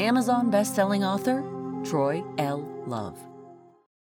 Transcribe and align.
Amazon 0.00 0.50
best-selling 0.50 1.04
author 1.04 1.42
Troy 1.84 2.24
L. 2.38 2.66
Love. 2.86 3.18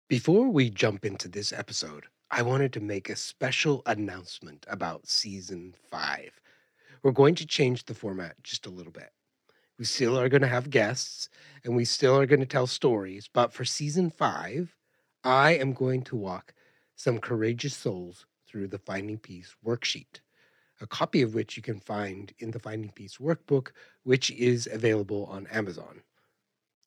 Before 0.07 0.47
we 0.47 0.69
jump 0.69 1.05
into 1.05 1.27
this 1.27 1.51
episode, 1.51 2.05
I 2.31 2.41
wanted 2.41 2.71
to 2.73 2.79
make 2.79 3.09
a 3.09 3.15
special 3.15 3.81
announcement 3.85 4.65
about 4.69 5.07
season 5.07 5.73
five. 5.89 6.39
We're 7.01 7.11
going 7.11 7.35
to 7.35 7.45
change 7.45 7.85
the 7.85 7.93
format 7.93 8.35
just 8.43 8.65
a 8.65 8.69
little 8.69 8.91
bit. 8.91 9.09
We 9.77 9.85
still 9.85 10.17
are 10.17 10.29
going 10.29 10.41
to 10.41 10.47
have 10.47 10.69
guests 10.69 11.29
and 11.65 11.75
we 11.75 11.83
still 11.83 12.17
are 12.17 12.25
going 12.27 12.39
to 12.39 12.45
tell 12.45 12.67
stories, 12.67 13.29
but 13.33 13.52
for 13.52 13.65
season 13.65 14.09
five, 14.09 14.75
I 15.23 15.55
am 15.55 15.73
going 15.73 16.03
to 16.03 16.15
walk 16.15 16.53
some 16.95 17.19
courageous 17.19 17.75
souls 17.75 18.25
through 18.47 18.67
the 18.67 18.79
Finding 18.79 19.17
Peace 19.17 19.55
worksheet, 19.65 20.21
a 20.83 20.87
copy 20.87 21.21
of 21.21 21.33
which 21.33 21.55
you 21.55 21.63
can 21.63 21.79
find 21.79 22.33
in 22.39 22.51
the 22.51 22.59
Finding 22.59 22.91
Peace 22.91 23.17
workbook, 23.17 23.69
which 24.03 24.29
is 24.31 24.67
available 24.69 25.25
on 25.31 25.47
Amazon. 25.47 26.01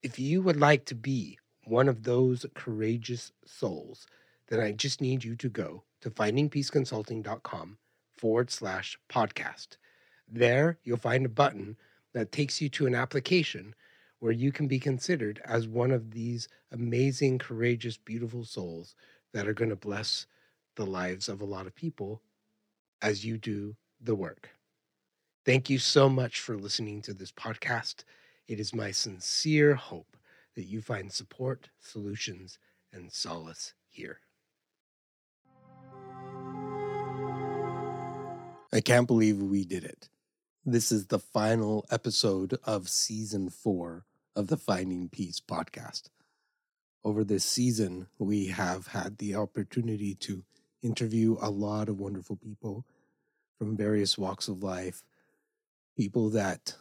If 0.02 0.18
you 0.18 0.42
would 0.42 0.58
like 0.58 0.84
to 0.84 0.94
be 0.94 1.38
one 1.64 1.88
of 1.88 2.02
those 2.02 2.44
courageous 2.54 3.32
souls, 3.46 4.06
then 4.48 4.60
I 4.60 4.72
just 4.72 5.00
need 5.00 5.24
you 5.24 5.34
to 5.36 5.48
go 5.48 5.82
to 6.02 6.10
findingpeaceconsulting.com 6.10 7.78
forward 8.18 8.50
slash 8.50 8.98
podcast. 9.08 9.78
There, 10.28 10.78
you'll 10.84 10.98
find 10.98 11.24
a 11.24 11.30
button 11.30 11.78
that 12.12 12.32
takes 12.32 12.60
you 12.60 12.68
to 12.68 12.86
an 12.86 12.94
application 12.94 13.74
where 14.18 14.32
you 14.32 14.52
can 14.52 14.68
be 14.68 14.78
considered 14.78 15.40
as 15.46 15.66
one 15.66 15.90
of 15.90 16.10
these 16.10 16.48
amazing, 16.70 17.38
courageous, 17.38 17.96
beautiful 17.96 18.44
souls 18.44 18.94
that 19.32 19.48
are 19.48 19.54
going 19.54 19.70
to 19.70 19.76
bless 19.76 20.26
the 20.74 20.86
lives 20.86 21.30
of 21.30 21.40
a 21.40 21.46
lot 21.46 21.66
of 21.66 21.74
people 21.74 22.20
as 23.00 23.24
you 23.24 23.38
do 23.38 23.74
the 24.06 24.14
work. 24.14 24.50
Thank 25.44 25.68
you 25.68 25.78
so 25.78 26.08
much 26.08 26.40
for 26.40 26.56
listening 26.56 27.02
to 27.02 27.12
this 27.12 27.32
podcast. 27.32 28.04
It 28.48 28.58
is 28.58 28.74
my 28.74 28.92
sincere 28.92 29.74
hope 29.74 30.16
that 30.54 30.64
you 30.64 30.80
find 30.80 31.12
support, 31.12 31.68
solutions, 31.80 32.58
and 32.92 33.12
solace 33.12 33.74
here. 33.90 34.20
I 38.72 38.80
can't 38.80 39.06
believe 39.06 39.38
we 39.38 39.64
did 39.64 39.84
it. 39.84 40.08
This 40.64 40.90
is 40.90 41.06
the 41.06 41.18
final 41.18 41.84
episode 41.90 42.58
of 42.64 42.88
season 42.88 43.50
four 43.50 44.04
of 44.34 44.48
the 44.48 44.56
Finding 44.56 45.08
Peace 45.08 45.40
podcast. 45.40 46.10
Over 47.04 47.24
this 47.24 47.44
season, 47.44 48.08
we 48.18 48.46
have 48.46 48.88
had 48.88 49.18
the 49.18 49.34
opportunity 49.34 50.14
to 50.16 50.42
interview 50.82 51.36
a 51.40 51.50
lot 51.50 51.88
of 51.88 52.00
wonderful 52.00 52.36
people 52.36 52.84
from 53.58 53.76
various 53.76 54.18
walks 54.18 54.48
of 54.48 54.62
life, 54.62 55.02
people 55.96 56.30
that 56.30 56.74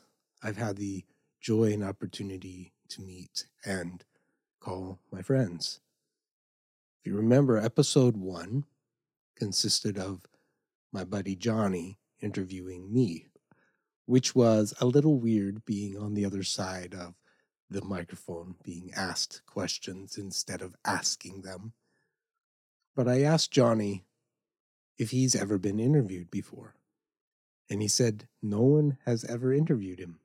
I've 0.44 0.58
had 0.58 0.78
the 0.78 1.06
joy 1.42 1.74
and 1.74 1.84
opportunity 1.84 2.74
to 2.90 3.02
meet 3.02 3.46
and 3.66 4.04
call 4.60 5.00
my 5.12 5.22
friends. 5.22 5.80
If 7.00 7.12
you 7.12 7.18
remember, 7.18 7.58
episode 7.58 8.18
one 8.18 8.66
consisted 9.36 9.98
of 9.98 10.26
my 10.92 11.04
buddy 11.04 11.36
Jonny 11.36 12.00
interviewing 12.22 12.92
me, 12.92 13.28
which 14.06 14.34
was 14.34 14.74
a 14.80 14.86
little 14.86 15.20
weird 15.20 15.66
being 15.66 15.98
on 15.98 16.14
the 16.14 16.26
other 16.26 16.44
side 16.44 16.94
of 16.94 17.14
the 17.70 17.84
microphone, 17.84 18.56
being 18.64 18.92
asked 18.96 19.42
questions 19.46 20.18
instead 20.18 20.62
of 20.62 20.76
asking 20.86 21.42
them. 21.42 21.74
But 22.96 23.08
I 23.08 23.24
asked 23.24 23.52
Jonny 23.52 24.06
if 24.98 25.12
he's 25.12 25.36
ever 25.36 25.58
been 25.58 25.80
interviewed 25.80 26.32
before. 26.32 26.76
And 27.70 27.82
he 27.82 27.88
said 27.88 28.28
no 28.42 28.62
one 28.62 28.98
has 29.06 29.24
ever 29.26 29.54
interviewed 29.54 30.00
him. 30.00 30.20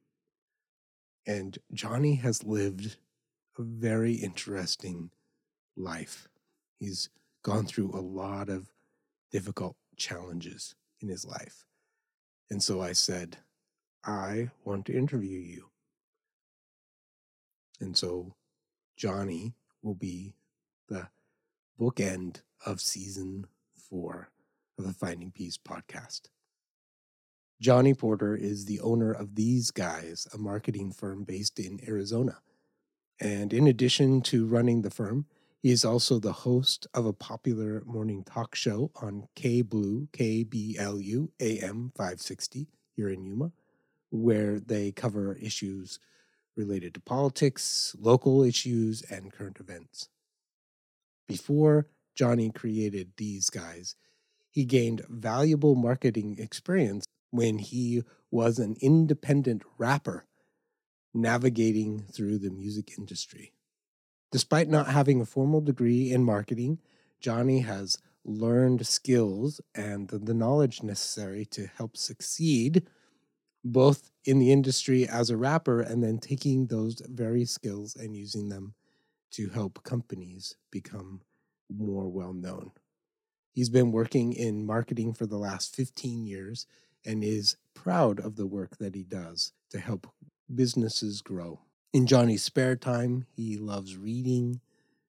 And 1.27 1.59
Jonny 1.73 2.17
has 2.17 2.45
lived 2.45 2.97
a 3.59 3.63
very 3.63 4.15
interesting 4.15 5.11
life. 5.77 6.29
He's 6.79 7.09
gone 7.43 7.67
through 7.67 7.93
a 7.95 8.01
lot 8.01 8.49
of 8.49 8.73
difficult 9.31 9.77
challenges 9.97 10.75
in 11.01 11.09
his 11.09 11.25
life. 11.25 11.67
And 12.51 12.63
so 12.63 12.81
I 12.81 12.93
said, 12.93 13.39
I 14.05 14.51
want 14.65 14.87
to 14.87 14.97
interview 14.97 15.39
you. 15.39 15.71
And 17.81 17.97
so 17.97 18.35
Jonny 18.97 19.55
will 19.83 19.95
be 19.95 20.35
the 20.89 21.09
bookend 21.79 22.43
of 22.67 22.81
season 22.81 23.47
four 23.75 24.31
of 24.81 24.87
the 24.87 24.95
Finding 24.95 25.31
Peace 25.31 25.59
podcast. 25.59 26.23
Jonny 27.61 27.93
Porter 27.93 28.35
is 28.35 28.65
the 28.65 28.81
owner 28.81 29.13
of 29.13 29.35
These 29.35 29.71
Guys, 29.71 30.27
a 30.33 30.39
marketing 30.39 30.93
firm 30.93 31.25
based 31.25 31.59
in 31.61 31.81
Arizona. 31.87 32.39
And 33.21 33.53
in 33.53 33.67
addition 33.67 34.23
to 34.23 34.47
running 34.47 34.81
the 34.81 34.91
firm, 34.91 35.27
he 35.63 35.71
is 35.71 35.85
also 35.85 36.19
the 36.19 36.33
host 36.33 36.87
of 36.95 37.05
a 37.05 37.13
popular 37.13 37.83
morning 37.85 38.25
talk 38.25 38.55
show 38.55 38.91
on 39.03 39.29
K 39.37 39.61
Blue, 39.61 40.09
K 40.13 40.43
B 40.43 40.77
L 40.79 40.99
U 40.99 41.31
AM 41.39 41.93
560 41.95 42.67
here 42.97 43.11
in 43.11 43.23
Yuma, 43.23 43.53
where 44.09 44.59
they 44.59 44.93
cover 44.93 45.35
issues 45.35 45.99
related 46.57 46.95
to 46.95 47.01
politics, 47.01 47.95
local 47.99 48.43
issues, 48.43 49.03
and 49.11 49.31
current 49.31 49.61
events. 49.61 50.09
Before 51.29 51.89
Jonny 52.15 52.51
created 52.51 53.13
these 53.19 53.51
guys, 53.51 53.95
he 54.51 54.65
gained 54.65 55.03
valuable 55.09 55.75
marketing 55.75 56.37
experience 56.39 57.05
when 57.31 57.59
he 57.59 58.03
was 58.31 58.59
an 58.59 58.77
independent 58.81 59.63
rapper 59.79 60.27
navigating 61.15 62.05
through 62.13 62.39
the 62.39 62.51
music 62.51 62.99
industry. 62.99 63.53
Despite 64.33 64.69
not 64.69 64.89
having 64.89 65.21
a 65.21 65.27
formal 65.27 65.61
degree 65.61 66.13
in 66.13 66.25
marketing, 66.25 66.79
Jonny 67.21 67.61
has 67.61 67.99
learned 68.25 68.87
skills 68.87 69.61
and 69.75 70.09
the 70.09 70.35
knowledge 70.35 70.83
necessary 70.83 71.45
to 71.47 71.67
help 71.67 71.97
succeed 71.97 72.87
both 73.65 74.11
in 74.25 74.39
the 74.39 74.53
industry 74.53 75.07
as 75.07 75.31
a 75.31 75.37
rapper 75.37 75.81
and 75.81 76.03
then 76.03 76.19
taking 76.19 76.67
those 76.67 77.03
very 77.09 77.45
skills 77.45 77.95
and 77.97 78.17
using 78.17 78.49
them 78.49 78.75
to 79.33 79.49
help 79.51 79.83
companies 79.83 80.57
become 80.71 81.21
more 81.69 82.09
well 82.09 82.33
known. 82.33 82.73
He's 83.53 83.69
been 83.69 83.93
working 83.93 84.33
in 84.33 84.65
marketing 84.65 85.15
for 85.15 85.27
the 85.27 85.39
last 85.39 85.75
15 85.75 86.25
years 86.25 86.67
and 87.05 87.25
is 87.25 87.57
proud 87.75 88.21
of 88.21 88.37
the 88.37 88.47
work 88.47 88.79
that 88.79 88.95
he 88.95 89.03
does 89.03 89.53
to 89.71 89.81
help 89.81 90.07
businesses 90.55 91.21
grow. 91.23 91.61
In 91.93 92.07
Jonny's 92.07 92.43
spare 92.43 92.77
time, 92.77 93.27
he 93.35 93.57
loves 93.57 93.97
reading, 93.97 94.61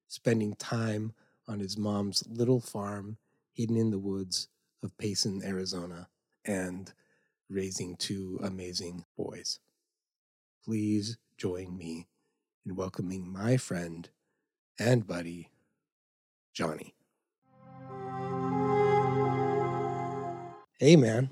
spending 0.07 0.53
time 0.55 1.13
on 1.47 1.59
his 1.59 1.77
mom's 1.77 2.23
little 2.27 2.59
farm 2.59 3.17
hidden 3.53 3.77
in 3.77 3.91
the 3.91 3.99
woods 3.99 4.47
of 4.81 4.97
Payson, 4.97 5.41
Arizona, 5.43 6.07
and 6.45 6.91
raising 7.49 7.95
two 7.95 8.39
amazing 8.41 9.05
boys. 9.17 9.59
Please 10.63 11.17
join 11.37 11.77
me 11.77 12.07
in 12.65 12.75
welcoming 12.75 13.31
my 13.31 13.57
friend 13.57 14.09
and 14.79 15.05
buddy, 15.05 15.49
Johnny. 16.53 16.95
Hey, 20.81 20.95
man. 20.95 21.29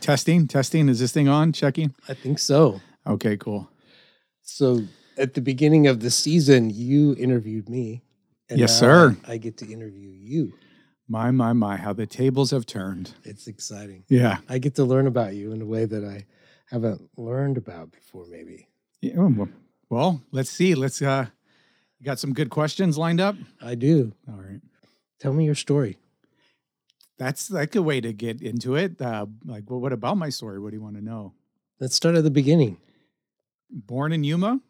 Testing, 0.00 0.48
testing. 0.48 0.88
Is 0.88 0.98
this 0.98 1.12
thing 1.12 1.28
on? 1.28 1.52
Checking. 1.52 1.94
I 2.08 2.14
think 2.14 2.38
so. 2.38 2.80
Okay, 3.06 3.36
cool. 3.36 3.68
So 4.40 4.84
at 5.18 5.34
the 5.34 5.42
beginning 5.42 5.86
of 5.88 6.00
the 6.00 6.10
season, 6.10 6.70
you 6.70 7.14
interviewed 7.16 7.68
me. 7.68 8.02
Yes, 8.48 8.78
sir. 8.78 9.14
I, 9.26 9.34
I 9.34 9.36
get 9.36 9.58
to 9.58 9.70
interview 9.70 10.08
you. 10.08 10.54
My, 11.06 11.30
my, 11.30 11.52
my, 11.52 11.76
how 11.76 11.92
the 11.92 12.06
tables 12.06 12.50
have 12.50 12.64
turned. 12.64 13.12
It's 13.24 13.46
exciting. 13.46 14.04
Yeah. 14.08 14.38
I 14.48 14.56
get 14.56 14.74
to 14.76 14.84
learn 14.84 15.06
about 15.06 15.34
you 15.34 15.52
in 15.52 15.60
a 15.60 15.66
way 15.66 15.84
that 15.84 16.02
I 16.02 16.24
haven't 16.70 17.10
learned 17.18 17.58
about 17.58 17.92
before, 17.92 18.24
maybe. 18.30 18.68
yeah 19.02 19.28
well, 19.90 20.22
let's 20.32 20.48
see. 20.48 20.74
Let's, 20.74 21.02
uh, 21.02 21.26
you 21.98 22.06
got 22.06 22.18
some 22.18 22.32
good 22.32 22.48
questions 22.48 22.96
lined 22.96 23.20
up? 23.20 23.36
I 23.60 23.74
do. 23.74 24.14
All 24.26 24.40
right. 24.40 24.62
Tell 25.20 25.34
me 25.34 25.44
your 25.44 25.54
story. 25.54 25.98
That's 27.18 27.50
like 27.50 27.74
a 27.74 27.82
way 27.82 28.00
to 28.00 28.12
get 28.12 28.40
into 28.40 28.76
it. 28.76 29.00
Uh, 29.00 29.26
like, 29.44 29.68
well, 29.68 29.80
what 29.80 29.92
about 29.92 30.16
my 30.16 30.28
story? 30.28 30.58
What 30.58 30.70
do 30.70 30.76
you 30.76 30.82
want 30.82 30.96
to 30.96 31.04
know? 31.04 31.34
Let's 31.80 31.94
start 31.94 32.14
at 32.14 32.24
the 32.24 32.30
beginning. 32.30 32.78
Born 33.70 34.12
in 34.12 34.24
Yuma, 34.24 34.60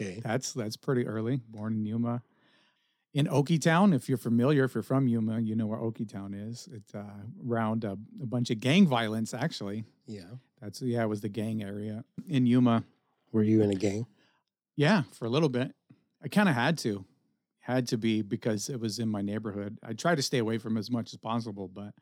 Okay. 0.00 0.20
That's 0.22 0.52
that's 0.52 0.76
pretty 0.76 1.06
early. 1.06 1.40
Born 1.48 1.74
in 1.74 1.86
Yuma. 1.86 2.22
In 3.14 3.26
Okietown, 3.26 3.94
if 3.94 4.08
you're 4.08 4.16
familiar, 4.16 4.64
if 4.64 4.74
you're 4.74 4.82
from 4.82 5.06
Yuma, 5.06 5.38
you 5.38 5.54
know 5.54 5.66
where 5.66 5.78
Okietown 5.78 6.48
is. 6.48 6.66
It's 6.72 6.94
uh, 6.94 7.04
around 7.46 7.84
a, 7.84 7.92
a 8.22 8.26
bunch 8.26 8.50
of 8.50 8.58
gang 8.58 8.86
violence, 8.86 9.34
actually. 9.34 9.84
Yeah. 10.06 10.22
That's 10.62 10.80
yeah, 10.80 11.02
it 11.02 11.08
was 11.08 11.20
the 11.20 11.28
gang 11.28 11.62
area 11.62 12.04
in 12.26 12.46
Yuma. 12.46 12.84
Were 13.32 13.42
you 13.42 13.62
in 13.62 13.70
a 13.70 13.74
gang? 13.74 14.06
Yeah, 14.76 15.02
for 15.12 15.26
a 15.26 15.28
little 15.28 15.50
bit. 15.50 15.74
I 16.24 16.28
kind 16.28 16.48
of 16.48 16.54
had 16.54 16.78
to, 16.78 17.04
had 17.62 17.86
to 17.88 17.96
be 17.96 18.22
because 18.22 18.68
it 18.68 18.78
was 18.80 18.98
in 18.98 19.08
my 19.08 19.22
neighborhood. 19.22 19.78
I 19.84 19.92
try 19.92 20.14
to 20.16 20.22
stay 20.22 20.38
away 20.38 20.58
from 20.58 20.76
as 20.76 20.90
much 20.90 21.12
as 21.12 21.18
possible, 21.18 21.68
but 21.68 21.94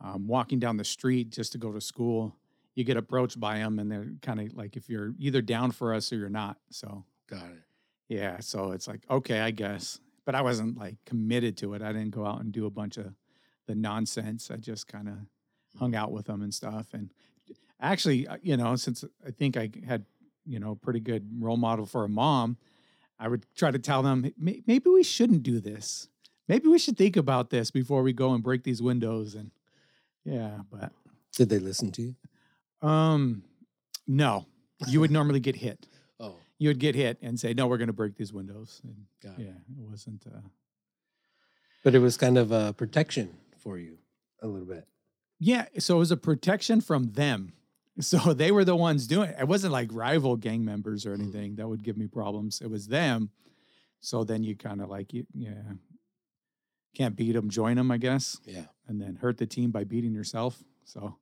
um, 0.00 0.26
walking 0.26 0.58
down 0.58 0.78
the 0.78 0.84
street 0.84 1.28
just 1.30 1.52
to 1.52 1.58
go 1.58 1.70
to 1.72 1.80
school, 1.80 2.34
you 2.74 2.84
get 2.84 2.96
approached 2.96 3.38
by 3.38 3.58
them, 3.58 3.78
and 3.78 3.90
they're 3.92 4.12
kind 4.22 4.40
of 4.40 4.54
like 4.54 4.76
if 4.76 4.88
you're 4.88 5.12
either 5.18 5.42
down 5.42 5.72
for 5.72 5.92
us 5.92 6.10
or 6.10 6.16
you're 6.16 6.30
not. 6.30 6.56
So 6.70 7.04
Got 7.28 7.50
it. 7.50 7.62
yeah, 8.08 8.40
so 8.40 8.72
it's 8.72 8.88
like 8.88 9.00
okay, 9.10 9.40
I 9.40 9.50
guess, 9.50 10.00
but 10.24 10.34
I 10.34 10.40
wasn't 10.40 10.78
like 10.78 10.96
committed 11.04 11.58
to 11.58 11.74
it. 11.74 11.82
I 11.82 11.92
didn't 11.92 12.10
go 12.14 12.24
out 12.24 12.40
and 12.40 12.50
do 12.50 12.64
a 12.66 12.70
bunch 12.70 12.96
of 12.96 13.12
the 13.66 13.74
nonsense. 13.74 14.50
I 14.50 14.56
just 14.56 14.88
kind 14.88 15.08
of 15.08 15.14
hung 15.78 15.94
out 15.94 16.12
with 16.12 16.26
them 16.26 16.40
and 16.40 16.54
stuff. 16.54 16.86
And 16.94 17.12
actually, 17.80 18.26
uh, 18.26 18.38
you 18.40 18.56
know, 18.56 18.74
since 18.76 19.04
I 19.26 19.32
think 19.32 19.58
I 19.58 19.70
had 19.86 20.06
you 20.46 20.60
know 20.60 20.76
pretty 20.76 21.00
good 21.00 21.28
role 21.42 21.58
model 21.58 21.84
for 21.84 22.04
a 22.04 22.08
mom, 22.08 22.56
I 23.18 23.28
would 23.28 23.46
try 23.56 23.70
to 23.70 23.78
tell 23.78 24.02
them 24.02 24.32
maybe 24.38 24.88
we 24.90 25.02
shouldn't 25.02 25.42
do 25.42 25.60
this. 25.60 26.08
Maybe 26.48 26.68
we 26.68 26.78
should 26.78 26.96
think 26.96 27.16
about 27.16 27.50
this 27.50 27.70
before 27.70 28.02
we 28.02 28.12
go 28.12 28.32
and 28.32 28.42
break 28.42 28.62
these 28.64 28.80
windows. 28.80 29.34
And 29.34 29.50
yeah, 30.24 30.58
but 30.70 30.92
Did 31.36 31.48
they 31.48 31.58
listen 31.58 31.90
to 31.92 32.02
you? 32.02 32.14
um, 32.88 33.42
no, 34.06 34.46
you 34.86 35.00
would 35.00 35.10
normally 35.18 35.40
get 35.40 35.56
hit. 35.56 35.86
Oh, 36.20 36.36
You 36.58 36.68
would 36.70 36.78
get 36.78 36.94
hit 36.94 37.18
and 37.20 37.38
say, 37.38 37.52
"No, 37.54 37.66
we're 37.66 37.76
going 37.76 37.88
to 37.88 37.92
break 37.92 38.16
these 38.16 38.32
windows." 38.32 38.80
And 38.84 39.06
got 39.22 39.38
it. 39.38 39.46
yeah, 39.46 39.50
it 39.52 39.88
wasn't. 39.90 40.24
Uh, 40.26 40.40
But 41.84 41.94
it 41.94 41.98
was 42.00 42.16
kind 42.16 42.38
of 42.38 42.50
a 42.52 42.72
protection 42.72 43.36
for 43.58 43.78
you 43.78 43.98
a 44.42 44.46
little 44.46 44.66
bit. 44.66 44.86
Yeah, 45.40 45.66
so 45.78 45.96
it 45.96 45.98
was 45.98 46.10
a 46.10 46.16
protection 46.16 46.80
from 46.80 47.12
them. 47.12 47.52
So 48.00 48.32
they 48.32 48.52
were 48.52 48.64
the 48.64 48.76
ones 48.76 49.06
doing 49.08 49.30
it. 49.30 49.36
It 49.40 49.48
wasn't 49.48 49.72
like 49.72 49.88
rival 49.92 50.36
gang 50.36 50.64
members 50.64 51.04
or 51.04 51.14
anything 51.14 51.56
that 51.56 51.66
would 51.68 51.82
give 51.82 51.96
me 51.96 52.06
problems. 52.06 52.60
It 52.60 52.70
was 52.70 52.86
them. 52.86 53.30
So 54.00 54.22
then 54.22 54.44
you 54.44 54.54
kind 54.56 54.80
of 54.80 54.88
like 54.88 55.12
you 55.12 55.26
yeah. 55.34 55.62
Can't 56.94 57.16
beat 57.16 57.32
them, 57.32 57.50
join 57.50 57.76
them, 57.76 57.90
I 57.90 57.98
guess, 57.98 58.40
Yeah. 58.44 58.64
and 58.86 59.00
then 59.00 59.16
hurt 59.16 59.36
the 59.38 59.46
team 59.46 59.70
by 59.70 59.84
beating 59.84 60.12
yourself. 60.14 60.62
So 60.84 61.16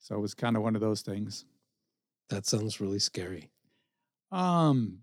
so 0.00 0.16
it 0.16 0.20
was 0.20 0.34
kind 0.34 0.56
of 0.56 0.62
one 0.62 0.74
of 0.74 0.80
those 0.80 1.02
things. 1.02 1.44
That 2.30 2.46
sounds 2.46 2.80
really 2.80 2.98
scary. 2.98 3.50
Um 4.32 4.98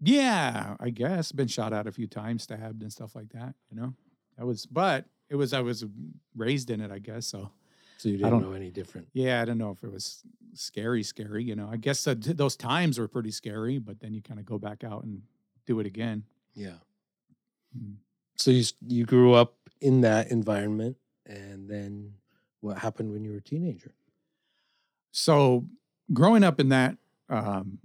yeah, 0.00 0.76
I 0.78 0.90
guess 0.90 1.32
been 1.32 1.48
shot 1.48 1.72
at 1.72 1.86
a 1.86 1.92
few 1.92 2.06
times, 2.06 2.42
stabbed 2.42 2.82
and 2.82 2.92
stuff 2.92 3.14
like 3.14 3.30
that, 3.30 3.54
you 3.70 3.76
know. 3.80 3.94
That 4.36 4.44
was 4.46 4.66
but 4.66 5.06
it 5.30 5.36
was 5.36 5.52
I 5.52 5.60
was 5.62 5.84
raised 6.34 6.70
in 6.70 6.80
it, 6.80 6.90
I 6.90 6.98
guess, 6.98 7.26
so 7.26 7.50
So 7.98 8.08
you 8.08 8.18
didn't 8.18 8.30
don't- 8.32 8.42
know 8.42 8.52
any 8.52 8.70
different. 8.70 9.08
Yeah, 9.12 9.40
I 9.40 9.44
don't 9.44 9.58
know 9.58 9.70
if 9.70 9.82
it 9.82 9.90
was 9.90 10.22
scary, 10.54 11.02
scary. 11.02 11.44
You 11.44 11.56
know, 11.56 11.68
I 11.70 11.76
guess 11.76 12.04
those 12.04 12.56
times 12.56 12.98
were 12.98 13.08
pretty 13.08 13.30
scary, 13.30 13.78
but 13.78 14.00
then 14.00 14.12
you 14.14 14.22
kind 14.22 14.38
of 14.38 14.46
go 14.46 14.58
back 14.58 14.84
out 14.84 15.04
and 15.04 15.22
do 15.66 15.80
it 15.80 15.86
again. 15.86 16.24
Yeah. 16.54 16.78
Mm. 17.76 17.96
So 18.36 18.50
you 18.50 18.64
you 18.86 19.04
grew 19.06 19.32
up 19.34 19.54
in 19.80 20.02
that 20.02 20.30
environment, 20.30 20.96
and 21.24 21.68
then 21.68 22.12
what 22.60 22.78
happened 22.78 23.12
when 23.12 23.24
you 23.24 23.30
were 23.32 23.38
a 23.38 23.42
teenager? 23.42 23.94
So, 25.12 25.66
growing 26.12 26.44
up 26.44 26.60
in 26.60 26.68
that, 26.70 26.96
um, 27.30 27.78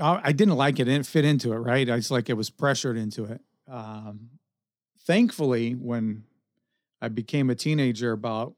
I, 0.00 0.20
I 0.24 0.32
didn't 0.32 0.56
like 0.56 0.78
it. 0.78 0.82
It 0.82 0.92
didn't 0.92 1.06
fit 1.06 1.24
into 1.24 1.52
it, 1.52 1.56
right? 1.56 1.88
I 1.88 1.96
just 1.96 2.10
like 2.10 2.28
it 2.28 2.34
was 2.34 2.50
pressured 2.50 2.96
into 2.98 3.24
it. 3.24 3.40
Um, 3.68 4.30
thankfully, 5.06 5.72
when 5.72 6.24
I 7.02 7.08
became 7.08 7.50
a 7.50 7.54
teenager, 7.54 8.12
about 8.12 8.54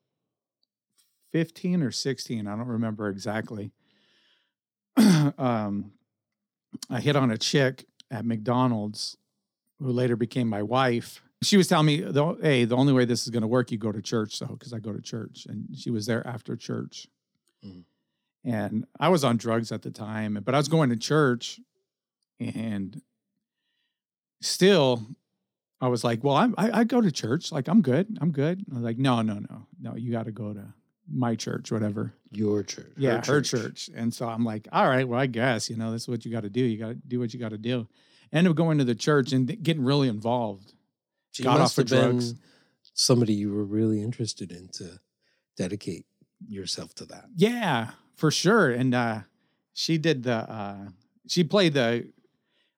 fifteen 1.32 1.82
or 1.82 1.91
sixteen, 1.91 2.46
I 2.46 2.55
don't 2.56 2.67
remember 2.69 3.08
exactly. 3.08 3.73
um, 4.96 5.93
I 6.91 7.00
hit 7.00 7.17
on 7.17 7.31
a 7.31 7.38
chick 7.38 7.87
at 8.11 8.25
McDonald's 8.25 9.17
who 9.81 9.91
later 9.91 10.14
became 10.14 10.46
my 10.46 10.62
wife. 10.62 11.23
She 11.43 11.56
was 11.56 11.67
telling 11.69 11.87
me, 11.87 11.96
"Hey, 12.43 12.64
the 12.67 12.76
only 12.76 12.93
way 12.93 13.05
this 13.06 13.23
is 13.25 13.31
going 13.31 13.41
to 13.43 13.49
work, 13.49 13.73
you 13.73 13.79
go 13.79 13.91
to 13.93 14.02
church." 14.02 14.37
So, 14.37 14.46
because 14.46 14.73
I 14.73 14.79
go 14.79 14.93
to 14.93 15.00
church, 15.02 15.46
and 15.49 15.67
she 15.76 15.91
was 15.91 16.06
there 16.06 16.25
after 16.26 16.55
church, 16.55 17.08
Mm. 17.64 17.85
and 18.44 18.87
I 19.00 19.08
was 19.08 19.25
on 19.25 19.38
drugs 19.38 19.73
at 19.73 19.81
the 19.82 19.91
time, 19.91 20.38
but 20.44 20.55
I 20.55 20.58
was 20.58 20.69
going 20.69 20.91
to 20.91 20.96
church, 20.96 21.61
and 22.38 23.00
still, 24.43 25.02
I 25.84 25.88
was 25.88 26.02
like, 26.02 26.25
"Well, 26.25 26.36
I'm, 26.36 26.54
I 26.56 26.81
I 26.81 26.84
go 26.84 27.00
to 27.00 27.12
church, 27.12 27.52
like 27.52 27.69
I'm 27.69 27.82
good, 27.82 28.19
I'm 28.20 28.31
good." 28.32 28.64
I 28.70 28.75
was 28.75 28.82
like, 28.84 28.98
"No, 28.98 29.22
no, 29.22 29.34
no, 29.34 29.66
no, 29.81 29.96
you 29.96 30.10
got 30.10 30.25
to 30.25 30.32
go 30.32 30.52
to 30.52 30.64
my 31.12 31.34
church, 31.34 31.70
whatever." 31.70 32.14
Your 32.32 32.62
church. 32.62 32.92
yeah, 32.96 33.25
her 33.25 33.40
church. 33.42 33.90
And 33.94 34.12
so 34.12 34.28
I'm 34.28 34.44
like, 34.44 34.66
all 34.72 34.88
right, 34.88 35.06
well, 35.06 35.20
I 35.20 35.26
guess, 35.26 35.70
you 35.70 35.76
know, 35.76 35.92
this 35.92 36.02
is 36.02 36.08
what 36.08 36.25
you 36.25 36.32
got 36.32 36.42
to 36.42 36.50
do. 36.50 36.62
You 36.62 36.78
got 36.78 36.88
to 36.88 36.94
do 36.94 37.20
what 37.20 37.32
you 37.32 37.38
got 37.38 37.50
to 37.50 37.58
do. 37.58 37.86
End 38.32 38.48
up 38.48 38.56
going 38.56 38.78
to 38.78 38.84
the 38.84 38.94
church 38.94 39.32
and 39.32 39.46
getting 39.62 39.84
really 39.84 40.08
involved. 40.08 40.72
She 41.31 41.44
got 41.44 41.60
off 41.60 41.76
been 41.76 41.86
drugs. 41.86 42.34
somebody 42.92 43.34
you 43.34 43.52
were 43.52 43.64
really 43.64 44.02
interested 44.02 44.50
in 44.50 44.69
to 44.75 44.98
dedicate 45.56 46.06
yourself 46.48 46.94
to 46.96 47.04
that. 47.06 47.26
Yeah, 47.36 47.90
for 48.16 48.31
sure. 48.32 48.70
And 48.70 48.94
uh, 48.94 49.20
she 49.72 49.98
did 49.98 50.25
the, 50.25 50.50
uh, 50.50 50.88
she 51.28 51.44
played 51.44 51.75
the, 51.75 52.08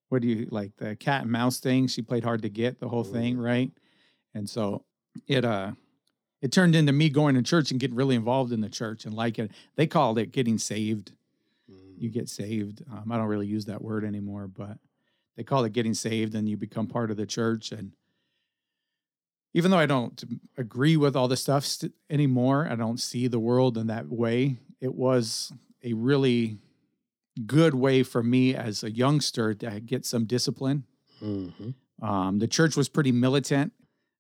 what 0.09 0.23
do 0.23 0.29
you 0.29 0.49
like, 0.51 0.77
the 0.77 0.97
cat 0.97 1.23
and 1.23 1.31
mouse 1.33 1.59
thing. 1.59 1.87
She 1.89 2.03
played 2.03 2.25
hard 2.25 2.43
to 2.43 2.49
get 2.49 2.81
the 2.81 2.89
whole 2.89 3.05
thing, 3.05 3.39
right? 3.39 3.71
And 4.35 4.49
so 4.49 4.85
it, 5.27 5.45
uh, 5.45 5.73
it 6.43 6.53
turned 6.53 6.77
into 6.77 6.93
me 6.93 7.09
going 7.09 7.35
to 7.35 7.43
church 7.43 7.71
and 7.71 7.81
getting 7.81 7.97
really 7.97 8.15
involved 8.15 8.53
in 8.53 8.61
the 8.61 8.69
church 8.69 9.05
and 9.05 9.15
like 9.15 9.39
it. 9.39 9.51
They 9.77 9.87
called 9.87 10.19
it 10.19 10.33
getting 10.33 10.59
saved. 10.59 11.13
you 11.99 12.11
get 12.11 12.29
saved. 12.29 12.85
Um, 12.93 13.11
I 13.11 13.17
don't 13.17 13.27
really 13.27 13.47
use 13.47 13.65
that 13.65 13.83
word 13.83 14.05
anymore, 14.05 14.47
but 14.47 14.79
they 15.37 15.43
call 15.43 15.65
it 15.65 15.73
getting 15.73 15.95
saved, 15.95 16.35
and 16.35 16.49
you 16.49 16.57
become 16.57 16.87
part 16.87 17.11
of 17.11 17.17
the 17.17 17.27
church. 17.27 17.73
And 17.73 17.93
even 19.55 19.71
though 19.71 19.79
I 19.79 19.87
don't 19.87 20.23
agree 20.57 20.97
with 20.97 21.17
all 21.17 21.29
the 21.29 21.37
stuff 21.37 21.65
st- 21.65 21.93
anymore, 22.11 22.69
I 22.71 22.77
don't 22.77 23.01
see 23.01 23.27
the 23.27 23.41
world 23.41 23.77
in 23.79 23.87
that 23.89 24.09
way. 24.09 24.57
It 24.81 24.95
was 24.95 25.53
a 25.83 25.95
really 25.95 26.59
good 27.45 27.75
way 27.75 28.03
for 28.03 28.23
me 28.23 28.55
as 28.55 28.83
a 28.83 28.91
youngster 28.91 29.55
to 29.55 29.81
get 29.81 30.07
some 30.07 30.25
discipline. 30.25 30.85
hmm 31.21 31.49
Um, 32.03 32.39
the 32.39 32.49
church 32.49 32.77
was 32.77 32.89
pretty 32.89 33.13
militant 33.13 33.73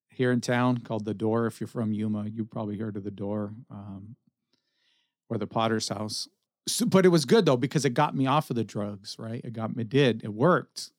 here 0.09 0.33
in 0.33 0.41
town, 0.41 0.79
called 0.79 1.05
the 1.05 1.13
Door. 1.15 1.47
If 1.47 1.61
you're 1.61 1.67
from 1.69 1.93
Yuma, 1.93 2.27
you 2.27 2.45
probably 2.45 2.79
heard 2.79 2.97
of 2.97 3.05
the 3.05 3.11
Door 3.11 3.53
um, 3.71 4.17
or 5.29 5.37
the 5.37 5.47
Potter's 5.47 5.89
House. 5.89 6.27
So, 6.67 6.87
but 6.87 7.05
it 7.05 7.11
was 7.11 7.25
good 7.27 7.45
though 7.47 7.57
because 7.57 7.85
it 7.85 7.91
got 7.91 8.17
me 8.17 8.27
off 8.27 8.51
of 8.51 8.57
the 8.57 8.65
drugs. 8.65 9.17
Right? 9.19 9.41
It 9.45 9.53
got 9.53 9.77
me. 9.77 9.83
It 9.83 9.89
did. 9.91 10.25
It 10.25 10.33
worked 10.33 10.91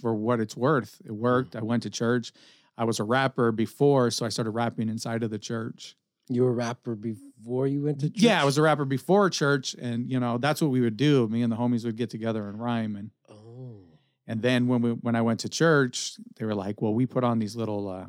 for 0.00 0.14
what 0.14 0.40
it's 0.40 0.56
worth. 0.56 1.00
It 1.04 1.12
worked. 1.12 1.56
I 1.56 1.62
went 1.62 1.82
to 1.82 1.90
church. 1.90 2.32
I 2.78 2.84
was 2.84 2.98
a 3.00 3.04
rapper 3.04 3.52
before, 3.52 4.10
so 4.10 4.24
I 4.24 4.30
started 4.30 4.52
rapping 4.52 4.88
inside 4.88 5.22
of 5.22 5.30
the 5.30 5.38
church. 5.38 5.96
You 6.30 6.44
were 6.44 6.50
a 6.50 6.54
rapper 6.54 6.94
before 6.94 7.66
you 7.66 7.82
went 7.82 7.98
to 8.00 8.08
church? 8.10 8.22
Yeah, 8.22 8.40
I 8.40 8.44
was 8.44 8.56
a 8.56 8.62
rapper 8.62 8.84
before 8.84 9.28
church, 9.30 9.74
and 9.74 10.08
you 10.08 10.20
know 10.20 10.38
that's 10.38 10.62
what 10.62 10.70
we 10.70 10.80
would 10.80 10.96
do. 10.96 11.26
Me 11.28 11.42
and 11.42 11.52
the 11.52 11.56
homies 11.56 11.84
would 11.84 11.96
get 11.96 12.08
together 12.08 12.48
and 12.48 12.60
rhyme, 12.60 12.94
and 12.96 13.10
Oh. 13.28 13.82
and 14.28 14.40
then 14.40 14.68
when 14.68 14.80
we 14.80 14.90
when 14.92 15.16
I 15.16 15.22
went 15.22 15.40
to 15.40 15.48
church, 15.48 16.18
they 16.36 16.44
were 16.44 16.54
like, 16.54 16.80
"Well, 16.80 16.94
we 16.94 17.04
put 17.04 17.24
on 17.24 17.40
these 17.40 17.56
little 17.56 17.88
uh, 17.88 18.06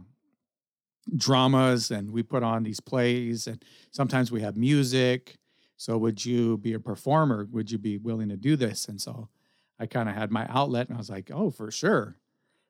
dramas 1.17 1.89
and 1.91 2.11
we 2.11 2.23
put 2.23 2.43
on 2.43 2.63
these 2.63 2.79
plays, 2.79 3.47
and 3.47 3.63
sometimes 3.91 4.31
we 4.31 4.41
have 4.41 4.55
music. 4.55 5.37
So 5.77 5.97
would 5.97 6.23
you 6.23 6.57
be 6.59 6.73
a 6.73 6.79
performer? 6.79 7.47
Would 7.51 7.71
you 7.71 7.79
be 7.79 7.97
willing 7.97 8.29
to 8.29 8.37
do 8.37 8.55
this?" 8.55 8.87
And 8.87 9.01
so 9.01 9.29
I 9.79 9.87
kind 9.87 10.07
of 10.09 10.13
had 10.15 10.29
my 10.31 10.45
outlet, 10.47 10.89
and 10.89 10.95
I 10.95 10.99
was 10.99 11.09
like, 11.09 11.31
"Oh, 11.33 11.49
for 11.49 11.71
sure." 11.71 12.17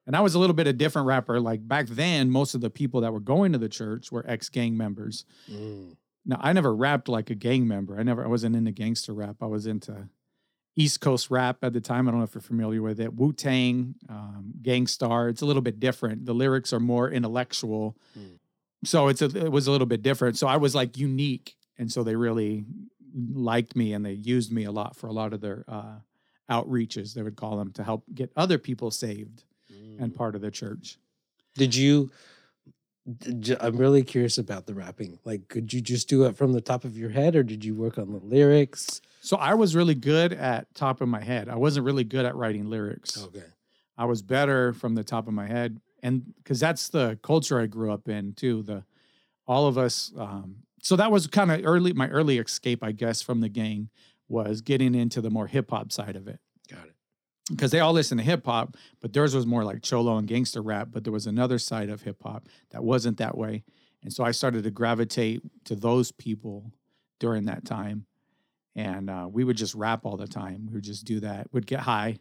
And 0.07 0.15
I 0.15 0.21
was 0.21 0.33
a 0.35 0.39
little 0.39 0.55
bit 0.55 0.67
a 0.67 0.73
different 0.73 1.07
rapper. 1.07 1.39
Like 1.39 1.67
back 1.67 1.87
then, 1.87 2.29
most 2.31 2.55
of 2.55 2.61
the 2.61 2.69
people 2.69 3.01
that 3.01 3.13
were 3.13 3.19
going 3.19 3.51
to 3.51 3.57
the 3.57 3.69
church 3.69 4.11
were 4.11 4.25
ex 4.27 4.49
gang 4.49 4.75
members. 4.75 5.25
Mm. 5.49 5.95
Now, 6.25 6.37
I 6.39 6.53
never 6.53 6.75
rapped 6.75 7.07
like 7.07 7.29
a 7.29 7.35
gang 7.35 7.67
member. 7.67 7.99
I 7.99 8.03
never, 8.03 8.23
I 8.23 8.27
wasn't 8.27 8.55
into 8.55 8.71
gangster 8.71 9.13
rap. 9.13 9.37
I 9.41 9.45
was 9.47 9.65
into 9.65 10.09
East 10.75 11.01
Coast 11.01 11.29
rap 11.31 11.57
at 11.63 11.73
the 11.73 11.81
time. 11.81 12.07
I 12.07 12.11
don't 12.11 12.19
know 12.19 12.23
if 12.25 12.33
you're 12.35 12.41
familiar 12.41 12.81
with 12.81 12.99
it. 12.99 13.13
Wu 13.13 13.33
Tang, 13.33 13.95
um, 14.09 14.53
Gang 14.61 14.87
Starr. 14.87 15.29
It's 15.29 15.41
a 15.41 15.45
little 15.45 15.61
bit 15.61 15.79
different. 15.79 16.25
The 16.25 16.33
lyrics 16.33 16.73
are 16.73 16.79
more 16.79 17.09
intellectual, 17.09 17.97
Hmm. 18.13 18.35
so 18.85 19.07
it's 19.07 19.21
a, 19.21 19.25
it 19.45 19.51
was 19.51 19.67
a 19.67 19.71
little 19.71 19.87
bit 19.87 20.01
different. 20.01 20.37
So 20.37 20.47
I 20.47 20.57
was 20.57 20.73
like 20.75 20.97
unique, 20.97 21.55
and 21.77 21.91
so 21.91 22.03
they 22.03 22.15
really 22.15 22.65
liked 23.33 23.75
me 23.75 23.91
and 23.93 24.05
they 24.05 24.13
used 24.13 24.51
me 24.51 24.63
a 24.63 24.71
lot 24.71 24.95
for 24.95 25.07
a 25.07 25.11
lot 25.11 25.33
of 25.33 25.41
their 25.41 25.65
uh, 25.67 25.95
outreaches. 26.49 27.13
They 27.13 27.21
would 27.23 27.35
call 27.35 27.57
them 27.57 27.71
to 27.73 27.83
help 27.83 28.03
get 28.13 28.31
other 28.35 28.57
people 28.57 28.91
saved 28.91 29.43
and 30.01 30.13
part 30.13 30.35
of 30.35 30.41
the 30.41 30.51
church. 30.51 30.97
Did 31.55 31.75
you 31.75 32.11
I'm 33.59 33.77
really 33.77 34.03
curious 34.03 34.37
about 34.37 34.67
the 34.67 34.75
rapping. 34.75 35.17
Like, 35.25 35.47
could 35.47 35.73
you 35.73 35.81
just 35.81 36.07
do 36.07 36.25
it 36.25 36.37
from 36.37 36.53
the 36.53 36.61
top 36.61 36.85
of 36.85 36.95
your 36.95 37.09
head, 37.09 37.35
or 37.35 37.41
did 37.41 37.65
you 37.65 37.73
work 37.73 37.97
on 37.97 38.11
the 38.11 38.19
lyrics? 38.19 39.01
So 39.21 39.37
I 39.37 39.55
was 39.55 39.75
really 39.75 39.95
good 39.95 40.33
at 40.33 40.73
top 40.75 41.01
of 41.01 41.07
my 41.07 41.21
head. 41.21 41.49
I 41.49 41.55
wasn't 41.55 41.85
really 41.85 42.03
good 42.03 42.25
at 42.25 42.35
writing 42.35 42.69
lyrics. 42.69 43.23
Okay. 43.23 43.43
I 43.97 44.05
was 44.05 44.21
better 44.21 44.73
from 44.73 44.93
the 44.93 45.03
top 45.03 45.27
of 45.27 45.33
my 45.33 45.47
head, 45.47 45.81
and 46.03 46.31
because 46.37 46.59
that's 46.59 46.89
the 46.89 47.17
culture 47.23 47.59
I 47.59 47.65
grew 47.65 47.91
up 47.91 48.07
in 48.07 48.33
too. 48.33 48.61
The 48.61 48.83
all 49.47 49.65
of 49.65 49.77
us. 49.79 50.11
Um, 50.15 50.57
so 50.83 50.95
that 50.95 51.11
was 51.11 51.25
kind 51.25 51.51
of 51.51 51.61
early. 51.63 51.93
My 51.93 52.07
early 52.09 52.37
escape, 52.37 52.83
I 52.83 52.91
guess, 52.91 53.21
from 53.21 53.41
the 53.41 53.49
gang 53.49 53.89
was 54.27 54.61
getting 54.61 54.93
into 54.93 55.21
the 55.21 55.29
more 55.29 55.47
hip 55.47 55.71
hop 55.71 55.91
side 55.91 56.15
of 56.15 56.27
it 56.27 56.39
Got 56.69 56.85
it. 56.85 56.95
Because 57.51 57.71
they 57.71 57.79
all 57.79 57.93
listen 57.93 58.17
to 58.17 58.23
hip 58.23 58.45
hop, 58.45 58.75
but 59.01 59.13
theirs 59.13 59.35
was 59.35 59.45
more 59.45 59.63
like 59.63 59.83
cholo 59.83 60.17
and 60.17 60.27
gangster 60.27 60.61
rap. 60.61 60.89
But 60.91 61.03
there 61.03 61.13
was 61.13 61.27
another 61.27 61.59
side 61.59 61.89
of 61.89 62.01
hip 62.01 62.21
hop 62.23 62.47
that 62.71 62.83
wasn't 62.83 63.17
that 63.19 63.37
way, 63.37 63.63
and 64.03 64.11
so 64.11 64.23
I 64.23 64.31
started 64.31 64.63
to 64.63 64.71
gravitate 64.71 65.41
to 65.65 65.75
those 65.75 66.11
people 66.11 66.71
during 67.19 67.45
that 67.45 67.63
time, 67.65 68.05
and 68.75 69.09
uh, 69.09 69.27
we 69.31 69.43
would 69.43 69.57
just 69.57 69.75
rap 69.75 70.05
all 70.05 70.17
the 70.17 70.27
time. 70.27 70.65
We 70.67 70.73
would 70.75 70.83
just 70.83 71.05
do 71.05 71.19
that. 71.19 71.53
Would 71.53 71.67
get 71.67 71.81
high, 71.81 72.17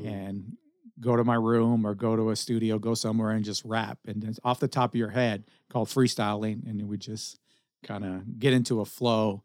Mm. 0.00 0.06
and 0.12 0.56
go 1.00 1.14
to 1.16 1.22
my 1.24 1.36
room 1.36 1.86
or 1.86 1.94
go 1.94 2.16
to 2.16 2.30
a 2.30 2.36
studio, 2.36 2.78
go 2.80 2.94
somewhere 2.94 3.30
and 3.30 3.44
just 3.44 3.64
rap, 3.64 3.98
and 4.06 4.36
off 4.44 4.58
the 4.60 4.66
top 4.68 4.90
of 4.92 4.96
your 4.98 5.10
head 5.10 5.44
called 5.70 5.88
freestyling, 5.88 6.68
and 6.68 6.88
we 6.88 6.98
just 6.98 7.38
kind 7.84 8.04
of 8.04 8.38
get 8.40 8.52
into 8.52 8.80
a 8.80 8.84
flow. 8.84 9.42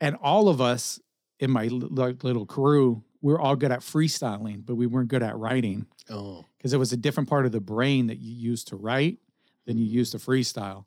And 0.00 0.16
all 0.22 0.48
of 0.48 0.60
us 0.60 1.00
in 1.40 1.50
my 1.50 1.64
li- 1.68 2.16
little 2.22 2.46
crew, 2.46 3.02
we 3.20 3.32
were 3.32 3.40
all 3.40 3.56
good 3.56 3.72
at 3.72 3.80
freestyling, 3.80 4.64
but 4.64 4.76
we 4.76 4.86
weren't 4.86 5.08
good 5.08 5.22
at 5.22 5.36
writing 5.36 5.86
Oh. 6.10 6.44
because 6.56 6.72
it 6.72 6.78
was 6.78 6.92
a 6.92 6.96
different 6.96 7.28
part 7.28 7.46
of 7.46 7.52
the 7.52 7.60
brain 7.60 8.06
that 8.06 8.18
you 8.18 8.32
used 8.32 8.68
to 8.68 8.76
write 8.76 9.18
than 9.66 9.76
you 9.78 9.84
used 9.84 10.12
to 10.12 10.18
freestyle. 10.18 10.84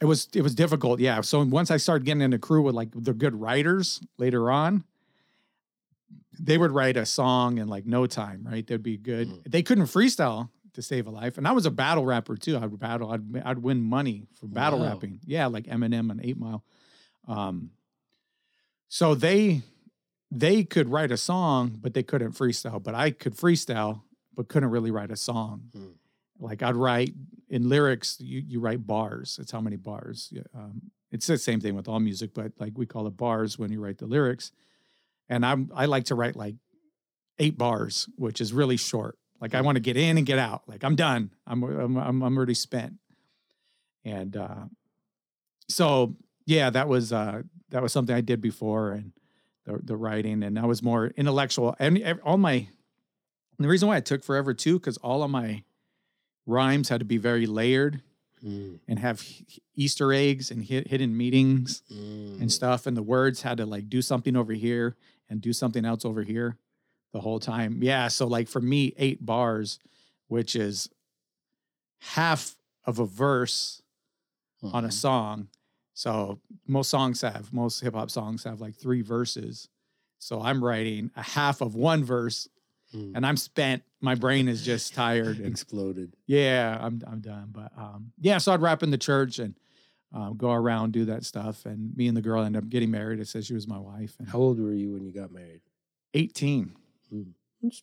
It 0.00 0.06
was 0.06 0.28
it 0.34 0.42
was 0.42 0.54
difficult, 0.54 1.00
yeah. 1.00 1.20
So 1.20 1.44
once 1.44 1.70
I 1.70 1.76
started 1.76 2.04
getting 2.04 2.22
in 2.22 2.32
a 2.32 2.38
crew 2.38 2.62
with 2.62 2.74
like 2.74 2.88
the 2.94 3.12
good 3.12 3.34
writers 3.34 4.00
later 4.18 4.50
on, 4.50 4.84
they 6.40 6.58
would 6.58 6.72
write 6.72 6.96
a 6.96 7.06
song 7.06 7.58
in 7.58 7.68
like 7.68 7.86
no 7.86 8.06
time, 8.06 8.46
right? 8.50 8.66
They'd 8.66 8.82
be 8.82 8.96
good. 8.96 9.28
Mm. 9.28 9.42
They 9.50 9.62
couldn't 9.62 9.84
freestyle 9.86 10.48
to 10.72 10.82
save 10.82 11.06
a 11.06 11.10
life, 11.10 11.36
and 11.38 11.46
I 11.46 11.52
was 11.52 11.66
a 11.66 11.70
battle 11.70 12.04
rapper 12.06 12.36
too. 12.36 12.56
I 12.56 12.66
would 12.66 12.80
battle. 12.80 13.10
I'd 13.12 13.42
I'd 13.44 13.58
win 13.58 13.82
money 13.82 14.26
for 14.34 14.46
battle 14.46 14.80
Wow. 14.80 14.86
rapping. 14.94 15.20
Yeah, 15.26 15.46
like 15.46 15.64
Eminem 15.66 16.10
and 16.10 16.20
Eight 16.24 16.38
Mile. 16.38 16.64
Um, 17.28 17.70
so 18.88 19.14
they 19.14 19.62
they 20.34 20.64
could 20.64 20.88
write 20.88 21.12
a 21.12 21.18
song, 21.18 21.76
but 21.78 21.92
they 21.92 22.02
couldn't 22.02 22.32
freestyle. 22.32 22.82
But 22.82 22.94
I 22.94 23.10
could 23.10 23.36
freestyle, 23.36 24.00
but 24.34 24.48
couldn't 24.48 24.70
really 24.70 24.90
write 24.90 25.10
a 25.10 25.16
song. 25.16 25.64
Hmm. 25.74 25.90
Like 26.40 26.62
I'd 26.62 26.74
write 26.74 27.12
in 27.50 27.68
lyrics, 27.68 28.16
you 28.18 28.42
you 28.44 28.58
write 28.58 28.86
bars. 28.86 29.38
It's 29.40 29.52
how 29.52 29.60
many 29.60 29.76
bars. 29.76 30.32
Um, 30.54 30.90
it's 31.10 31.26
the 31.26 31.36
same 31.36 31.60
thing 31.60 31.74
with 31.74 31.86
all 31.86 32.00
music, 32.00 32.32
but 32.32 32.52
like 32.58 32.72
we 32.76 32.86
call 32.86 33.06
it 33.06 33.16
bars 33.16 33.58
when 33.58 33.70
you 33.70 33.80
write 33.80 33.98
the 33.98 34.06
lyrics. 34.06 34.52
And 35.28 35.44
I'm 35.44 35.70
I 35.74 35.84
like 35.84 36.04
to 36.04 36.14
write 36.14 36.34
like 36.34 36.54
eight 37.38 37.58
bars, 37.58 38.08
which 38.16 38.40
is 38.40 38.54
really 38.54 38.78
short. 38.78 39.18
Like 39.38 39.54
I 39.54 39.60
want 39.60 39.76
to 39.76 39.80
get 39.80 39.98
in 39.98 40.16
and 40.16 40.26
get 40.26 40.38
out. 40.38 40.62
Like 40.66 40.82
I'm 40.82 40.96
done. 40.96 41.30
I'm 41.46 41.62
I'm 41.62 41.96
I'm, 41.98 42.22
I'm 42.22 42.36
already 42.36 42.54
spent. 42.54 42.94
And 44.02 44.34
uh, 44.34 44.64
so 45.68 46.16
yeah, 46.46 46.70
that 46.70 46.88
was 46.88 47.12
uh, 47.12 47.42
that 47.68 47.82
was 47.82 47.92
something 47.92 48.16
I 48.16 48.22
did 48.22 48.40
before, 48.40 48.92
and 48.92 49.12
the 49.64 49.78
the 49.82 49.96
writing, 49.96 50.42
and 50.42 50.58
I 50.58 50.66
was 50.66 50.82
more 50.82 51.08
intellectual. 51.16 51.74
And 51.78 52.20
all 52.24 52.38
my 52.38 52.68
the 53.58 53.68
reason 53.68 53.88
why 53.88 53.96
it 53.98 54.04
took 54.06 54.24
forever 54.24 54.54
too, 54.54 54.78
because 54.78 54.96
all 54.98 55.22
of 55.22 55.30
my 55.30 55.62
rhymes 56.46 56.88
had 56.88 56.98
to 57.00 57.04
be 57.04 57.16
very 57.18 57.46
layered 57.46 58.02
Mm. 58.44 58.80
and 58.88 58.98
have 58.98 59.24
Easter 59.76 60.12
eggs 60.12 60.50
and 60.50 60.64
hid, 60.64 60.88
hidden 60.88 61.16
meanings 61.16 61.82
Mm. 61.92 62.40
and 62.40 62.50
stuff, 62.52 62.86
and 62.88 62.96
the 62.96 63.02
words 63.02 63.42
had 63.42 63.58
to 63.58 63.66
like 63.66 63.88
do 63.88 64.02
something 64.02 64.34
over 64.34 64.52
here 64.52 64.96
and 65.30 65.40
do 65.40 65.52
something 65.52 65.84
else 65.84 66.04
over 66.04 66.24
here 66.24 66.58
the 67.12 67.20
whole 67.20 67.38
time. 67.38 67.80
Yeah, 67.84 68.08
so 68.08 68.26
like 68.26 68.48
for 68.48 68.60
me, 68.60 68.94
eight 68.96 69.24
bars, 69.24 69.78
which 70.26 70.56
is 70.56 70.88
half 72.00 72.56
of 72.84 72.98
a 72.98 73.06
verse 73.06 73.80
on 74.62 74.84
a 74.84 74.88
Mhm. 74.88 74.92
song. 74.92 75.48
So 75.94 76.40
most 76.66 76.88
songs 76.90 77.20
have 77.20 77.52
most 77.52 77.80
hip 77.80 77.94
hop 77.94 78.10
songs 78.10 78.44
have 78.44 78.60
like 78.60 78.74
three 78.76 79.02
verses. 79.02 79.68
So 80.18 80.40
I'm 80.40 80.62
writing 80.64 81.10
a 81.16 81.22
half 81.22 81.60
of 81.60 81.74
one 81.74 82.04
verse 82.04 82.48
Mm. 82.94 83.12
and 83.16 83.24
I'm 83.24 83.38
spent. 83.38 83.82
My 84.02 84.14
brain 84.14 84.48
is 84.48 84.62
just 84.62 84.92
tired. 84.92 85.38
And 85.38 85.46
exploded. 85.46 86.14
yeah, 86.26 86.76
I'm 86.78 87.00
I'm 87.06 87.20
done. 87.20 87.48
But 87.50 87.72
um, 87.74 88.12
yeah, 88.20 88.36
so 88.36 88.52
I'd 88.52 88.60
rap 88.60 88.82
in 88.82 88.90
the 88.90 88.98
church 88.98 89.38
and 89.38 89.54
um, 90.12 90.36
go 90.36 90.52
around 90.52 90.92
do 90.92 91.06
that 91.06 91.24
stuff. 91.24 91.64
And 91.64 91.96
me 91.96 92.06
and 92.06 92.14
the 92.14 92.20
girl 92.20 92.44
ended 92.44 92.62
up 92.62 92.68
getting 92.68 92.90
married. 92.90 93.18
It 93.18 93.28
says 93.28 93.46
she 93.46 93.54
was 93.54 93.66
my 93.66 93.78
wife. 93.78 94.14
And 94.18 94.28
How 94.28 94.36
old 94.40 94.60
were 94.60 94.74
you 94.74 94.92
when 94.92 95.06
you 95.06 95.10
got 95.10 95.32
married? 95.32 95.62
18. 96.12 96.76
Mm. 97.14 97.32
That's 97.62 97.82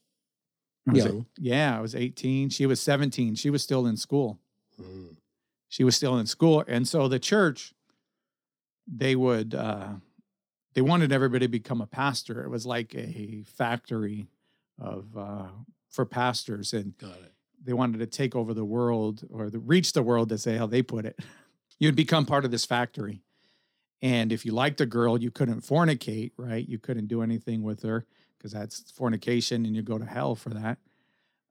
I 0.87 0.91
was- 0.91 1.05
young. 1.05 1.25
yeah, 1.39 1.75
I 1.75 1.81
was 1.81 1.95
18. 1.95 2.49
She 2.49 2.67
was 2.67 2.79
17. 2.79 3.33
She 3.33 3.49
was 3.49 3.63
still 3.63 3.87
in 3.87 3.97
school. 3.97 4.39
Mm. 4.79 5.15
she 5.69 5.83
was 5.83 5.95
still 5.95 6.19
in 6.19 6.27
school 6.27 6.63
and 6.67 6.87
so 6.87 7.07
the 7.07 7.17
church 7.19 7.73
they 8.91 9.15
would 9.15 9.53
uh 9.53 9.89
they 10.73 10.81
wanted 10.81 11.11
everybody 11.11 11.45
to 11.45 11.51
become 11.51 11.81
a 11.81 11.87
pastor. 11.87 12.43
It 12.43 12.49
was 12.49 12.65
like 12.65 12.95
a 12.95 13.43
factory 13.45 14.27
of 14.79 15.05
uh 15.17 15.47
for 15.89 16.05
pastors 16.05 16.73
and 16.73 16.97
Got 16.97 17.11
it. 17.11 17.33
they 17.63 17.73
wanted 17.73 17.99
to 17.99 18.05
take 18.07 18.35
over 18.35 18.53
the 18.53 18.65
world 18.65 19.23
or 19.31 19.49
the, 19.49 19.59
reach 19.59 19.93
the 19.93 20.03
world 20.03 20.29
to 20.29 20.37
say 20.37 20.57
how 20.57 20.67
they 20.67 20.81
put 20.81 21.05
it. 21.05 21.19
You'd 21.79 21.95
become 21.95 22.25
part 22.25 22.45
of 22.45 22.51
this 22.51 22.65
factory 22.65 23.21
and 24.01 24.31
if 24.31 24.45
you 24.45 24.51
liked 24.53 24.81
a 24.81 24.85
girl 24.85 25.17
you 25.21 25.31
couldn't 25.31 25.61
fornicate 25.61 26.31
right? 26.37 26.67
You 26.67 26.79
couldn't 26.79 27.07
do 27.07 27.21
anything 27.21 27.63
with 27.63 27.81
her 27.83 28.05
because 28.37 28.51
that's 28.51 28.91
fornication 28.91 29.65
and 29.65 29.75
you 29.75 29.81
go 29.81 29.97
to 29.97 30.05
hell 30.05 30.35
for 30.35 30.49
that. 30.51 30.77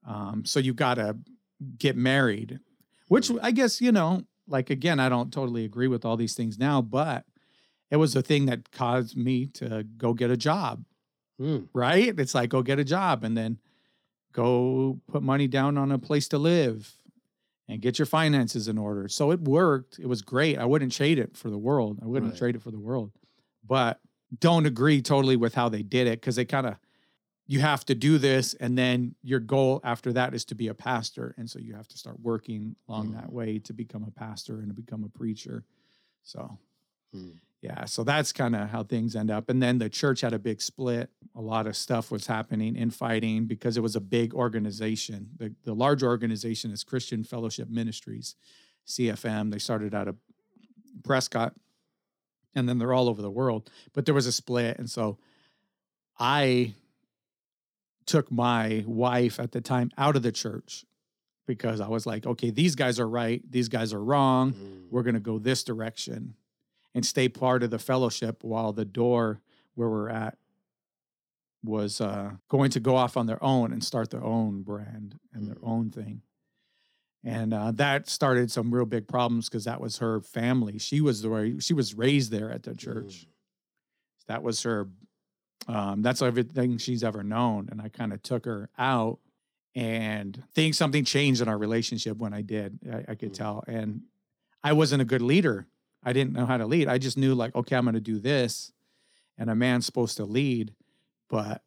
Um, 0.07 0.45
so 0.47 0.59
you 0.61 0.73
got 0.73 0.95
to 0.95 1.17
get 1.79 1.97
married 1.97 2.61
which 3.09 3.31
I 3.43 3.53
guess, 3.53 3.81
you 3.81 3.91
know, 3.91 4.23
like 4.49 4.71
again, 4.71 4.99
I 5.01 5.09
don't 5.09 5.33
totally 5.33 5.65
agree 5.65 5.89
with 5.89 6.05
all 6.05 6.17
these 6.17 6.35
things 6.35 6.59
now, 6.59 6.81
but 6.83 7.25
it 7.91 7.97
was 7.97 8.15
a 8.17 8.23
thing 8.23 8.47
that 8.47 8.71
caused 8.71 9.17
me 9.17 9.47
to 9.47 9.85
go 9.97 10.13
get 10.15 10.31
a 10.31 10.37
job, 10.37 10.85
Mm. 11.41 11.69
right? 11.73 12.19
It's 12.19 12.35
like 12.35 12.51
go 12.51 12.63
get 12.63 12.79
a 12.79 12.85
job 12.85 13.25
and 13.25 13.37
then 13.37 13.59
go 14.33 15.01
put 15.09 15.23
money 15.23 15.47
down 15.49 15.79
on 15.79 15.93
a 15.93 15.99
place 15.99 16.29
to 16.29 16.39
live 16.39 16.93
and 17.69 17.81
get 17.83 17.99
your 17.99 18.07
finances 18.07 18.69
in 18.69 18.79
order. 18.79 19.09
So 19.09 19.31
it 19.31 19.41
worked. 19.41 19.99
It 19.99 20.07
was 20.07 20.23
great. 20.23 20.59
I 20.59 20.65
wouldn't 20.65 20.93
trade 20.93 21.19
it 21.19 21.37
for 21.37 21.51
the 21.51 21.59
world. 21.59 21.99
I 22.03 22.07
wouldn't 22.07 22.33
Right. 22.33 22.39
trade 22.39 22.55
it 22.57 22.63
for 22.63 22.71
the 22.71 22.79
world. 22.79 23.13
But 23.67 24.01
don't 24.41 24.67
agree 24.67 25.01
totally 25.03 25.37
with 25.37 25.55
how 25.55 25.69
they 25.69 25.83
did 25.83 26.07
it 26.07 26.21
because 26.21 26.37
they 26.37 26.45
kind 26.45 26.67
of 26.67 26.77
you 27.51 27.61
have 27.61 27.85
to 27.87 27.95
do 27.95 28.19
this 28.19 28.53
and 28.55 28.77
then 28.77 29.15
your 29.23 29.41
goal 29.41 29.81
after 29.83 30.13
that 30.13 30.35
is 30.35 30.45
to 30.45 30.55
be 30.55 30.69
a 30.69 30.75
pastor. 30.75 31.35
And 31.39 31.49
so 31.49 31.59
you 31.59 31.75
have 31.75 31.89
to 31.89 31.97
start 31.99 32.21
working 32.21 32.77
along 32.89 33.09
Mm. 33.09 33.15
that 33.15 33.33
way 33.33 33.59
to 33.61 33.73
become 33.73 34.05
a 34.05 34.11
pastor 34.11 34.61
and 34.61 34.69
to 34.69 34.75
become 34.75 35.03
a 35.03 35.09
preacher. 35.09 35.65
So 36.23 36.59
Mm. 37.17 37.39
yeah 37.63 37.87
so 37.87 38.05
that's 38.05 38.33
kind 38.33 38.55
of 38.55 38.69
how 38.69 38.83
things 38.85 39.17
end 39.17 39.31
up. 39.31 39.49
And 39.49 39.63
then 39.63 39.79
the 39.79 39.89
church 39.89 40.21
had 40.21 40.35
a 40.35 40.39
big 40.39 40.61
split. 40.61 41.11
A 41.35 41.41
lot 41.41 41.67
of 41.67 41.75
stuff 41.75 42.11
was 42.11 42.27
happening 42.27 42.77
infighting 42.77 43.47
because 43.47 43.79
it 43.79 43.83
was 43.83 43.97
a 43.97 44.01
big 44.01 44.35
organization. 44.35 45.31
The, 45.39 45.55
the 45.65 45.75
large 45.75 46.03
organization 46.03 46.71
is 46.71 46.85
christian 46.85 47.25
fellowship 47.25 47.69
ministries 47.71 48.37
cfm 48.87 49.51
they 49.51 49.59
started 49.59 49.95
out 49.95 50.07
of 50.09 50.17
prescott 51.03 51.55
and 52.55 52.69
then 52.69 52.79
they're 52.79 52.93
all 52.93 53.09
over 53.09 53.23
the 53.23 53.31
world. 53.31 53.71
But 53.95 54.05
there 54.05 54.15
was 54.15 54.27
a 54.27 54.33
split 54.33 54.79
and 54.79 54.91
so 54.91 55.19
i 56.19 56.75
took 58.09 58.33
my 58.33 58.83
wife 58.87 59.39
at 59.39 59.53
the 59.53 59.61
time 59.61 59.91
out 59.97 60.17
of 60.17 60.23
the 60.23 60.33
church 60.33 60.85
because 61.47 61.81
I 61.81 61.87
was 61.89 62.05
like, 62.07 62.27
okay, 62.27 62.51
these 62.51 62.75
guys 62.75 62.99
are 62.99 63.09
right, 63.09 63.41
these 63.49 63.69
guys 63.69 63.93
are 63.95 64.03
wrong. 64.03 64.53
Mm. 64.55 64.91
We're 64.91 65.03
going 65.05 65.15
to 65.15 65.21
go 65.21 65.39
this 65.39 65.63
direction 65.63 66.35
and 66.95 67.07
stay 67.07 67.29
part 67.29 67.63
of 67.63 67.71
the 67.71 67.79
fellowship 67.79 68.43
while 68.43 68.73
the 68.73 68.85
door 68.85 69.41
where 69.75 69.89
we're 69.89 70.09
at 70.09 70.37
was 71.65 72.01
uh, 72.01 72.33
going 72.49 72.71
to 72.71 72.81
go 72.81 72.97
off 72.97 73.17
on 73.17 73.27
their 73.27 73.43
own 73.43 73.73
and 73.73 73.83
start 73.85 74.11
their 74.11 74.25
own 74.25 74.63
brand 74.63 75.19
and 75.33 75.47
their 75.49 75.57
Mm. 75.57 75.69
own 75.69 75.91
thing. 75.91 76.23
And 77.25 77.53
uh, 77.53 77.73
that 77.73 78.09
started 78.09 78.51
some 78.51 78.73
real 78.73 78.87
big 78.87 79.09
problems 79.09 79.49
because 79.49 79.65
that 79.65 79.81
was 79.81 79.99
her 79.99 80.21
family. 80.21 80.79
She 80.79 81.01
was 81.01 81.21
the 81.21 81.29
way 81.31 81.59
she 81.59 81.75
was 81.75 81.95
raised 81.95 82.31
there 82.31 82.51
at 82.51 82.63
the 82.63 82.75
church. 82.75 83.27
That 84.29 84.43
was 84.43 84.63
her. 84.63 84.89
Um, 85.67 86.03
that's 86.03 86.23
everything 86.23 86.79
she's 86.79 87.05
ever 87.05 87.23
known. 87.23 87.69
And 87.71 87.81
I 87.83 87.89
kind 87.89 88.13
of 88.13 88.23
took 88.23 88.45
her 88.47 88.71
out 88.79 89.19
and 89.75 90.43
think 90.55 90.75
something 90.75 91.05
changed 91.05 91.41
in 91.41 91.49
our 91.49 91.59
relationship 91.59 92.17
when 92.17 92.33
I 92.33 92.43
did. 92.43 92.79
I, 92.91 93.13
I 93.13 93.15
could 93.15 93.33
Mm. 93.33 93.37
tell. 93.37 93.65
And 93.67 94.03
I 94.65 94.73
wasn't 94.73 95.03
a 95.03 95.05
good 95.05 95.23
leader. 95.23 95.67
I 96.03 96.13
didn't 96.13 96.33
know 96.33 96.47
how 96.47 96.57
to 96.57 96.67
lead. 96.67 96.89
I 96.89 96.99
just 96.99 97.19
knew 97.19 97.35
like, 97.35 97.55
okay, 97.55 97.77
I'm 97.77 97.85
going 97.85 97.95
to 97.95 98.01
do 98.01 98.19
this. 98.19 98.73
And 99.37 99.51
a 99.51 99.55
man's 99.55 99.85
supposed 99.87 100.17
to 100.17 100.25
lead. 100.25 100.75
But 101.29 101.63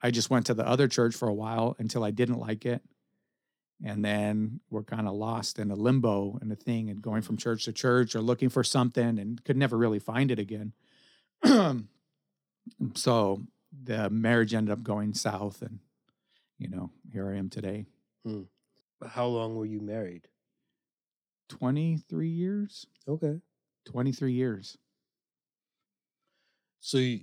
I 0.00 0.10
just 0.10 0.30
went 0.30 0.46
to 0.46 0.54
the 0.54 0.66
other 0.66 0.86
church 0.86 1.14
for 1.16 1.28
a 1.28 1.34
while 1.34 1.74
until 1.78 2.04
I 2.04 2.10
didn't 2.12 2.38
like 2.38 2.64
it. 2.66 2.82
and 3.84 4.04
then 4.04 4.60
we're 4.70 4.84
kind 4.84 5.08
of 5.08 5.14
lost 5.14 5.58
in 5.58 5.70
a 5.70 5.74
limbo 5.74 6.38
and 6.40 6.52
a 6.52 6.56
thing 6.56 6.88
and 6.90 7.02
going 7.02 7.20
from 7.22 7.36
church 7.36 7.64
to 7.64 7.72
church 7.72 8.14
or 8.14 8.20
looking 8.22 8.48
for 8.48 8.62
something 8.62 9.18
and 9.18 9.42
could 9.44 9.56
never 9.56 9.76
really 9.76 9.98
find 9.98 10.30
it 10.30 10.38
again 10.38 10.72
so 12.94 13.42
the 13.82 14.08
marriage 14.10 14.54
ended 14.54 14.72
up 14.72 14.82
going 14.82 15.12
south 15.14 15.62
and 15.62 15.78
you 16.58 16.68
know 16.68 16.90
here 17.12 17.28
i 17.30 17.36
am 17.36 17.48
today 17.50 17.86
How 19.06 19.26
long 19.26 19.54
were 19.56 19.66
you 19.66 19.80
married? 19.80 20.28
23 21.50 22.28
years 22.28 22.86
Okay. 23.06 23.40
23 23.86 24.32
years 24.32 24.78
So, 26.80 26.98
you, 26.98 27.20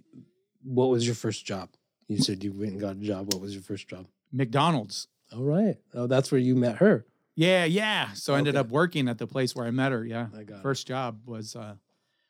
what 0.63 0.89
was 0.89 1.05
your 1.05 1.15
first 1.15 1.45
job? 1.45 1.69
You 2.07 2.17
said 2.19 2.43
you 2.43 2.51
went 2.51 2.71
and 2.73 2.81
got 2.81 2.95
a 2.97 2.99
job. 2.99 3.31
What 3.33 3.41
was 3.41 3.53
your 3.53 3.63
first 3.63 3.87
job? 3.87 4.05
mcdonald's 4.31 5.07
All 5.33 5.43
right. 5.43 5.75
Oh, 5.93 6.07
that's 6.07 6.31
where 6.31 6.39
you 6.39 6.55
met 6.55 6.77
her. 6.77 7.05
yeah 7.35 7.65
yeah 7.65 8.11
so 8.13 8.33
i 8.35 8.37
ended 8.37 8.55
up 8.55 8.69
working 8.69 9.07
at 9.09 9.17
the 9.17 9.27
place 9.27 9.55
where 9.55 9.65
i 9.65 9.71
met 9.71 9.91
her 9.91 10.05
yeah 10.05 10.27
I 10.37 10.43
got 10.43 10.57
it. 10.59 10.61
first 10.61 10.87
job 10.87 11.21
was 11.25 11.55
uh 11.55 11.75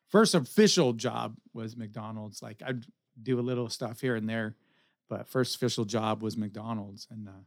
first 0.09 0.33
official 0.35 0.93
job 0.93 1.35
was 1.53 1.75
mcdonald's 1.75 2.41
like 2.41 2.61
i'd 2.65 2.85
do 3.23 3.39
a 3.39 3.41
little 3.41 3.69
stuff 3.69 4.01
here 4.01 4.15
and 4.15 4.27
there 4.29 4.55
but 5.09 5.27
first 5.27 5.55
official 5.55 5.85
job 5.85 6.21
was 6.23 6.37
mcdonald's 6.37 7.07
and 7.11 7.27
uh 7.27 7.43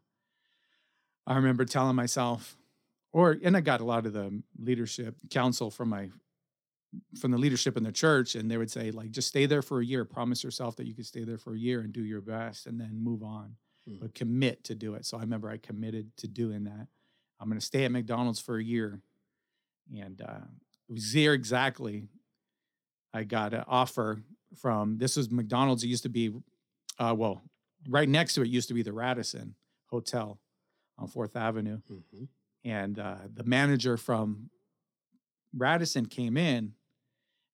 i 1.27 1.35
remember 1.37 1.65
telling 1.65 1.97
myself 1.97 2.57
or 3.13 3.37
and 3.43 3.57
i 3.57 3.61
got 3.61 3.81
a 3.81 3.85
lot 3.85 4.07
of 4.07 4.13
the 4.13 4.43
leadership 4.59 5.17
counsel 5.31 5.71
from 5.71 5.89
my 5.89 6.09
from 7.21 7.33
the 7.33 7.39
leadership 7.39 7.77
in 7.77 7.83
the 7.83 7.91
church 7.93 8.35
and 8.37 8.49
they 8.51 8.57
would 8.57 8.71
say 8.71 8.91
like 8.93 9.11
just 9.11 9.29
stay 9.29 9.47
there 9.47 9.63
for 9.63 9.81
a 9.81 9.85
year 9.85 10.05
promise 10.05 10.45
yourself 10.45 10.77
that 10.77 10.87
you 10.87 10.95
could 10.95 11.07
stay 11.07 11.25
there 11.25 11.39
for 11.39 11.55
a 11.55 11.59
year 11.59 11.81
and 11.81 11.93
do 11.93 12.05
your 12.05 12.21
best 12.21 12.67
and 12.67 12.81
then 12.81 12.91
move 13.03 13.23
on 13.23 13.57
Mm. 13.87 14.01
but 14.01 14.15
commit 14.15 14.65
to 14.65 14.75
do 14.75 14.95
it 14.95 15.05
so 15.05 15.19
i 15.19 15.21
remember 15.21 15.51
i 15.51 15.59
committed 15.59 16.17
to 16.17 16.27
doing 16.27 16.65
that 16.65 16.87
i'm 17.39 17.49
going 17.51 17.61
to 17.61 17.67
stay 17.67 17.85
at 17.85 17.93
mcdonald's 17.93 18.41
for 18.41 18.57
a 18.57 18.65
year 18.65 19.03
and 19.95 20.23
uh, 20.23 20.41
it 20.89 20.93
was 20.93 21.13
there 21.13 21.35
exactly. 21.35 22.09
I 23.13 23.25
got 23.25 23.53
an 23.53 23.65
offer 23.67 24.23
from 24.57 24.99
this 24.99 25.17
was 25.17 25.31
McDonald's. 25.31 25.83
It 25.85 25.89
used 25.89 26.03
to 26.05 26.09
be, 26.09 26.33
uh, 26.99 27.15
well, 27.17 27.43
right 27.89 28.09
next 28.09 28.35
to 28.35 28.43
it 28.43 28.49
used 28.49 28.69
to 28.69 28.75
be 28.75 28.83
the 28.83 28.93
Radisson 28.93 29.55
Hotel 29.87 30.39
on 30.99 31.09
Fourth 31.09 31.37
Avenue, 31.37 31.81
Mm-hmm. 31.91 32.25
and 32.65 32.99
uh, 32.99 33.17
the 33.33 33.45
manager 33.45 33.97
from 33.97 34.51
Radisson 35.57 36.07
came 36.07 36.37
in, 36.37 36.73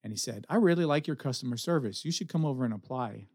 and 0.02 0.12
he 0.12 0.16
said, 0.18 0.46
"I 0.48 0.56
really 0.56 0.84
like 0.84 1.06
your 1.06 1.16
customer 1.16 1.56
service. 1.56 2.04
You 2.04 2.12
should 2.12 2.28
come 2.28 2.44
over 2.44 2.64
and 2.64 2.72
apply." 2.74 3.26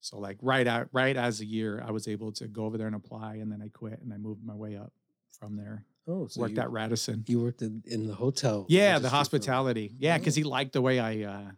So 0.00 0.18
like 0.18 0.38
right 0.42 0.66
out, 0.66 0.88
right 0.92 1.16
as 1.16 1.40
a 1.40 1.44
year, 1.44 1.82
I 1.86 1.90
was 1.90 2.06
able 2.06 2.30
to 2.32 2.46
go 2.46 2.64
over 2.66 2.78
there 2.78 2.86
and 2.86 2.94
apply, 2.96 3.36
and 3.36 3.50
then 3.50 3.60
I 3.60 3.68
quit 3.68 4.00
and 4.00 4.12
I 4.12 4.16
moved 4.16 4.44
my 4.44 4.54
way 4.54 4.76
up 4.76 4.92
from 5.40 5.56
there. 5.56 5.84
Oh, 6.06 6.26
so 6.28 6.40
Worked 6.40 6.54
you, 6.54 6.60
at 6.62 6.70
Radisson. 6.70 7.24
you 7.26 7.40
worked 7.42 7.62
in, 7.62 7.82
in 7.84 8.06
the 8.06 8.14
hotel. 8.14 8.64
Yeah, 8.68 8.98
the 9.00 9.10
hospitality. 9.10 9.94
Yeah, 9.98 10.14
Oh. 10.14 10.18
because 10.18 10.34
he 10.36 10.44
liked 10.44 10.72
the 10.72 10.80
way 10.80 10.98
I 11.00 11.22
uh 11.22 11.50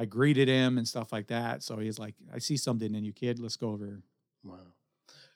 I 0.00 0.06
greeted 0.06 0.48
him 0.48 0.78
and 0.78 0.88
stuff 0.88 1.12
like 1.12 1.26
that. 1.26 1.62
So 1.62 1.76
he's 1.76 1.98
like, 1.98 2.14
I 2.32 2.38
see 2.38 2.56
something 2.56 2.94
in 2.94 3.04
you, 3.04 3.12
kid. 3.12 3.38
Let's 3.38 3.56
go 3.56 3.68
over. 3.68 4.00
Wow. 4.42 4.56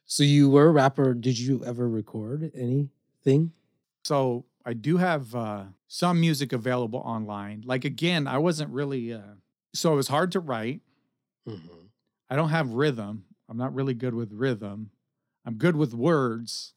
So 0.06 0.22
you 0.22 0.48
were 0.48 0.68
a 0.68 0.70
rapper. 0.70 1.12
Did 1.12 1.38
you 1.38 1.62
ever 1.66 1.86
record 1.86 2.50
anything? 2.54 3.52
So 4.04 4.46
I 4.64 4.72
do 4.72 4.96
have 4.96 5.34
uh 5.34 5.64
some 5.86 6.18
music 6.18 6.54
available 6.54 7.00
online. 7.00 7.62
Like 7.66 7.84
again, 7.84 8.26
I 8.26 8.38
wasn't 8.38 8.70
really 8.70 9.12
uh 9.12 9.36
so 9.74 9.92
it 9.92 9.96
was 9.96 10.08
hard 10.08 10.32
to 10.32 10.40
write. 10.40 10.80
Mm-hmm. 11.46 11.88
I 12.30 12.36
don't 12.36 12.48
have 12.48 12.70
rhythm. 12.70 13.26
I'm 13.50 13.58
not 13.58 13.74
really 13.74 13.92
good 13.92 14.14
with 14.14 14.32
rhythm. 14.32 14.92
I'm 15.44 15.56
good 15.56 15.76
with 15.76 15.92
words, 15.92 16.72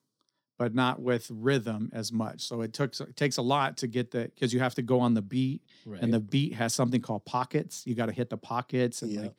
but 0.58 0.74
not 0.74 1.02
with 1.02 1.30
rhythm 1.32 1.90
as 1.94 2.12
much. 2.12 2.42
So 2.42 2.62
it 2.62 2.74
took 2.74 3.00
it 3.00 3.16
takes 3.16 3.38
a 3.38 3.42
lot 3.42 3.78
to 3.78 3.88
get 3.88 4.12
the 4.12 4.32
because 4.34 4.54
you 4.54 4.60
have 4.60 4.76
to 4.76 4.82
go 4.82 5.00
on 5.00 5.14
the 5.14 5.22
beat 5.22 5.62
Right. 5.86 6.02
and 6.02 6.14
the 6.14 6.20
beat 6.20 6.54
has 6.56 6.74
something 6.74 7.02
called 7.02 7.26
pockets. 7.26 7.86
You 7.86 7.94
got 7.96 8.08
to 8.08 8.12
hit 8.12 8.30
the 8.30 8.38
pockets 8.38 9.02
and 9.02 9.12
Yeah. 9.12 9.22
like 9.22 9.36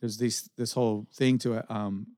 there's 0.00 0.18
this 0.18 0.48
this 0.56 0.72
whole 0.72 1.06
thing 1.12 1.38
to 1.38 1.54
it. 1.54 1.70
Um, 1.70 2.08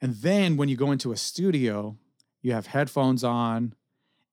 and 0.00 0.14
then 0.16 0.56
when 0.56 0.68
you 0.68 0.76
go 0.76 0.90
into 0.92 1.12
a 1.12 1.16
studio, 1.16 1.96
you 2.42 2.52
have 2.52 2.66
headphones 2.66 3.24
on, 3.24 3.74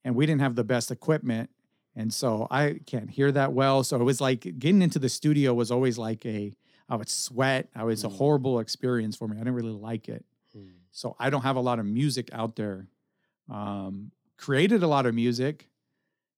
and 0.04 0.16
we 0.16 0.26
didn't 0.26 0.42
have 0.42 0.56
the 0.56 0.64
best 0.64 0.92
equipment, 0.92 1.50
and 1.96 2.14
so 2.14 2.48
I 2.52 2.80
can't 2.86 3.10
hear 3.10 3.32
that 3.32 3.54
well. 3.54 3.84
So 3.84 4.00
it 4.00 4.04
was 4.04 4.20
like 4.20 4.42
getting 4.60 4.82
into 4.82 5.00
the 5.00 5.10
studio 5.10 5.54
was 5.54 5.72
always 5.72 5.98
like 5.98 6.26
a 6.26 6.54
I 6.90 6.96
would 6.96 7.08
sweat. 7.10 7.70
I 7.74 7.86
was 7.86 8.04
a 8.04 8.10
Mm. 8.10 8.18
horrible 8.18 8.60
experience 8.60 9.16
for 9.16 9.26
me. 9.28 9.38
I 9.38 9.40
didn't 9.40 9.54
really 9.54 9.72
like 9.72 10.10
it. 10.10 10.26
So 10.92 11.16
I 11.20 11.30
don't 11.30 11.42
have 11.44 11.56
a 11.56 11.62
lot 11.62 11.80
of 11.80 11.86
music 11.86 12.30
out 12.34 12.56
there. 12.56 12.88
Um, 13.50 14.12
created 14.38 14.84
a 14.84 14.88
lot 14.88 15.06
of 15.06 15.14
music, 15.16 15.70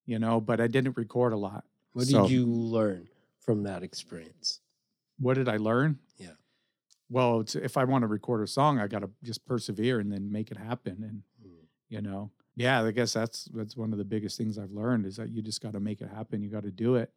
you 0.06 0.20
know, 0.20 0.40
but 0.42 0.60
I 0.62 0.68
didn't 0.68 0.98
record 0.98 1.34
a 1.34 1.38
lot. 1.38 1.66
What 1.94 2.08
So- 2.08 2.24
did 2.24 2.32
you 2.32 2.46
learn 2.46 3.08
from 3.40 3.64
that 3.64 3.84
experience? 3.84 4.60
What 5.20 5.36
did 5.36 5.48
I 5.48 5.58
learn? 5.58 6.00
Yeah. 6.18 6.32
Well, 7.10 7.44
if 7.54 7.78
I 7.78 7.84
want 7.84 8.02
to 8.04 8.08
record 8.08 8.42
a 8.42 8.48
song, 8.48 8.80
I 8.80 8.88
got 8.88 9.00
to 9.00 9.10
just 9.24 9.46
persevere 9.46 10.00
and 10.00 10.12
then 10.12 10.32
make 10.32 10.50
it 10.52 10.58
happen. 10.58 11.04
And 11.04 11.24
Mm. 11.46 11.68
you 11.90 12.02
know, 12.02 12.32
yeah, 12.56 12.84
I 12.84 12.92
guess 12.92 13.14
that's 13.14 13.46
that's 13.46 13.78
one 13.78 13.92
of 13.92 13.98
the 14.00 14.06
biggest 14.06 14.38
things 14.38 14.58
I've 14.58 14.72
learned 14.72 15.06
is 15.06 15.18
that 15.18 15.30
you 15.30 15.42
just 15.42 15.62
got 15.62 15.74
to 15.74 15.80
make 15.80 16.02
it 16.02 16.10
happen. 16.10 16.42
You 16.42 16.50
got 16.50 16.64
to 16.64 16.72
do 16.72 16.96
it. 16.96 17.12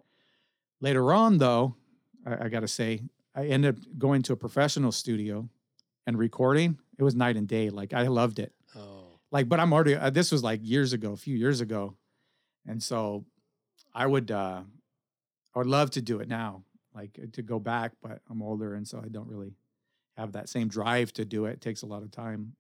Later 0.80 1.12
on, 1.12 1.38
though, 1.38 1.76
I, 2.26 2.44
I 2.44 2.48
got 2.48 2.60
to 2.60 2.68
say, 2.68 3.02
I 3.34 3.46
ended 3.46 3.76
up 3.78 3.98
going 3.98 4.22
to 4.22 4.32
a 4.34 4.36
professional 4.36 4.92
studio 4.92 5.48
and 6.06 6.18
recording. 6.18 6.78
It 6.98 7.02
was 7.02 7.14
night 7.14 7.36
and 7.36 7.46
day. 7.48 7.70
Like 7.70 7.92
I 7.94 8.06
loved 8.08 8.38
it. 8.38 8.52
Oh. 8.74 9.18
like 9.32 9.48
but 9.48 9.58
i'm 9.58 9.72
already 9.72 9.94
uh, 9.96 10.10
this 10.10 10.30
was 10.30 10.42
like 10.44 10.60
years 10.62 10.92
ago 10.92 11.12
a 11.12 11.16
few 11.16 11.34
years 11.36 11.60
ago 11.62 11.96
and 12.66 12.82
so 12.82 13.24
i 13.94 14.06
would 14.06 14.30
uh 14.30 14.60
i 15.54 15.58
would 15.58 15.66
love 15.66 15.90
to 15.92 16.02
do 16.02 16.20
it 16.20 16.28
now 16.28 16.62
like 16.94 17.18
uh, 17.22 17.26
to 17.32 17.42
go 17.42 17.58
back 17.58 17.92
but 18.02 18.20
i'm 18.30 18.42
older 18.42 18.74
and 18.74 18.86
so 18.86 19.00
i 19.02 19.08
don't 19.08 19.28
really 19.28 19.54
have 20.16 20.32
that 20.32 20.48
same 20.50 20.68
drive 20.68 21.10
to 21.14 21.24
do 21.24 21.46
it 21.46 21.52
it 21.52 21.60
takes 21.62 21.82
a 21.82 21.86
lot 21.86 22.02
of 22.02 22.10
time 22.10 22.52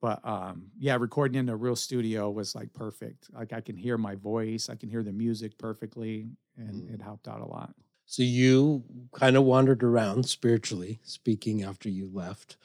but 0.00 0.18
um 0.26 0.70
yeah 0.78 0.96
recording 0.96 1.38
in 1.38 1.48
a 1.48 1.56
real 1.56 1.76
studio 1.76 2.30
was 2.30 2.54
like 2.54 2.72
perfect 2.72 3.28
like 3.34 3.52
i 3.52 3.60
can 3.60 3.76
hear 3.76 3.98
my 3.98 4.14
voice 4.14 4.68
i 4.70 4.74
can 4.74 4.88
hear 4.88 5.02
the 5.02 5.12
music 5.12 5.58
perfectly 5.58 6.26
and 6.56 6.82
Mm. 6.88 6.94
it 6.94 7.02
helped 7.02 7.28
out 7.28 7.40
a 7.40 7.46
lot 7.46 7.74
So 8.06 8.22
you 8.22 8.82
kind 9.12 9.36
of 9.36 9.44
wandered 9.44 9.82
around 9.82 10.24
spiritually 10.26 10.98
speaking 11.02 11.62
after 11.62 11.88
you 11.90 12.08
left. 12.12 12.56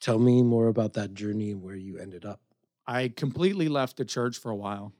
Tell 0.00 0.18
me 0.18 0.42
more 0.42 0.68
about 0.68 0.94
that 0.94 1.14
journey 1.14 1.50
and 1.50 1.62
where 1.62 1.74
you 1.74 1.98
ended 1.98 2.24
up. 2.24 2.40
I 2.86 3.08
completely 3.08 3.68
left 3.68 3.96
the 3.96 4.04
church 4.04 4.38
for 4.38 4.50
a 4.50 4.56
while. 4.56 4.92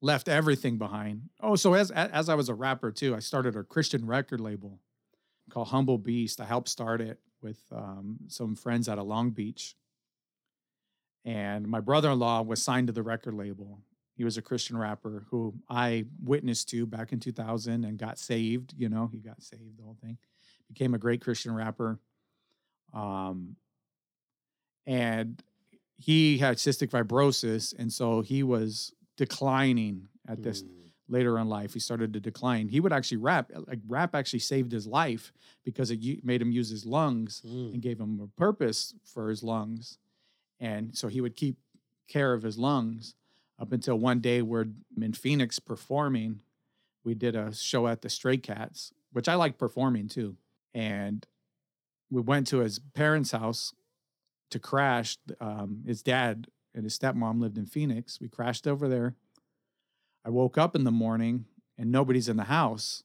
Left 0.00 0.28
everything 0.28 0.76
behind. 0.76 1.30
Oh, 1.40 1.56
so 1.56 1.74
as 1.74 1.90
as 1.90 2.28
I 2.28 2.34
was 2.34 2.48
a 2.50 2.54
rapper 2.54 2.92
too, 2.92 3.14
I 3.14 3.20
started 3.20 3.56
a 3.56 3.64
Christian 3.64 4.06
record 4.06 4.40
label 4.40 4.78
called 5.50 5.68
Humble 5.68 5.98
Beast. 5.98 6.40
I 6.40 6.44
helped 6.44 6.68
start 6.68 7.00
it 7.00 7.18
with 7.42 7.58
um, 7.72 8.18
some 8.28 8.54
friends 8.54 8.88
out 8.88 8.98
of 8.98 9.06
Long 9.06 9.30
Beach, 9.30 9.76
and 11.24 11.66
my 11.66 11.80
brother-in-law 11.80 12.42
was 12.42 12.62
signed 12.62 12.88
to 12.88 12.92
the 12.92 13.02
record 13.02 13.34
label. 13.34 13.80
He 14.14 14.24
was 14.24 14.36
a 14.36 14.42
Christian 14.42 14.76
rapper 14.76 15.24
who 15.30 15.54
I 15.68 16.04
witnessed 16.22 16.68
to 16.70 16.86
back 16.86 17.12
in 17.12 17.18
2000 17.18 17.84
and 17.84 17.98
got 17.98 18.18
saved. 18.18 18.74
You 18.76 18.88
know, 18.88 19.08
he 19.10 19.18
got 19.18 19.42
saved. 19.42 19.78
The 19.78 19.82
whole 19.82 19.96
thing 20.00 20.18
became 20.68 20.94
a 20.94 20.98
great 20.98 21.20
Christian 21.20 21.54
rapper. 21.54 21.98
Um, 22.92 23.56
and 24.86 25.42
he 25.96 26.38
had 26.38 26.56
cystic 26.56 26.90
fibrosis, 26.90 27.74
and 27.78 27.92
so 27.92 28.20
he 28.20 28.42
was 28.42 28.92
declining 29.16 30.08
at 30.28 30.42
this 30.42 30.62
Mm. 30.62 30.68
later 31.08 31.38
in 31.38 31.48
life. 31.48 31.72
He 31.74 31.80
started 31.80 32.12
to 32.14 32.20
decline. 32.20 32.68
He 32.68 32.80
would 32.80 32.92
actually 32.92 33.18
rap. 33.18 33.50
Like 33.66 33.80
rap 33.86 34.14
actually 34.14 34.40
saved 34.40 34.72
his 34.72 34.86
life 34.86 35.32
because 35.64 35.90
it 35.90 36.24
made 36.24 36.42
him 36.42 36.50
use 36.50 36.68
his 36.70 36.84
lungs 36.84 37.42
Mm. 37.46 37.74
and 37.74 37.82
gave 37.82 38.00
him 38.00 38.20
a 38.20 38.26
purpose 38.28 38.94
for 39.04 39.28
his 39.30 39.42
lungs, 39.42 39.98
and 40.60 40.96
so 40.96 41.08
he 41.08 41.20
would 41.20 41.36
keep 41.36 41.56
care 42.08 42.32
of 42.34 42.42
his 42.42 42.58
lungs 42.58 43.14
up 43.58 43.72
until 43.72 43.98
one 43.98 44.20
day 44.20 44.42
we're 44.42 44.66
in 45.00 45.12
Phoenix 45.12 45.58
performing. 45.58 46.42
We 47.04 47.14
did 47.14 47.36
a 47.36 47.54
show 47.54 47.86
at 47.86 48.02
the 48.02 48.10
Stray 48.10 48.36
Cats, 48.38 48.92
which 49.12 49.28
I 49.28 49.34
like 49.36 49.58
performing 49.58 50.08
too, 50.08 50.36
and 50.74 51.26
we 52.10 52.20
went 52.20 52.46
to 52.48 52.58
his 52.58 52.78
parents' 52.78 53.30
house 53.30 53.72
to 54.50 54.58
crash. 54.58 55.18
Um, 55.40 55.82
his 55.86 56.02
dad 56.02 56.48
and 56.74 56.84
his 56.84 56.98
stepmom 56.98 57.40
lived 57.40 57.58
in 57.58 57.66
Phoenix. 57.66 58.20
We 58.20 58.28
crashed 58.28 58.66
over 58.66 58.88
there. 58.88 59.14
I 60.24 60.30
woke 60.30 60.56
up 60.56 60.74
in 60.74 60.84
the 60.84 60.90
morning 60.90 61.46
and 61.76 61.90
nobody's 61.90 62.28
in 62.28 62.36
the 62.36 62.44
house. 62.44 63.02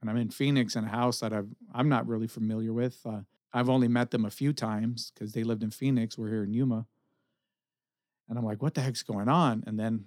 And 0.00 0.10
I'm 0.10 0.16
in 0.16 0.30
Phoenix 0.30 0.74
in 0.74 0.84
a 0.84 0.88
house 0.88 1.20
that 1.20 1.32
I've, 1.32 1.48
I'm 1.72 1.88
not 1.88 2.08
really 2.08 2.26
familiar 2.26 2.72
with. 2.72 3.00
Uh, 3.06 3.20
I've 3.52 3.68
only 3.68 3.86
met 3.86 4.10
them 4.10 4.24
a 4.24 4.30
few 4.30 4.52
times 4.52 5.12
because 5.14 5.32
they 5.32 5.44
lived 5.44 5.62
in 5.62 5.70
Phoenix. 5.70 6.18
We're 6.18 6.30
here 6.30 6.42
in 6.42 6.52
Yuma. 6.52 6.86
And 8.28 8.38
I'm 8.38 8.44
like, 8.44 8.62
what 8.62 8.74
the 8.74 8.80
heck's 8.80 9.02
going 9.02 9.28
on? 9.28 9.62
And 9.66 9.78
then 9.78 10.06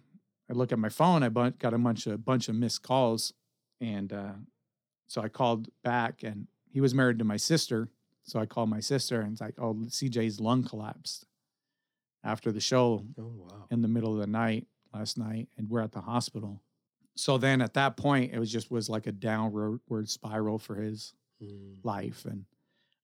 I 0.49 0.53
look 0.53 0.71
at 0.71 0.79
my 0.79 0.89
phone. 0.89 1.23
I 1.23 1.29
got 1.29 1.73
a 1.73 1.77
bunch 1.77 2.07
of 2.07 2.23
bunch 2.23 2.49
of 2.49 2.55
missed 2.55 2.83
calls, 2.83 3.33
and 3.81 4.11
uh, 4.13 4.33
so 5.07 5.21
I 5.21 5.29
called 5.29 5.69
back. 5.83 6.23
And 6.23 6.47
he 6.69 6.81
was 6.81 6.93
married 6.93 7.19
to 7.19 7.25
my 7.25 7.37
sister, 7.37 7.89
so 8.25 8.39
I 8.39 8.45
called 8.45 8.69
my 8.69 8.79
sister 8.81 9.21
and 9.21 9.31
it's 9.33 9.41
like, 9.41 9.55
oh, 9.59 9.73
CJ's 9.73 10.39
lung 10.39 10.63
collapsed. 10.63 11.25
after 12.23 12.51
the 12.51 12.59
show 12.59 13.05
Oh 13.19 13.33
wow. 13.37 13.67
in 13.69 13.81
the 13.81 13.87
middle 13.87 14.11
of 14.13 14.19
the 14.19 14.27
night 14.27 14.67
last 14.93 15.17
night, 15.17 15.47
and 15.57 15.69
we're 15.69 15.81
at 15.81 15.91
the 15.91 16.01
hospital. 16.01 16.61
So 17.15 17.37
then 17.37 17.61
at 17.61 17.75
that 17.75 17.95
point, 17.97 18.33
it 18.33 18.39
was 18.39 18.51
just 18.51 18.71
was 18.71 18.89
like 18.89 19.05
a 19.07 19.11
downward 19.11 19.79
spiral 20.09 20.57
for 20.59 20.75
his 20.75 21.13
Mm. 21.43 21.83
life, 21.83 22.23
and 22.25 22.45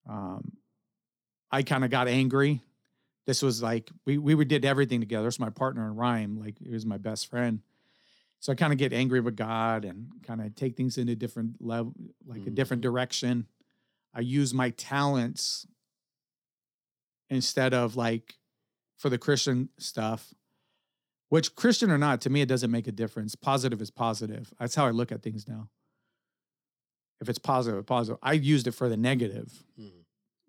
um, 0.10 0.54
I 1.52 1.64
kind 1.64 1.84
of 1.84 1.90
got 1.92 2.08
angry. 2.08 2.62
This 3.28 3.42
was 3.42 3.62
like 3.62 3.92
we 4.06 4.18
we 4.18 4.34
did 4.46 4.64
everything 4.66 5.02
together. 5.02 5.28
It's 5.28 5.38
my 5.38 5.50
partner 5.50 5.86
in 5.86 5.96
rhyme, 5.98 6.40
like 6.40 6.58
he 6.60 6.70
was 6.72 6.86
my 6.86 6.98
best 6.98 7.28
friend. 7.28 7.60
So 8.40 8.54
I 8.54 8.56
kind 8.56 8.72
of 8.74 8.80
get 8.80 8.94
angry 8.94 9.20
with 9.20 9.36
God 9.36 9.84
and 9.86 10.12
kind 10.24 10.42
of 10.42 10.56
take 10.56 10.76
things 10.78 10.98
in 10.98 11.10
a 11.10 11.16
different 11.16 11.62
level, 11.62 11.94
like 12.26 12.48
a 12.48 12.50
different 12.50 12.82
direction. 12.82 13.46
I 14.14 14.20
use 14.22 14.54
my 14.54 14.72
talents 14.72 15.66
instead 17.30 17.74
of 17.74 17.96
like 17.96 18.36
for 18.98 19.10
the 19.10 19.18
Christian 19.18 19.70
stuff, 19.80 20.34
which 21.30 21.56
Christian 21.56 21.90
or 21.90 21.98
not, 21.98 22.22
to 22.22 22.30
me, 22.30 22.42
it 22.42 22.50
doesn't 22.50 22.72
make 22.72 22.88
a 22.88 22.92
difference. 22.92 23.36
Positive 23.36 23.82
is 23.82 23.90
positive. 23.90 24.54
That's 24.60 24.76
how 24.76 24.86
I 24.86 24.92
look 24.92 25.12
at 25.12 25.24
things 25.24 25.48
now. 25.48 25.70
If 27.22 27.30
it's 27.30 27.40
positive. 27.40 27.86
I 28.22 28.34
used 28.34 28.68
it 28.68 28.72
for 28.74 28.90
the 28.90 28.98
negative. 28.98 29.64
Mm. 29.80 29.92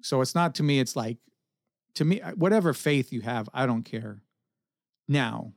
So 0.03 0.21
it's 0.21 0.35
not 0.35 0.57
to 0.57 0.63
me, 0.63 0.81
it's 0.81 0.97
like, 0.97 1.19
to 1.95 2.05
me, 2.05 2.21
whatever 2.35 2.73
faith 2.73 3.13
you 3.13 3.21
have, 3.21 3.49
I 3.55 3.67
don't 3.67 3.85
care 3.85 4.23
now. 5.07 5.53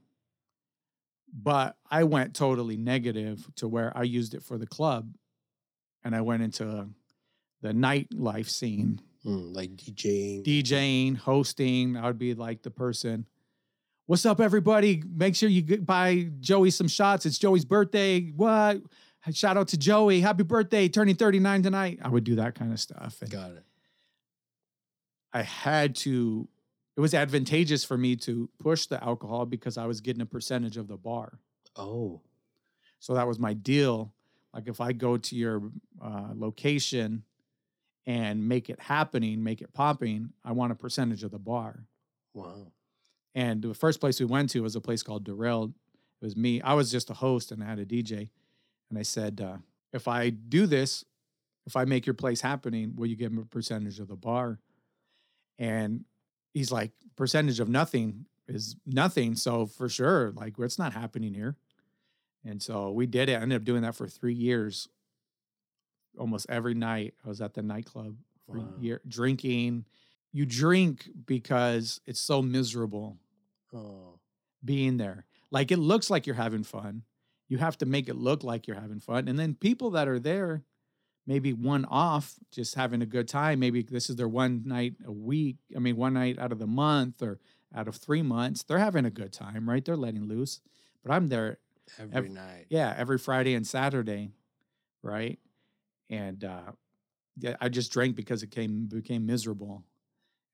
But 1.33 1.75
I 1.89 2.03
went 2.03 2.35
totally 2.35 2.77
negative 2.77 3.49
to 3.55 3.67
where 3.67 3.91
I 3.97 4.03
used 4.03 4.35
it 4.35 4.43
for 4.43 4.57
the 4.57 4.67
club 4.67 5.15
and 6.03 6.15
I 6.15 6.21
went 6.21 6.43
into 6.43 6.89
the 7.65 7.73
nightlife 7.73 8.47
scene, 8.49 9.01
Mm, 9.25 9.55
Like 9.55 9.71
DJing. 9.75 10.43
DJing, 10.45 11.17
hosting. 11.17 11.97
I 11.97 12.05
would 12.05 12.19
be 12.19 12.35
like 12.35 12.61
the 12.61 12.69
person. 12.69 13.25
What's 14.05 14.23
up, 14.23 14.39
everybody? 14.39 15.01
Make 15.03 15.35
sure 15.35 15.49
you 15.49 15.77
buy 15.81 16.29
Joey 16.39 16.69
some 16.69 16.87
shots. 16.87 17.25
It's 17.25 17.39
Joey's 17.39 17.65
birthday. 17.65 18.21
What? 18.29 18.81
Shout 19.33 19.57
out 19.57 19.69
to 19.69 19.77
Joey. 19.79 20.21
Happy 20.21 20.43
birthday. 20.43 20.87
Turning 20.87 21.15
39 21.15 21.63
tonight. 21.63 21.99
I 22.03 22.09
would 22.09 22.23
do 22.23 22.35
that 22.35 22.53
kind 22.53 22.71
of 22.71 22.79
stuff. 22.79 23.17
And 23.21 23.31
Got 23.31 23.51
it. 23.53 23.63
I 25.33 25.41
had 25.41 25.95
to, 25.97 26.47
it 26.95 27.01
was 27.01 27.15
advantageous 27.15 27.83
for 27.83 27.97
me 27.97 28.15
to 28.17 28.47
push 28.59 28.85
the 28.85 29.03
alcohol 29.03 29.47
because 29.47 29.75
I 29.79 29.87
was 29.87 30.01
getting 30.01 30.21
a 30.21 30.27
percentage 30.27 30.77
of 30.77 30.87
the 30.87 30.97
bar. 30.97 31.39
Oh. 31.75 32.21
So 32.99 33.15
that 33.15 33.27
was 33.27 33.39
my 33.39 33.53
deal. 33.55 34.13
Like 34.53 34.67
if 34.67 34.79
I 34.79 34.93
go 34.93 35.17
to 35.17 35.35
your 35.35 35.63
uh, 35.99 36.29
location 36.35 37.23
and 38.05 38.47
make 38.47 38.69
it 38.69 38.79
happening, 38.79 39.43
make 39.43 39.61
it 39.61 39.73
popping, 39.73 40.33
I 40.43 40.51
want 40.51 40.71
a 40.71 40.75
percentage 40.75 41.23
of 41.23 41.31
the 41.31 41.39
bar. 41.39 41.85
Wow. 42.33 42.67
And 43.33 43.61
the 43.61 43.73
first 43.73 43.99
place 43.99 44.19
we 44.19 44.25
went 44.25 44.49
to 44.51 44.61
was 44.61 44.75
a 44.75 44.81
place 44.81 45.03
called 45.03 45.23
Derailed. 45.23 45.71
It 46.21 46.25
was 46.25 46.37
me. 46.37 46.61
I 46.61 46.73
was 46.73 46.91
just 46.91 47.09
a 47.09 47.13
host 47.13 47.51
and 47.51 47.63
I 47.63 47.67
had 47.67 47.79
a 47.79 47.85
DJ. 47.85 48.29
And 48.89 48.99
I 48.99 49.01
said, 49.01 49.41
uh, 49.41 49.57
if 49.91 50.07
I 50.07 50.29
do 50.29 50.67
this, 50.67 51.03
if 51.65 51.75
I 51.75 51.85
make 51.85 52.05
your 52.05 52.13
place 52.13 52.41
happening, 52.41 52.93
will 52.95 53.07
you 53.07 53.15
give 53.15 53.31
me 53.31 53.41
a 53.41 53.45
percentage 53.45 53.99
of 53.99 54.07
the 54.07 54.15
bar? 54.15 54.59
And 55.57 56.05
he's 56.53 56.71
like, 56.71 56.91
percentage 57.15 57.59
of 57.59 57.69
nothing 57.69 58.25
is 58.47 58.75
nothing. 58.85 59.35
So 59.35 59.65
for 59.65 59.89
sure, 59.89 60.31
like 60.31 60.53
it's 60.59 60.77
not 60.77 60.93
happening 60.93 61.33
here. 61.33 61.55
And 62.45 62.61
so 62.61 62.91
we 62.91 63.07
did 63.07 63.29
it. 63.29 63.33
I 63.33 63.41
ended 63.41 63.55
up 63.55 63.65
doing 63.65 63.81
that 63.81 63.95
for 63.95 64.07
three 64.07 64.35
years. 64.35 64.87
Almost 66.17 66.45
every 66.49 66.73
night, 66.73 67.13
I 67.23 67.27
was 67.29 67.41
at 67.41 67.53
the 67.53 67.61
nightclub 67.61 68.15
for 68.45 68.59
Wow. 68.59 68.73
year, 68.79 69.01
drinking. 69.07 69.85
You 70.31 70.45
drink 70.45 71.09
because 71.25 72.01
it's 72.05 72.19
so 72.21 72.41
miserable 72.41 73.17
Oh. 73.73 74.19
being 74.63 74.97
there. 74.97 75.25
Like 75.51 75.71
it 75.71 75.77
looks 75.77 76.09
like 76.09 76.25
you're 76.25 76.35
having 76.35 76.63
fun. 76.63 77.03
You 77.47 77.57
have 77.59 77.77
to 77.79 77.85
make 77.85 78.09
it 78.09 78.15
look 78.15 78.43
like 78.43 78.67
you're 78.67 78.79
having 78.79 78.99
fun. 78.99 79.27
And 79.27 79.37
then 79.37 79.53
people 79.55 79.91
that 79.91 80.07
are 80.07 80.19
there, 80.19 80.63
maybe 81.27 81.53
one 81.53 81.85
off, 81.85 82.35
just 82.51 82.75
having 82.75 83.01
a 83.01 83.05
good 83.05 83.27
time. 83.27 83.59
Maybe 83.59 83.81
this 83.83 84.09
is 84.09 84.15
their 84.15 84.27
one 84.27 84.63
night 84.65 84.95
a 85.05 85.11
week. 85.11 85.57
I 85.75 85.79
mean, 85.79 85.95
one 85.95 86.13
night 86.13 86.39
out 86.39 86.51
of 86.51 86.59
the 86.59 86.67
month 86.67 87.21
or 87.21 87.39
out 87.73 87.87
of 87.87 87.95
three 87.95 88.21
months. 88.21 88.63
They're 88.63 88.79
having 88.79 89.05
a 89.05 89.11
good 89.11 89.31
time, 89.33 89.69
right? 89.69 89.83
They're 89.83 89.95
letting 89.97 90.25
loose. 90.27 90.61
But 91.03 91.11
I'm 91.13 91.27
there, 91.27 91.59
Every 91.99 92.29
Ev- 92.29 92.33
night. 92.33 92.65
yeah, 92.69 92.93
every 92.97 93.17
Friday 93.19 93.53
and 93.53 93.65
Saturday, 93.67 94.31
right? 95.03 95.39
And 96.09 96.43
uh, 96.43 96.71
I 97.59 97.69
just 97.69 97.91
drank 97.91 98.15
because 98.15 98.43
it 98.43 98.51
came 98.51 98.85
became 98.85 99.25
miserable. 99.25 99.83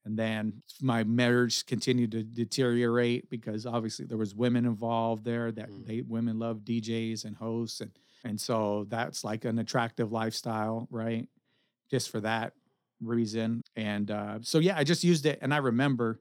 And 0.04 0.18
then 0.18 0.62
my 0.80 1.04
marriage 1.04 1.64
continued 1.66 2.10
to 2.12 2.24
deteriorate 2.24 3.30
because 3.30 3.66
obviously 3.66 4.04
there 4.04 4.18
was 4.18 4.34
women 4.34 4.64
involved 4.66 5.24
there 5.24 5.52
that 5.52 5.70
Mm. 5.70 5.86
they 5.86 6.00
women 6.02 6.38
love 6.40 6.64
DJs 6.64 7.24
and 7.24 7.36
hosts 7.36 7.80
and 7.80 7.92
and 8.24 8.40
so 8.40 8.86
that's 8.88 9.24
like 9.24 9.44
an 9.44 9.58
attractive 9.58 10.12
lifestyle, 10.12 10.86
right? 10.90 11.28
Just 11.90 12.08
for 12.10 12.20
that 12.20 12.52
reason. 13.00 13.62
And 13.74 14.10
uh, 14.12 14.38
so 14.42 14.58
yeah, 14.60 14.76
I 14.78 14.84
just 14.84 15.02
used 15.02 15.26
it. 15.26 15.40
And 15.42 15.52
I 15.52 15.56
remember 15.58 16.20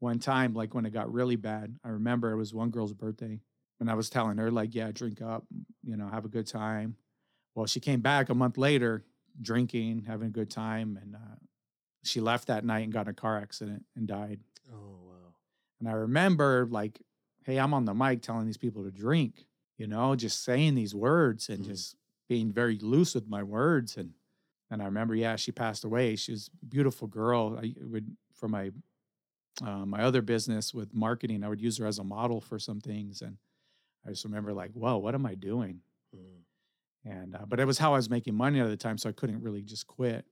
one 0.00 0.18
time, 0.18 0.54
like 0.54 0.74
when 0.74 0.84
it 0.86 0.90
got 0.92 1.12
really 1.12 1.36
bad, 1.36 1.76
I 1.84 1.90
remember 1.90 2.32
it 2.32 2.36
was 2.36 2.52
one 2.52 2.70
girl's 2.70 2.92
birthday, 2.92 3.40
and 3.80 3.88
I 3.90 3.94
was 3.94 4.10
telling 4.10 4.38
her 4.38 4.50
like, 4.50 4.74
yeah, 4.74 4.90
drink 4.92 5.22
up, 5.22 5.44
you 5.84 5.96
know, 5.96 6.08
have 6.08 6.24
a 6.24 6.28
good 6.28 6.46
time. 6.48 6.96
Well, 7.56 7.66
she 7.66 7.80
came 7.80 8.02
back 8.02 8.30
a 8.30 8.34
month 8.36 8.58
later, 8.58 9.04
drinking, 9.42 10.04
having 10.04 10.28
a 10.28 10.32
good 10.32 10.50
time, 10.50 10.98
and 11.02 11.16
uh, 11.16 11.36
she 12.04 12.20
left 12.20 12.48
that 12.48 12.64
night 12.64 12.80
and 12.84 12.92
got 12.92 13.06
in 13.06 13.10
a 13.10 13.14
car 13.14 13.38
accident 13.38 13.86
and 13.96 14.08
died. 14.08 14.40
Oh 14.72 14.98
wow. 15.08 15.34
And 15.80 15.88
I 15.88 15.92
remember 15.92 16.66
like, 16.70 17.02
hey, 17.44 17.58
I'm 17.58 17.74
on 17.74 17.84
the 17.84 17.94
mic 17.94 18.22
telling 18.22 18.46
these 18.46 18.56
people 18.56 18.84
to 18.84 18.90
drink, 18.90 19.46
you 19.78 19.86
know, 19.86 20.14
just 20.16 20.44
saying 20.44 20.74
these 20.74 20.94
words 20.94 21.48
and 21.48 21.60
Mhm. 21.60 21.66
just 21.66 21.96
being 22.28 22.52
very 22.52 22.78
loose 22.78 23.14
with 23.14 23.28
my 23.28 23.42
words. 23.42 23.96
And 23.96 24.14
and 24.70 24.82
I 24.82 24.86
remember, 24.86 25.14
yeah, 25.14 25.36
she 25.36 25.52
passed 25.52 25.84
away. 25.84 26.16
She 26.16 26.32
was 26.32 26.50
a 26.62 26.66
beautiful 26.66 27.08
girl. 27.08 27.58
I 27.62 27.74
would 27.80 28.16
for 28.34 28.48
my 28.48 28.72
uh, 29.62 29.86
my 29.86 30.02
other 30.02 30.22
business 30.22 30.74
with 30.74 30.94
marketing, 30.94 31.44
I 31.44 31.48
would 31.48 31.60
use 31.62 31.78
her 31.78 31.86
as 31.86 31.98
a 31.98 32.04
model 32.04 32.40
for 32.40 32.58
some 32.58 32.80
things. 32.80 33.22
And 33.22 33.38
I 34.06 34.10
just 34.10 34.24
remember 34.24 34.54
like, 34.54 34.72
whoa, 34.72 34.98
what 34.98 35.14
am 35.14 35.26
I 35.26 35.34
doing? 35.36 35.82
And 37.08 37.36
uh, 37.36 37.46
but 37.46 37.60
it 37.60 37.66
was 37.66 37.78
how 37.78 37.92
I 37.94 37.96
was 37.96 38.10
making 38.10 38.34
money 38.34 38.58
at 38.60 38.68
the 38.68 38.76
time, 38.76 38.98
so 38.98 39.08
I 39.08 39.12
couldn't 39.12 39.40
really 39.40 39.62
just 39.62 39.86
quit. 39.86 40.24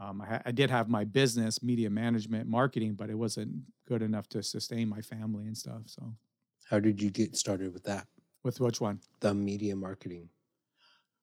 Um, 0.00 0.22
I, 0.22 0.26
ha- 0.26 0.42
I 0.46 0.52
did 0.52 0.70
have 0.70 0.88
my 0.88 1.04
business, 1.04 1.62
media 1.62 1.90
management, 1.90 2.48
marketing, 2.48 2.94
but 2.94 3.10
it 3.10 3.14
wasn't 3.16 3.64
good 3.86 4.00
enough 4.00 4.28
to 4.30 4.42
sustain 4.42 4.88
my 4.88 5.02
family 5.02 5.46
and 5.46 5.56
stuff. 5.56 5.82
So, 5.86 6.14
How 6.70 6.78
did 6.80 7.02
you 7.02 7.10
get 7.10 7.36
started 7.36 7.74
with 7.74 7.84
that? 7.84 8.06
with 8.44 8.60
which 8.60 8.80
one? 8.80 9.00
The 9.20 9.34
media 9.34 9.76
marketing. 9.76 10.30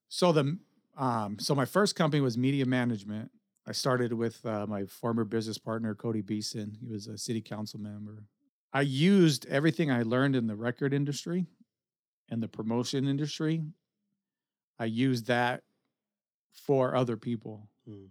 So 0.10 0.31
the 0.31 0.60
um, 0.97 1.39
so 1.39 1.55
my 1.55 1.65
first 1.65 1.95
company 1.95 2.21
was 2.21 2.38
media 2.38 2.65
management. 2.65 3.31
I 3.67 3.71
started 3.71 4.13
with 4.13 4.45
uh, 4.45 4.67
my 4.67 4.86
former 4.86 5.23
business 5.25 5.58
partner 5.58 5.95
Cody 5.95 6.21
Beeson. 6.21 6.77
He 6.79 6.88
was 6.88 7.08
a 7.08 7.17
city 7.17 7.41
council 7.41 7.79
member. 7.79 8.25
I 8.73 8.81
used 8.81 9.45
everything 9.47 9.89
I 9.91 10.03
learned 10.03 10.36
in 10.36 10.47
the 10.47 10.55
record 10.55 10.93
industry 10.93 11.47
and 12.29 12.43
the 12.43 12.47
promotion 12.47 13.08
industry. 13.08 13.63
I 14.79 14.85
used 14.85 15.27
that 15.27 15.63
for 16.51 16.95
other 16.95 17.17
people. 17.17 17.69
Mm. 17.89 18.07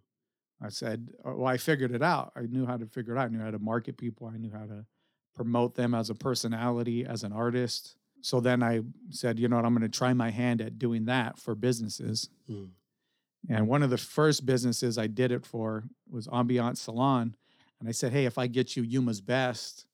I 0.62 0.68
said, 0.68 1.11
oh, 1.24 1.37
well, 1.37 1.46
I 1.46 1.57
figured 1.57 1.92
it 1.92 2.03
out. 2.03 2.33
I 2.37 2.42
knew 2.42 2.64
how 2.66 2.77
to 2.77 2.87
figure 2.87 3.14
it 3.14 3.18
out. 3.18 3.27
I 3.27 3.29
knew 3.29 3.40
how 3.40 3.50
to 3.50 3.59
market 3.59 3.96
people. 3.96 4.27
I 4.33 4.38
knew 4.38 4.50
how 4.53 4.66
to 4.66 4.87
promote 5.35 5.74
them 5.74 5.94
as 5.94 6.11
a 6.11 6.14
personality, 6.14 7.05
as 7.05 7.24
an 7.24 7.33
artist. 7.33 7.96
So 8.20 8.40
then 8.40 8.62
I 8.62 8.81
said, 9.11 9.38
you 9.38 9.48
know 9.48 9.57
what, 9.57 9.64
I'm 9.64 9.74
going 9.74 9.83
to 9.83 9.98
try 9.98 10.14
my 10.14 10.31
hand 10.31 10.62
at 10.62 10.79
doing 10.79 11.05
that 11.07 11.38
for 11.38 11.55
businesses. 11.55 12.31
Mm. 12.50 12.70
And 13.50 13.68
one 13.68 13.83
of 13.83 13.90
the 13.90 13.98
first 13.98 14.46
businesses 14.46 14.96
I 14.96 15.07
did 15.07 15.31
it 15.31 15.44
for 15.44 15.85
was 16.09 16.27
Ambiance 16.29 16.79
Salon. 16.79 17.37
And 17.81 17.88
I 17.88 17.92
said, 17.92 18.12
hey, 18.12 18.24
if 18.24 18.38
I 18.38 18.46
get 18.46 18.77
you 18.77 18.83
Yuma's 18.83 19.20
Best, 19.20 19.87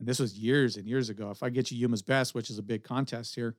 and 0.00 0.08
this 0.08 0.18
was 0.18 0.36
years 0.36 0.76
and 0.76 0.86
years 0.88 1.08
ago, 1.08 1.30
if 1.30 1.42
I 1.42 1.50
get 1.50 1.70
you 1.70 1.78
Yuma's 1.78 2.02
Best, 2.02 2.34
which 2.34 2.50
is 2.50 2.58
a 2.58 2.62
big 2.62 2.82
contest 2.82 3.36
here, 3.36 3.54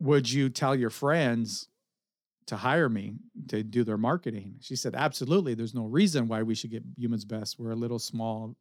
would 0.00 0.30
you 0.30 0.48
tell 0.48 0.74
your 0.74 0.90
friends 0.90 1.68
to 2.46 2.56
hire 2.56 2.88
me 2.88 3.14
to 3.48 3.62
do 3.62 3.84
their 3.84 3.98
marketing? 3.98 4.56
She 4.60 4.76
said, 4.76 4.94
absolutely. 4.94 5.54
There's 5.54 5.74
no 5.74 5.84
reason 5.84 6.28
why 6.28 6.42
we 6.42 6.54
should 6.54 6.70
get 6.70 6.84
Yuma's 6.96 7.24
Best. 7.24 7.58
We're 7.58 7.72
a 7.72 7.76
little 7.76 7.98
small 7.98 8.56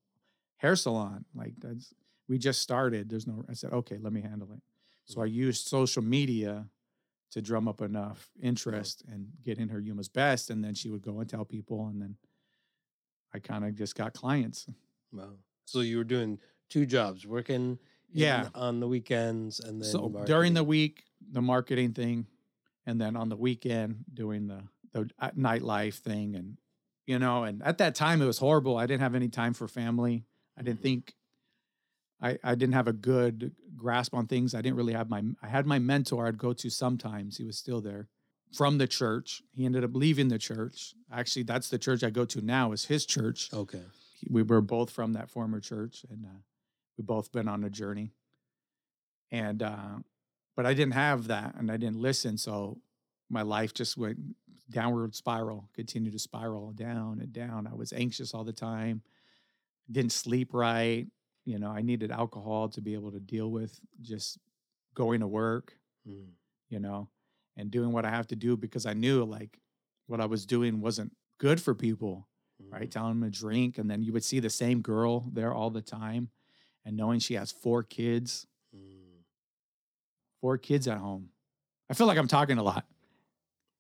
hair 0.58 0.76
salon. 0.76 1.26
Like 1.36 1.54
that's, 1.60 1.94
we 2.28 2.38
just 2.38 2.62
started. 2.62 3.10
There's 3.10 3.28
no, 3.28 3.46
I 3.50 3.54
said, 3.54 3.74
okay, 3.74 3.98
let 4.02 4.14
me 4.14 4.22
handle 4.22 4.52
it. 4.54 4.62
So 5.06 5.22
I 5.22 5.26
mm-hmm. 5.26 5.36
used 5.36 5.68
social 5.68 6.02
media 6.02 6.66
to 7.32 7.42
drum 7.42 7.68
up 7.68 7.82
enough 7.82 8.30
interest 8.42 9.04
and 9.12 9.28
get 9.44 9.58
in 9.58 9.70
her 9.70 9.80
Yuma's 9.80 10.10
best. 10.10 10.50
And 10.50 10.64
then 10.64 10.74
she 10.74 10.90
would 10.90 11.02
go 11.02 11.20
and 11.20 11.30
tell 11.30 11.46
people. 11.46 11.88
And 11.88 12.02
then 12.02 12.16
I 13.34 13.40
kind 13.40 13.66
of 13.66 13.76
just 13.76 13.96
got 13.96 14.14
clients. 14.14 14.68
Wow. 15.12 15.34
So 15.66 15.82
you 15.82 15.98
were 15.98 16.04
doing 16.04 16.40
two 16.70 16.86
jobs, 16.86 17.28
working 17.28 17.78
in- 18.14 18.20
Yeah. 18.22 18.50
on 18.56 18.80
the 18.80 18.88
weekends 18.88 19.60
and 19.60 19.82
then 19.82 19.90
so 19.90 20.10
during 20.26 20.54
the 20.54 20.64
week, 20.64 21.04
the 21.32 21.42
marketing 21.42 21.94
thing. 21.94 22.28
And 22.88 23.02
then 23.02 23.16
on 23.16 23.30
the 23.30 23.36
weekend, 23.36 24.06
doing 24.14 24.46
the, 24.48 24.62
the 24.92 25.10
uh, 25.20 25.32
nightlife 25.32 25.96
thing 25.96 26.36
and 26.36 26.58
you 27.08 27.20
know, 27.20 27.44
and 27.44 27.62
at 27.64 27.78
that 27.80 27.94
time 27.96 28.22
it 28.22 28.26
was 28.26 28.38
horrible. 28.40 28.78
I 28.78 28.86
didn't 28.88 29.02
have 29.02 29.14
any 29.16 29.28
time 29.30 29.54
for 29.54 29.68
family. 29.68 30.26
I 30.58 30.62
didn't 30.64 30.80
Mhm. 30.80 30.84
think 30.84 31.16
I, 32.22 32.38
I 32.44 32.56
didn't 32.56 32.74
have 32.74 32.88
a 32.88 32.94
good 32.94 33.54
grasp 33.76 34.14
on 34.14 34.26
things. 34.28 34.56
I 34.56 34.62
didn't 34.62 34.78
really 34.78 34.94
have 34.94 35.10
my 35.10 35.22
I 35.42 35.48
had 35.48 35.66
my 35.66 35.80
mentor 35.80 36.28
I'd 36.28 36.38
go 36.38 36.54
to 36.54 36.70
sometimes. 36.70 37.38
He 37.38 37.44
was 37.44 37.58
still 37.58 37.82
there 37.82 38.08
from 38.54 38.78
the 38.78 38.88
church. 38.88 39.42
He 39.52 39.66
ended 39.66 39.84
up 39.84 39.96
leaving 39.96 40.30
the 40.30 40.40
church. 40.40 40.94
Actually, 41.12 41.44
that's 41.44 41.70
the 41.70 41.78
church 41.78 42.04
I 42.04 42.10
go 42.10 42.24
to 42.26 42.42
now 42.42 42.72
is 42.72 42.86
his 42.86 43.06
church. 43.06 43.52
Okay. 43.54 43.84
We 44.30 44.44
were 44.44 44.62
both 44.62 44.90
from 44.92 45.14
that 45.14 45.30
former 45.30 45.60
church 45.60 46.06
and 46.10 46.26
uh, 46.26 46.30
we 46.98 47.04
both 47.04 47.32
been 47.32 47.48
on 47.48 47.64
a 47.64 47.70
journey. 47.70 48.12
And 49.32 49.62
uh 49.64 50.00
but 50.56 50.66
I 50.66 50.74
didn't 50.74 50.94
have 50.94 51.28
that 51.28 51.56
and 51.58 51.70
I 51.70 51.78
didn't 51.78 52.00
listen, 52.02 52.38
so 52.38 52.78
my 53.30 53.42
life 53.42 53.74
just 53.74 53.98
went 53.98 54.18
downward 54.70 55.14
spiral, 55.16 55.70
continued 55.74 56.14
to 56.14 56.20
spiral 56.20 56.72
down 56.72 57.20
and 57.20 57.34
down. 57.34 57.68
I 57.68 57.76
was 57.76 57.92
anxious 57.92 58.34
all 58.34 58.44
the 58.44 58.54
time. 58.54 59.02
Didn't 59.92 60.12
sleep 60.14 60.54
right. 60.54 61.08
You 61.44 61.60
know, 61.60 61.70
I 61.70 61.82
needed 61.82 62.10
alcohol 62.12 62.70
to 62.70 62.82
be 62.82 62.94
able 62.94 63.12
to 63.12 63.20
deal 63.20 63.52
with 63.52 63.80
just 64.02 64.38
going 64.96 65.20
to 65.20 65.28
work, 65.28 65.78
Mm. 66.08 66.28
you 66.70 66.80
know, 66.80 67.10
and 67.58 67.72
doing 67.72 67.92
what 67.92 68.06
I 68.06 68.12
have 68.12 68.28
to 68.28 68.36
do 68.36 68.56
because 68.56 68.86
I 68.86 68.94
knew 68.94 69.24
like 69.26 69.60
what 70.06 70.22
I 70.22 70.26
was 70.28 70.46
doing 70.46 70.82
wasn't 70.82 71.16
good 71.40 71.60
for 71.60 71.74
people, 71.74 72.28
right? 72.70 72.88
Mm. 72.90 72.92
Telling 72.92 73.20
them 73.20 73.32
to 73.32 73.40
drink. 73.40 73.78
And 73.80 73.90
then 73.90 74.04
you 74.04 74.14
would 74.14 74.24
see 74.24 74.40
the 74.40 74.50
same 74.52 74.82
girl 74.82 75.30
there 75.34 75.52
all 75.54 75.70
the 75.72 75.82
time 75.82 76.30
and 76.86 76.96
knowing 76.96 77.20
she 77.20 77.34
has 77.36 77.52
four 77.52 77.84
kids, 77.84 78.46
Mm. 78.76 79.24
four 80.42 80.58
kids 80.58 80.88
at 80.88 80.98
home. 80.98 81.30
I 81.90 81.94
feel 81.94 82.08
like 82.08 82.18
I'm 82.18 82.28
talking 82.28 82.58
a 82.58 82.64
lot. 82.64 82.86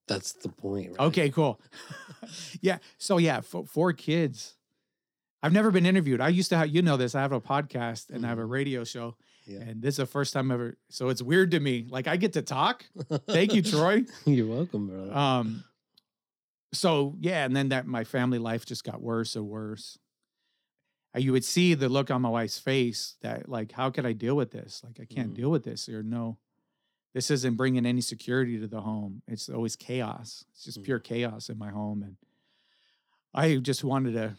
That's 0.07 0.33
the 0.33 0.49
point, 0.49 0.91
right? 0.91 1.07
Okay, 1.07 1.29
cool. 1.29 1.59
yeah. 2.61 2.77
So 2.97 3.17
yeah, 3.17 3.37
f- 3.37 3.67
four 3.67 3.93
kids. 3.93 4.55
I've 5.41 5.53
never 5.53 5.69
been 5.71 5.85
interviewed. 5.85 6.21
I 6.21 6.29
used 6.29 6.49
to 6.49 6.57
have, 6.57 6.69
you 6.69 6.81
know, 6.81 6.97
this. 6.97 7.13
I 7.15 7.21
have 7.21 7.31
a 7.31 7.41
podcast 7.41 8.09
and 8.09 8.25
I 8.25 8.29
have 8.29 8.39
a 8.39 8.43
Mhm. 8.43 8.49
radio 8.49 8.83
show, 8.83 9.15
Yeah. 9.45 9.59
and 9.61 9.81
this 9.81 9.93
is 9.93 9.97
the 9.97 10.05
first 10.07 10.33
time 10.33 10.49
ever. 10.51 10.77
So 10.89 11.09
it's 11.09 11.21
weird 11.21 11.51
to 11.51 11.59
me. 11.59 11.85
Like 11.89 12.07
I 12.07 12.17
get 12.17 12.33
to 12.33 12.41
talk. 12.41 12.85
Thank 13.27 13.53
you, 13.53 13.61
Troy. 13.61 14.05
You're 14.25 14.47
welcome, 14.47 14.87
brother. 14.87 15.13
Um. 15.13 15.63
So 16.73 17.15
yeah, 17.19 17.45
and 17.45 17.55
then 17.55 17.69
that 17.69 17.85
my 17.87 18.03
family 18.03 18.37
life 18.39 18.65
just 18.65 18.83
got 18.83 19.01
worse 19.01 19.35
and 19.35 19.47
worse. 19.47 19.97
You 21.17 21.32
would 21.32 21.45
see 21.45 21.73
the 21.75 21.88
look 21.89 22.12
on 22.12 22.21
my 22.21 22.30
wife's 22.30 22.60
face 22.60 23.15
that 23.21 23.47
like, 23.47 23.71
how 23.71 23.89
could 23.89 24.06
I 24.06 24.12
deal 24.13 24.36
with 24.36 24.51
this? 24.51 24.84
Like 24.84 24.99
I 24.99 25.06
can't 25.06 25.32
Mhm. 25.32 25.36
deal 25.36 25.49
with 25.51 25.63
this. 25.63 25.88
Or 25.88 26.04
no, 26.04 26.38
this 27.13 27.32
isn't 27.32 27.56
bringing 27.56 27.86
any 27.86 28.01
security 28.01 28.60
to 28.60 28.67
the 28.67 28.82
home. 28.82 29.21
It's 29.28 29.47
always 29.49 29.75
chaos. 29.75 30.43
It's 30.51 30.63
just 30.65 30.84
pure 30.84 30.99
chaos 30.99 31.49
in 31.49 31.58
my 31.58 31.69
home, 31.69 32.04
and 32.04 32.17
I 33.34 33.56
just 33.58 33.84
wanted 33.84 34.13
to, 34.13 34.36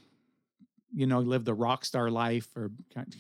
you 0.95 1.07
know, 1.07 1.21
live 1.21 1.45
the 1.45 1.55
rock 1.55 1.85
star 1.85 2.11
life 2.11 2.55
or 2.57 2.71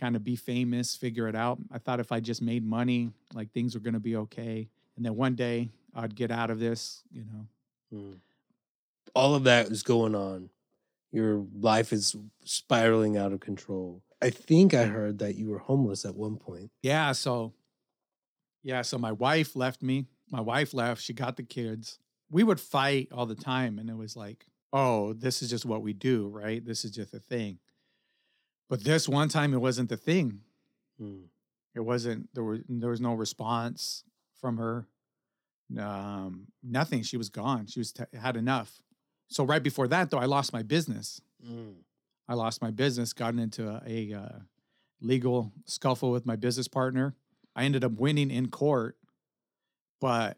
kind 0.01 0.16
of 0.16 0.25
be 0.25 0.37
famous, 0.37 0.95
figure 0.97 1.29
it 1.29 1.35
out. 1.35 1.59
I 1.71 1.79
thought 1.79 2.01
if 2.01 2.12
I 2.12 2.21
just 2.21 2.42
made 2.42 2.64
money, 2.64 3.11
like 3.35 3.53
things 3.53 3.75
were 3.75 3.81
going 3.81 3.95
to 3.95 4.01
be 4.01 4.16
okay, 4.16 4.69
and 4.97 5.05
then 5.05 5.16
one 5.16 5.35
day 5.35 5.71
I'd 5.95 6.14
get 6.14 6.31
out 6.31 6.51
of 6.51 6.59
this, 6.59 7.03
you 7.11 7.25
know. 7.25 7.47
Mm. 7.92 8.21
All 9.14 9.35
of 9.35 9.45
that 9.45 9.69
is 9.69 9.83
going 9.83 10.14
on. 10.14 10.51
Your 11.12 11.47
life 11.55 11.92
is 11.92 12.16
spiraling 12.45 13.16
out 13.16 13.33
of 13.33 13.40
control. 13.40 14.03
I 14.21 14.31
think 14.31 14.75
I 14.75 14.85
heard 14.85 15.19
that 15.19 15.37
you 15.37 15.49
were 15.49 15.59
homeless 15.59 16.05
at 16.05 16.16
one 16.16 16.37
point. 16.37 16.71
Yeah, 16.83 17.12
so 17.12 17.55
yeah, 18.62 18.83
so 18.83 18.99
my 18.99 19.12
wife 19.12 19.55
left 19.55 19.83
me. 19.83 20.07
My 20.31 20.40
wife 20.40 20.75
left, 20.75 21.03
she 21.03 21.12
got 21.12 21.37
the 21.37 21.42
kids. 21.42 21.99
We 22.31 22.42
would 22.42 22.61
fight 22.61 23.09
all 23.12 23.27
the 23.27 23.37
time 23.37 23.79
and 23.79 23.88
it 23.88 23.97
was 23.97 24.16
like, 24.16 24.47
"Oh, 24.73 25.12
this 25.12 25.42
is 25.42 25.51
just 25.51 25.64
what 25.64 25.83
we 25.83 25.92
do, 25.92 26.29
right? 26.29 26.64
This 26.64 26.85
is 26.85 26.90
just 26.90 27.14
a 27.14 27.21
thing." 27.21 27.59
But 28.69 28.83
this 28.83 29.09
one 29.09 29.29
time 29.29 29.55
it 29.55 29.61
wasn't 29.61 29.88
the 29.88 29.97
thing. 29.97 30.40
Mm. 31.01 31.27
It 31.75 31.81
wasn't 31.81 32.29
there 32.35 32.42
was 32.42 32.61
there 32.69 32.90
was 32.90 33.01
no 33.01 33.14
response 33.14 34.03
from 34.40 34.57
her. 34.57 34.88
Um 35.79 36.49
nothing. 36.62 37.03
She 37.03 37.16
was 37.16 37.29
gone. 37.29 37.66
She 37.66 37.79
was 37.81 37.92
t- 37.92 38.05
had 38.19 38.37
enough. 38.37 38.81
So 39.29 39.45
right 39.45 39.62
before 39.62 39.89
that 39.89 40.11
though, 40.11 40.19
I 40.19 40.27
lost 40.27 40.53
my 40.53 40.62
business. 40.62 41.21
Mm. 41.47 41.75
I 42.29 42.35
lost 42.35 42.61
my 42.62 42.71
business, 42.71 43.12
gotten 43.12 43.39
into 43.39 43.69
a, 43.69 43.83
a 43.87 44.12
uh, 44.12 44.39
legal 45.01 45.53
scuffle 45.65 46.11
with 46.11 46.27
my 46.27 46.37
business 46.37 46.69
partner. 46.69 47.15
I 47.55 47.65
ended 47.65 47.85
up 47.85 47.93
winning 47.93 48.31
in 48.31 48.49
court, 48.49 48.97
but 50.01 50.37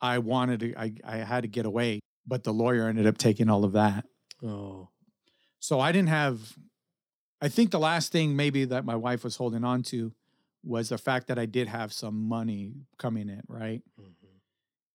I 0.00 0.18
wanted 0.18 0.60
to, 0.60 0.74
I, 0.76 0.94
I 1.04 1.16
had 1.18 1.42
to 1.42 1.48
get 1.48 1.66
away. 1.66 2.00
But 2.26 2.44
the 2.44 2.52
lawyer 2.52 2.88
ended 2.88 3.06
up 3.06 3.18
taking 3.18 3.48
all 3.48 3.64
of 3.64 3.72
that. 3.72 4.04
Oh. 4.44 4.88
So 5.58 5.80
I 5.80 5.92
didn't 5.92 6.08
have, 6.08 6.56
I 7.40 7.48
think 7.48 7.70
the 7.70 7.78
last 7.78 8.12
thing 8.12 8.36
maybe 8.36 8.64
that 8.66 8.84
my 8.84 8.96
wife 8.96 9.24
was 9.24 9.36
holding 9.36 9.64
on 9.64 9.82
to 9.84 10.12
was 10.62 10.90
the 10.90 10.98
fact 10.98 11.28
that 11.28 11.38
I 11.38 11.46
did 11.46 11.68
have 11.68 11.92
some 11.92 12.28
money 12.28 12.72
coming 12.98 13.28
in, 13.28 13.42
right? 13.48 13.82
Mhm. 14.00 14.19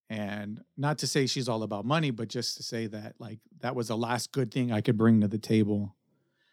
And 0.08 0.62
not 0.76 0.98
to 0.98 1.06
say 1.06 1.26
she's 1.26 1.48
all 1.48 1.62
about 1.64 1.84
money, 1.84 2.10
but 2.12 2.28
just 2.28 2.56
to 2.58 2.62
say 2.62 2.86
that 2.86 3.14
like 3.18 3.40
that 3.60 3.74
was 3.74 3.88
the 3.88 3.96
last 3.96 4.30
good 4.32 4.52
thing 4.52 4.70
I 4.72 4.80
could 4.80 4.96
bring 4.96 5.20
to 5.22 5.28
the 5.28 5.38
table. 5.38 5.94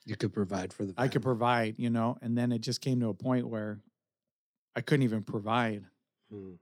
You 0.06 0.16
could 0.16 0.34
provide 0.34 0.74
for 0.74 0.86
the 0.86 0.94
I 0.98 1.08
could 1.08 1.22
provide, 1.22 1.76
you 1.78 1.90
know, 1.90 2.18
and 2.22 2.38
then 2.38 2.52
it 2.52 2.60
just 2.62 2.82
came 2.82 3.00
to 3.02 3.10
a 3.10 3.14
point 3.14 3.48
where 3.48 3.80
I 4.76 4.82
couldn't 4.82 5.04
even 5.04 5.24
provide, 5.24 5.86
Mm. 6.34 6.58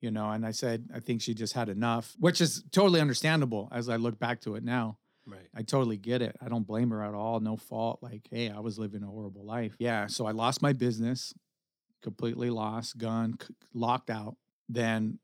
you 0.00 0.10
know, 0.10 0.28
and 0.30 0.44
I 0.44 0.50
said, 0.50 0.88
I 0.92 0.98
think 0.98 1.22
she 1.22 1.34
just 1.34 1.52
had 1.52 1.68
enough, 1.68 2.16
which 2.18 2.40
is 2.40 2.64
totally 2.72 3.00
understandable 3.00 3.68
as 3.70 3.88
I 3.88 3.94
look 3.96 4.18
back 4.18 4.40
to 4.40 4.56
it 4.56 4.64
now. 4.64 4.98
Right. 5.24 5.46
I 5.54 5.62
totally 5.62 5.96
get 5.98 6.20
it. 6.20 6.36
I 6.42 6.48
don't 6.48 6.66
blame 6.66 6.90
her 6.90 7.00
at 7.04 7.14
all. 7.14 7.38
No 7.38 7.56
fault. 7.56 8.00
Like, 8.02 8.26
hey, 8.28 8.50
I 8.50 8.58
was 8.58 8.76
living 8.76 9.04
a 9.04 9.06
horrible 9.06 9.44
life. 9.44 9.76
Yeah. 9.78 10.08
So 10.08 10.26
I 10.26 10.32
lost 10.32 10.60
my 10.62 10.72
business, 10.72 11.32
completely 12.02 12.50
lost, 12.50 12.98
gun, 12.98 13.36
c- 13.40 13.54
locked 13.72 14.10
out. 14.10 14.36
Then 14.68 15.20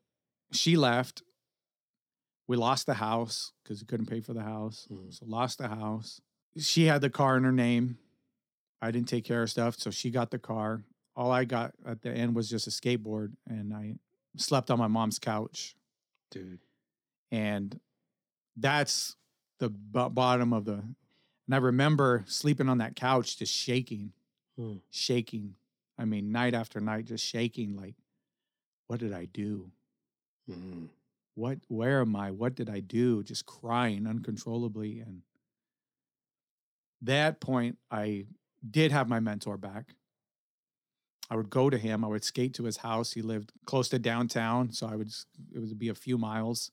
she 0.51 0.75
left. 0.77 1.23
We 2.47 2.57
lost 2.57 2.85
the 2.87 2.95
house 2.95 3.53
because 3.63 3.81
we 3.81 3.85
couldn't 3.85 4.07
pay 4.07 4.21
for 4.21 4.33
the 4.33 4.41
house. 4.43 4.87
Mhm. 4.91 5.13
So 5.13 5.25
lost 5.25 5.59
the 5.59 5.67
house. 5.67 6.19
She 6.57 6.85
had 6.85 7.01
the 7.01 7.09
car 7.09 7.37
in 7.37 7.43
her 7.43 7.51
name. 7.51 7.99
I 8.81 8.91
didn't 8.91 9.07
take 9.09 9.25
care 9.25 9.43
of 9.43 9.49
stuff. 9.51 9.75
So 9.77 9.91
she 9.91 10.09
got 10.09 10.31
the 10.31 10.39
car. 10.39 10.83
All 11.15 11.31
I 11.31 11.45
got 11.45 11.75
at 11.85 12.01
the 12.01 12.11
end 12.11 12.35
was 12.35 12.49
just 12.49 12.65
a 12.65 12.69
skateboard 12.71 13.35
and 13.45 13.73
I 13.73 13.95
slept 14.37 14.71
on 14.71 14.79
my 14.79 14.87
mom's 14.87 15.19
couch 15.19 15.75
Dude. 16.31 16.61
and 17.31 17.79
that's 18.55 19.15
the 19.59 19.69
b- 19.69 20.07
bottom 20.09 20.53
of 20.53 20.63
the 20.65 20.75
and 20.75 21.55
i 21.55 21.57
remember 21.57 22.23
sleeping 22.27 22.69
on 22.69 22.77
that 22.77 22.95
couch 22.95 23.37
just 23.37 23.53
shaking 23.53 24.13
Hmm. 24.55 24.77
shaking 24.91 25.55
i 25.97 26.05
mean 26.05 26.31
night 26.31 26.53
after 26.53 26.79
night 26.79 27.05
just 27.05 27.25
shaking 27.25 27.75
like 27.75 27.95
what 28.87 28.99
did 28.99 29.11
i 29.13 29.25
do 29.25 29.71
Mm. 30.49 30.87
what 31.35 31.59
where 31.67 32.01
am 32.01 32.15
i? 32.15 32.31
What 32.31 32.55
did 32.55 32.69
i 32.69 32.79
do? 32.79 33.23
Just 33.23 33.45
crying 33.45 34.07
uncontrollably 34.07 34.99
and 34.99 35.21
that 37.01 37.39
point 37.39 37.77
i 37.91 38.25
did 38.69 38.91
have 38.91 39.07
my 39.07 39.19
mentor 39.19 39.57
back. 39.57 39.95
I 41.29 41.35
would 41.35 41.49
go 41.49 41.69
to 41.69 41.77
him 41.77 42.03
i 42.03 42.07
would 42.07 42.23
skate 42.23 42.53
to 42.55 42.63
his 42.63 42.77
house 42.77 43.13
he 43.13 43.21
lived 43.21 43.51
close 43.65 43.87
to 43.89 43.99
downtown 43.99 44.71
so 44.71 44.87
i 44.87 44.95
would 44.95 45.09
it 45.53 45.59
would 45.59 45.77
be 45.79 45.89
a 45.89 45.95
few 45.95 46.17
miles. 46.17 46.71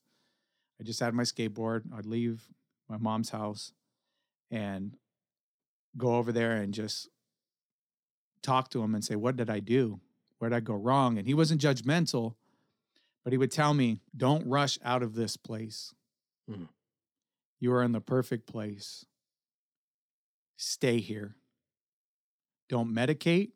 I 0.81 0.85
just 0.85 1.01
had 1.01 1.15
my 1.15 1.23
skateboard 1.25 1.83
i'd 1.97 2.07
leave 2.07 2.49
my 2.89 2.97
mom's 2.99 3.31
house 3.31 3.73
and 4.51 4.97
go 5.97 6.17
over 6.17 6.33
there 6.33 6.53
and 6.53 6.73
just 6.75 7.09
talk 8.43 8.71
to 8.71 8.83
him 8.83 8.95
and 8.95 9.05
say 9.05 9.17
what 9.17 9.37
did 9.37 9.51
i 9.51 9.61
do? 9.61 10.01
Where 10.39 10.51
did 10.51 10.57
i 10.57 10.61
go 10.61 10.75
wrong? 10.75 11.19
And 11.19 11.27
he 11.27 11.35
wasn't 11.35 11.61
judgmental 11.61 12.35
but 13.27 13.33
he 13.33 13.39
would 13.39 13.51
tell 13.51 13.75
me, 13.75 13.99
don't 14.17 14.47
rush 14.47 14.79
out 14.85 15.03
of 15.03 15.17
this 15.17 15.37
place. 15.37 15.93
Mm. 16.49 16.69
You 17.59 17.73
are 17.73 17.83
in 17.83 17.91
the 17.91 18.01
perfect 18.01 18.47
place. 18.47 19.05
Stay 20.57 21.01
here. 21.01 21.35
Don't 22.69 22.95
medicate. 22.95 23.51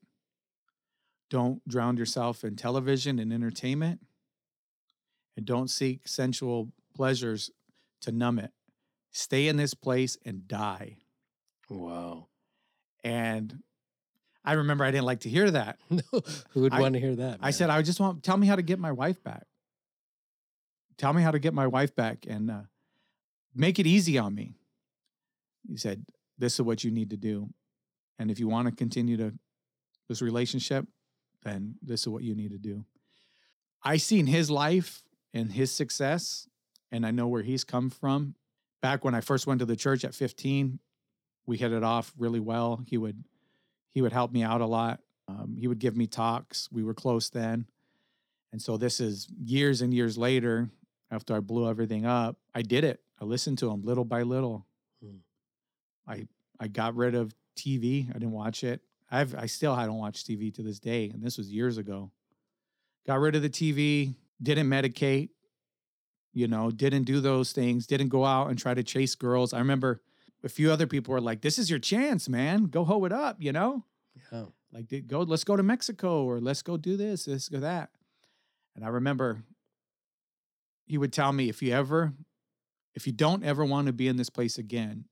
Don't 1.30 1.66
drown 1.68 1.96
yourself 1.96 2.42
in 2.42 2.56
television 2.56 3.20
and 3.20 3.32
entertainment. 3.32 4.00
And 5.36 5.46
don't 5.46 5.70
seek 5.70 6.08
sensual 6.08 6.72
pleasures 6.96 7.52
to 8.00 8.10
numb 8.10 8.40
it. 8.40 8.50
Stay 9.12 9.46
in 9.46 9.56
this 9.56 9.74
place 9.74 10.18
and 10.24 10.48
die. 10.48 10.96
Wow. 11.68 12.26
And 13.04 13.62
I 14.44 14.54
remember 14.54 14.82
I 14.82 14.90
didn't 14.90 15.06
like 15.06 15.20
to 15.20 15.28
hear 15.28 15.48
that. 15.52 15.78
No, 15.90 16.02
who 16.50 16.62
would 16.62 16.72
I- 16.72 16.80
want 16.80 16.94
to 16.94 17.00
hear 17.00 17.14
that? 17.14 17.38
I 17.40 17.52
said, 17.52 17.70
I 17.70 17.80
just 17.82 18.00
want 18.00 18.24
tell 18.24 18.36
me 18.36 18.48
how 18.48 18.56
to 18.56 18.62
get 18.62 18.80
my 18.80 18.90
wife 18.90 19.22
back. 19.22 19.44
Tell 21.00 21.14
me 21.14 21.22
how 21.22 21.30
to 21.30 21.38
get 21.38 21.54
my 21.54 21.66
wife 21.66 21.96
back 21.96 22.26
and 22.28 22.50
uh, 22.50 22.60
make 23.54 23.78
it 23.78 23.86
easy 23.86 24.18
on 24.18 24.34
me. 24.34 24.52
He 25.66 25.78
said, 25.78 26.04
This 26.38 26.52
is 26.52 26.60
what 26.60 26.84
you 26.84 26.90
need 26.90 27.08
to 27.08 27.16
do. 27.16 27.48
And 28.18 28.30
if 28.30 28.38
you 28.38 28.48
want 28.48 28.68
to 28.68 28.74
continue 28.74 29.16
to 29.16 29.32
this 30.10 30.20
relationship, 30.20 30.86
then 31.42 31.76
this 31.80 32.02
is 32.02 32.08
what 32.08 32.22
you 32.22 32.34
need 32.34 32.50
to 32.50 32.58
do. 32.58 32.84
I 33.82 33.96
seen 33.96 34.26
his 34.26 34.50
life 34.50 35.02
and 35.32 35.50
his 35.50 35.72
success, 35.72 36.46
and 36.92 37.06
I 37.06 37.12
know 37.12 37.28
where 37.28 37.42
he's 37.42 37.64
come 37.64 37.88
from. 37.88 38.34
back 38.82 39.02
when 39.02 39.14
I 39.14 39.22
first 39.22 39.46
went 39.46 39.60
to 39.60 39.64
the 39.64 39.76
church 39.76 40.04
at 40.04 40.14
15, 40.14 40.80
we 41.46 41.56
hit 41.56 41.72
it 41.72 41.82
off 41.82 42.12
really 42.18 42.40
well. 42.40 42.84
He 42.86 42.98
would 42.98 43.24
he 43.88 44.02
would 44.02 44.12
help 44.12 44.32
me 44.32 44.42
out 44.42 44.60
a 44.60 44.66
lot. 44.66 45.00
Um, 45.28 45.56
he 45.58 45.66
would 45.66 45.78
give 45.78 45.96
me 45.96 46.06
talks. 46.06 46.68
We 46.70 46.84
were 46.84 46.92
close 46.92 47.30
then. 47.30 47.64
And 48.52 48.60
so 48.60 48.76
this 48.76 49.00
is 49.00 49.28
years 49.38 49.80
and 49.80 49.94
years 49.94 50.18
later 50.18 50.68
after 51.10 51.34
I 51.34 51.40
blew 51.40 51.68
everything 51.68 52.06
up. 52.06 52.36
I 52.54 52.62
did 52.62 52.84
it. 52.84 53.00
I 53.20 53.24
listened 53.24 53.58
to 53.58 53.70
him 53.70 53.82
little 53.82 54.04
by 54.04 54.22
little. 54.22 54.66
Hmm. 55.02 55.16
I 56.06 56.26
I 56.58 56.68
got 56.68 56.94
rid 56.94 57.14
of 57.14 57.34
TV. 57.56 58.08
I 58.10 58.14
didn't 58.14 58.32
watch 58.32 58.64
it. 58.64 58.80
I've 59.10 59.34
I 59.34 59.46
still 59.46 59.72
I 59.72 59.86
don't 59.86 59.98
watch 59.98 60.24
TV 60.24 60.52
to 60.54 60.62
this 60.62 60.78
day, 60.78 61.10
and 61.10 61.22
this 61.22 61.36
was 61.38 61.50
years 61.52 61.78
ago. 61.78 62.10
Got 63.06 63.20
rid 63.20 63.34
of 63.34 63.42
the 63.42 63.50
TV. 63.50 64.14
Didn't 64.42 64.68
medicate. 64.68 65.30
You 66.32 66.46
know, 66.46 66.70
didn't 66.70 67.04
do 67.04 67.20
those 67.20 67.52
things. 67.52 67.86
Didn't 67.86 68.08
go 68.08 68.24
out 68.24 68.48
and 68.50 68.58
try 68.58 68.72
to 68.72 68.82
chase 68.84 69.14
girls. 69.16 69.52
I 69.52 69.58
remember 69.58 70.00
a 70.44 70.48
few 70.48 70.70
other 70.70 70.86
people 70.86 71.12
were 71.12 71.20
like, 71.20 71.40
"This 71.42 71.58
is 71.58 71.68
your 71.68 71.80
chance, 71.80 72.28
man. 72.28 72.64
Go 72.66 72.84
hoe 72.84 73.04
it 73.04 73.12
up." 73.12 73.36
You 73.42 73.52
know, 73.52 73.84
Yeah. 74.32 74.46
like 74.72 75.06
go 75.08 75.22
let's 75.22 75.42
go 75.44 75.56
to 75.56 75.62
Mexico 75.64 76.24
or 76.24 76.38
let's 76.40 76.62
go 76.62 76.76
do 76.76 76.96
this, 76.96 77.26
let's 77.26 77.48
go 77.48 77.58
that. 77.60 77.90
And 78.76 78.84
I 78.84 78.88
remember 78.88 79.42
he 80.90 80.98
would 80.98 81.12
tell 81.12 81.32
me 81.32 81.48
if 81.48 81.62
you 81.62 81.72
ever 81.72 82.12
if 82.96 83.06
you 83.06 83.12
don't 83.12 83.44
ever 83.44 83.64
want 83.64 83.86
to 83.86 83.92
be 83.92 84.08
in 84.08 84.16
this 84.16 84.28
place 84.28 84.58
again, 84.58 85.04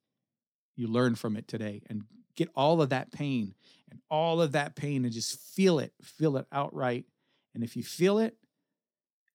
you 0.75 0.89
learn 0.89 1.15
from 1.15 1.37
it 1.37 1.47
today 1.47 1.83
and 1.89 2.03
get 2.35 2.49
all 2.57 2.83
of 2.83 2.89
that 2.89 3.13
pain 3.13 3.55
and 3.89 4.01
all 4.11 4.43
of 4.43 4.51
that 4.53 4.75
pain 4.75 5.05
and 5.05 5.15
just 5.15 5.39
feel 5.41 5.79
it, 5.79 5.93
feel 6.03 6.37
it 6.37 6.47
outright. 6.51 7.07
And 7.55 7.63
if 7.63 7.77
you 7.77 7.85
feel 7.85 8.19
it, 8.19 8.35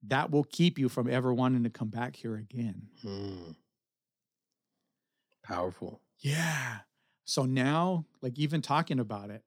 that 0.08 0.32
will 0.32 0.44
keep 0.44 0.78
you 0.78 0.90
from 0.90 1.10
ever 1.10 1.34
wanting 1.34 1.64
to 1.64 1.70
come 1.70 1.88
back 1.88 2.18
here 2.18 2.36
again. 2.36 2.90
Hmm. 3.02 3.52
Powerful. 5.46 6.02
Yeah. 6.20 6.80
So 7.24 7.46
now, 7.46 8.04
like 8.22 8.38
even 8.38 8.62
talking 8.62 9.00
about 9.00 9.30
it 9.30 9.44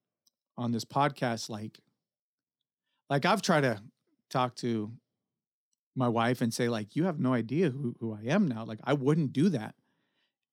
on 0.57 0.73
this 0.73 0.87
podcast, 0.87 1.51
like, 1.51 1.79
like 3.11 3.27
I've 3.27 3.43
tried 3.43 3.63
to 3.63 3.83
talk 4.31 4.55
to 4.57 4.93
my 5.97 6.09
wife 6.09 6.41
and 6.41 6.53
say, 6.53 6.69
like, 6.69 6.95
you 6.95 7.05
have 7.05 7.19
no 7.19 7.33
idea 7.33 7.71
who, 7.71 7.97
who 8.01 8.13
I 8.13 8.31
am 8.31 8.47
now. 8.47 8.65
Like, 8.65 8.81
I 8.85 8.93
wouldn't 8.93 9.33
do 9.33 9.49
that. 9.51 9.75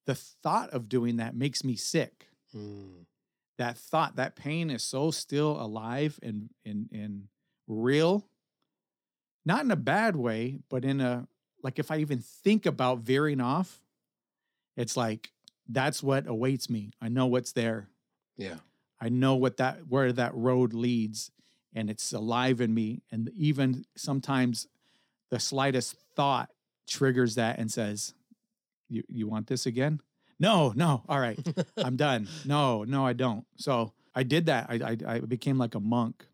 The 0.06 0.16
thought 0.16 0.70
of 0.72 0.90
doing 0.90 1.18
that 1.18 1.36
makes 1.36 1.64
me 1.64 1.76
sick. 1.76 2.28
Hmm. 2.52 3.04
That 3.58 3.78
thought, 3.78 4.16
that 4.16 4.36
pain 4.36 4.70
is 4.70 4.84
so 4.84 5.12
still 5.12 5.52
alive 5.52 6.20
and 6.24 6.50
and 6.66 6.90
and 6.92 7.28
real. 7.68 8.26
Not 9.46 9.64
in 9.64 9.72
a 9.72 9.76
bad 9.76 10.16
way, 10.16 10.60
but 10.70 10.84
in 10.84 11.00
a 11.02 11.28
like 11.62 11.80
if 11.80 11.92
I 11.92 11.98
even 11.98 12.20
think 12.20 12.66
about 12.66 13.00
veering 13.00 13.40
off, 13.40 13.80
it's 14.76 14.98
like 14.98 15.32
that's 15.70 16.02
what 16.02 16.28
awaits 16.28 16.70
me. 16.70 16.92
I 17.02 17.10
know 17.10 17.28
what's 17.28 17.54
there. 17.54 17.90
Yeah. 18.38 18.58
I 19.00 19.10
know 19.10 19.36
what 19.36 19.58
that 19.58 19.88
where 19.88 20.12
that 20.12 20.34
road 20.36 20.74
leads 20.74 21.32
and 21.74 21.90
it's 21.90 22.12
alive 22.14 22.62
in 22.62 22.74
me 22.74 23.02
and 23.12 23.32
even 23.36 23.86
sometimes 23.96 24.68
the 25.34 25.40
slightest 25.40 25.96
thought 26.16 26.52
triggers 26.88 27.34
that 27.36 27.58
and 27.58 27.72
says 27.72 28.14
you 28.88 29.02
you 29.10 29.28
want 29.28 29.48
this 29.48 29.66
again? 29.66 30.00
No, 30.40 30.74
no. 30.76 31.02
All 31.10 31.20
right. 31.20 31.40
I'm 31.78 31.96
done. 31.96 32.28
No, 32.46 32.84
no 32.84 33.04
I 33.04 33.14
don't. 33.14 33.44
So 33.58 33.94
I 34.14 34.22
did 34.22 34.46
that. 34.46 34.68
I 34.70 34.76
I, 34.92 35.16
I 35.16 35.20
became 35.22 35.58
like 35.58 35.74
a 35.74 35.80
monk. 35.80 36.28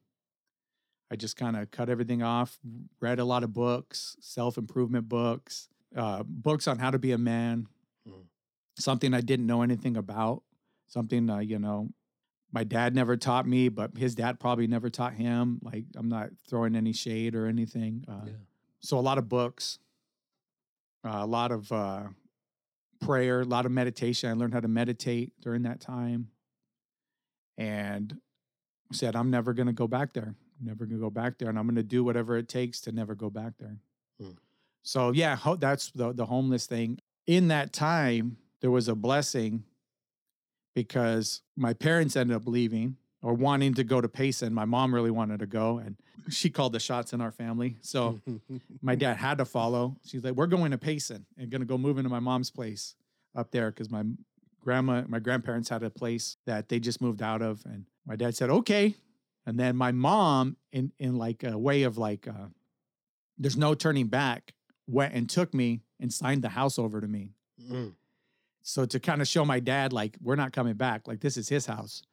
I 1.09 1.15
just 1.15 1.37
kind 1.37 1.55
of 1.55 1.71
cut 1.71 1.89
everything 1.89 2.21
off, 2.21 2.59
read 2.99 3.19
a 3.19 3.25
lot 3.25 3.43
of 3.43 3.53
books, 3.53 4.17
self-improvement 4.19 5.07
books, 5.09 5.69
uh, 5.95 6.21
books 6.23 6.67
on 6.67 6.77
how 6.77 6.91
to 6.91 6.99
be 6.99 7.13
a 7.13 7.17
man, 7.17 7.67
Mm. 8.07 8.25
something 8.77 9.13
I 9.13 9.21
didn't 9.21 9.47
know 9.47 9.61
anything 9.61 9.95
about, 9.97 10.43
something 10.87 11.29
uh, 11.29 11.39
you 11.39 11.57
know 11.59 11.89
my 12.51 12.63
dad 12.65 12.95
never 12.95 13.15
taught 13.15 13.47
me, 13.47 13.69
but 13.69 13.95
his 13.97 14.13
dad 14.15 14.39
probably 14.39 14.67
never 14.67 14.89
taught 14.89 15.13
him. 15.13 15.59
Like 15.63 15.85
I'm 15.95 16.09
not 16.09 16.31
throwing 16.49 16.75
any 16.75 16.91
shade 16.93 17.33
or 17.35 17.45
anything. 17.45 18.03
Uh, 18.07 18.25
Yeah. 18.25 18.33
So 18.81 18.97
a 18.97 19.01
lot 19.01 19.17
of 19.17 19.27
books, 19.27 19.79
uh, 21.05 21.19
a 21.21 21.25
lot 21.25 21.51
of 21.51 21.71
uh, 21.71 22.03
prayer, 23.01 23.41
a 23.41 23.45
lot 23.45 23.65
of 23.65 23.71
meditation. 23.71 24.29
I 24.29 24.33
learned 24.33 24.53
how 24.53 24.59
to 24.59 24.67
meditate 24.67 25.31
during 25.41 25.63
that 25.63 25.79
time, 25.81 26.29
and 27.57 28.17
said 28.91 29.15
I'm 29.15 29.29
never 29.29 29.53
going 29.53 29.67
to 29.67 29.73
go 29.73 29.87
back 29.87 30.13
there. 30.13 30.35
I'm 30.59 30.65
never 30.65 30.85
going 30.85 30.97
to 30.97 31.03
go 31.03 31.09
back 31.09 31.37
there, 31.37 31.49
and 31.49 31.59
I'm 31.59 31.65
going 31.65 31.75
to 31.75 31.83
do 31.83 32.03
whatever 32.03 32.37
it 32.37 32.47
takes 32.47 32.81
to 32.81 32.91
never 32.91 33.15
go 33.15 33.29
back 33.29 33.53
there. 33.59 33.77
Hmm. 34.19 34.31
So 34.83 35.11
yeah, 35.11 35.35
ho- 35.35 35.55
that's 35.55 35.91
the 35.91 36.13
the 36.13 36.25
homeless 36.25 36.65
thing. 36.65 36.99
In 37.27 37.49
that 37.49 37.73
time, 37.73 38.37
there 38.61 38.71
was 38.71 38.87
a 38.87 38.95
blessing 38.95 39.63
because 40.73 41.41
my 41.57 41.73
parents 41.73 42.15
ended 42.15 42.35
up 42.35 42.47
leaving 42.47 42.95
or 43.21 43.33
wanting 43.33 43.73
to 43.75 43.83
go 43.83 43.99
to 43.99 44.07
Payson. 44.07 44.53
My 44.53 44.65
mom 44.65 44.93
really 44.93 45.11
wanted 45.11 45.39
to 45.39 45.45
go, 45.45 45.77
and 45.77 45.97
she 46.29 46.49
called 46.49 46.73
the 46.73 46.79
shots 46.79 47.13
in 47.13 47.21
our 47.21 47.31
family. 47.31 47.77
So 47.81 48.19
my 48.81 48.95
dad 48.95 49.17
had 49.17 49.37
to 49.39 49.45
follow. 49.45 49.97
She's 50.05 50.23
like, 50.23 50.33
"We're 50.33 50.47
going 50.47 50.71
to 50.71 50.77
Payson 50.77 51.25
and 51.37 51.49
going 51.49 51.61
to 51.61 51.67
go 51.67 51.77
move 51.77 51.97
into 51.97 52.09
my 52.09 52.19
mom's 52.19 52.49
place 52.49 52.95
up 53.35 53.51
there 53.51 53.71
because 53.71 53.89
my 53.89 54.03
grandma, 54.61 55.03
my 55.07 55.19
grandparents 55.19 55.69
had 55.69 55.83
a 55.83 55.89
place 55.89 56.37
that 56.45 56.69
they 56.69 56.79
just 56.79 57.01
moved 57.01 57.21
out 57.21 57.41
of." 57.41 57.63
And 57.65 57.85
my 58.05 58.15
dad 58.15 58.35
said, 58.35 58.49
"Okay." 58.49 58.95
And 59.45 59.59
then 59.59 59.75
my 59.75 59.91
mom, 59.91 60.57
in 60.71 60.91
in 60.99 61.15
like 61.15 61.43
a 61.43 61.57
way 61.57 61.83
of 61.83 61.97
like, 61.97 62.27
uh, 62.27 62.47
there's 63.37 63.57
no 63.57 63.73
turning 63.73 64.07
back, 64.07 64.53
went 64.87 65.13
and 65.13 65.29
took 65.29 65.53
me 65.53 65.81
and 65.99 66.13
signed 66.13 66.43
the 66.43 66.49
house 66.49 66.79
over 66.79 67.01
to 67.01 67.07
me. 67.07 67.33
Mm. 67.69 67.93
So 68.61 68.85
to 68.85 68.99
kind 68.99 69.21
of 69.21 69.27
show 69.27 69.45
my 69.45 69.59
dad, 69.59 69.93
like, 69.93 70.17
we're 70.21 70.35
not 70.35 70.51
coming 70.51 70.75
back, 70.75 71.07
like, 71.07 71.21
this 71.21 71.37
is 71.37 71.49
his 71.49 71.65
house. 71.65 72.03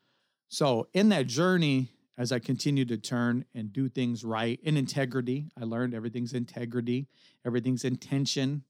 So 0.49 0.89
in 0.93 1.09
that 1.11 1.27
journey, 1.27 1.91
as 2.19 2.33
I 2.33 2.39
continued 2.39 2.89
to 2.89 2.97
turn 2.97 3.45
and 3.55 3.73
do 3.73 3.89
things 3.89 4.25
right 4.25 4.59
in 4.63 4.77
integrity, 4.77 5.51
I 5.61 5.65
learned 5.65 5.95
everything's 5.95 6.33
integrity, 6.33 7.09
everything's 7.45 7.85
intention, 7.85 8.65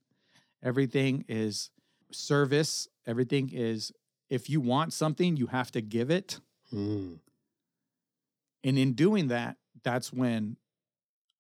everything 0.62 1.24
is 1.28 1.70
service, 2.10 2.88
everything 3.06 3.50
is 3.52 3.92
if 4.28 4.50
you 4.50 4.60
want 4.60 4.92
something, 4.92 5.36
you 5.36 5.46
have 5.46 5.70
to 5.72 5.80
give 5.80 6.10
it. 6.10 6.40
Mm. 6.74 7.20
And 8.64 8.78
in 8.78 8.94
doing 8.94 9.28
that, 9.28 9.56
that's 9.84 10.12
when 10.12 10.56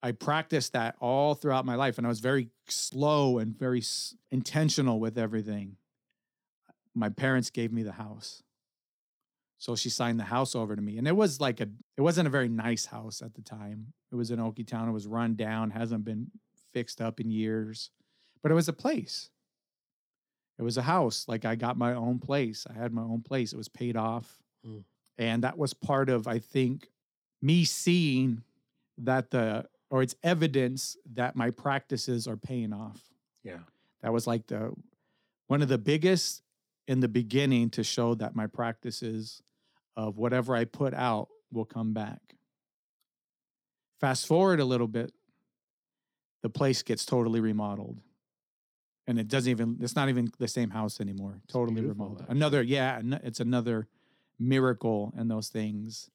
I 0.02 0.12
practiced 0.12 0.74
that 0.74 0.94
all 1.00 1.34
throughout 1.34 1.64
my 1.64 1.74
life. 1.74 1.98
And 1.98 2.06
I 2.06 2.08
was 2.08 2.20
very 2.20 2.50
slow 2.68 3.38
and 3.38 3.58
very 3.58 3.80
s- 3.80 4.14
intentional 4.30 5.00
with 5.00 5.18
everything. 5.18 5.78
My 6.94 7.08
parents 7.08 7.50
gave 7.50 7.72
me 7.72 7.82
the 7.82 7.92
house. 7.92 8.44
So 9.58 9.74
she 9.74 9.88
signed 9.88 10.20
the 10.20 10.24
house 10.24 10.54
over 10.54 10.76
to 10.76 10.82
me. 10.82 10.98
And 10.98 11.08
it 11.08 11.16
was 11.16 11.40
like 11.40 11.60
a, 11.60 11.68
it 11.96 12.02
wasn't 12.02 12.26
a 12.26 12.30
very 12.30 12.48
nice 12.48 12.86
house 12.86 13.22
at 13.22 13.34
the 13.34 13.42
time. 13.42 13.92
It 14.12 14.16
was 14.16 14.30
in 14.30 14.38
Okie 14.38 14.66
Town. 14.66 14.88
It 14.88 14.92
was 14.92 15.06
run 15.06 15.34
down, 15.34 15.70
hasn't 15.70 16.04
been 16.04 16.30
fixed 16.72 17.00
up 17.00 17.20
in 17.20 17.30
years, 17.30 17.90
but 18.42 18.52
it 18.52 18.54
was 18.54 18.68
a 18.68 18.72
place. 18.72 19.30
It 20.58 20.62
was 20.62 20.76
a 20.76 20.82
house. 20.82 21.24
Like 21.26 21.44
I 21.44 21.54
got 21.54 21.76
my 21.76 21.94
own 21.94 22.18
place. 22.18 22.66
I 22.68 22.78
had 22.78 22.92
my 22.92 23.02
own 23.02 23.22
place. 23.22 23.52
It 23.52 23.56
was 23.56 23.68
paid 23.68 23.96
off. 23.96 24.42
Mm. 24.66 24.84
And 25.18 25.44
that 25.44 25.56
was 25.56 25.72
part 25.72 26.10
of, 26.10 26.26
I 26.26 26.38
think, 26.38 26.88
me 27.40 27.64
seeing 27.64 28.42
that 28.98 29.30
the 29.30 29.66
or 29.88 30.02
it's 30.02 30.16
evidence 30.22 30.96
that 31.14 31.36
my 31.36 31.50
practices 31.50 32.26
are 32.26 32.36
paying 32.36 32.72
off. 32.72 33.00
Yeah. 33.42 33.58
That 34.02 34.12
was 34.12 34.26
like 34.26 34.46
the 34.48 34.72
one 35.46 35.62
of 35.62 35.68
the 35.68 35.78
biggest 35.78 36.42
in 36.88 37.00
the 37.00 37.08
beginning 37.08 37.70
to 37.70 37.82
show 37.82 38.14
that 38.14 38.36
my 38.36 38.46
practices 38.46 39.42
of 39.96 40.18
whatever 40.18 40.54
I 40.54 40.64
put 40.64 40.94
out 40.94 41.28
will 41.50 41.64
come 41.64 41.92
back. 41.92 42.20
Fast 44.00 44.26
forward 44.26 44.60
a 44.60 44.64
little 44.64 44.88
bit, 44.88 45.12
the 46.42 46.50
place 46.50 46.82
gets 46.82 47.04
totally 47.04 47.40
remodeled. 47.40 48.00
And 49.08 49.18
it 49.18 49.28
doesn't 49.28 49.50
even 49.50 49.78
it's 49.80 49.96
not 49.96 50.08
even 50.08 50.30
the 50.38 50.48
same 50.48 50.70
house 50.70 51.00
anymore. 51.00 51.40
Totally 51.48 51.80
remodeled. 51.80 52.22
actually. 52.22 52.36
Another 52.36 52.62
yeah, 52.62 53.00
it's 53.22 53.40
another 53.40 53.86
miracle 54.38 55.12
and 55.16 55.30
those 55.30 55.48
things. 55.48 56.10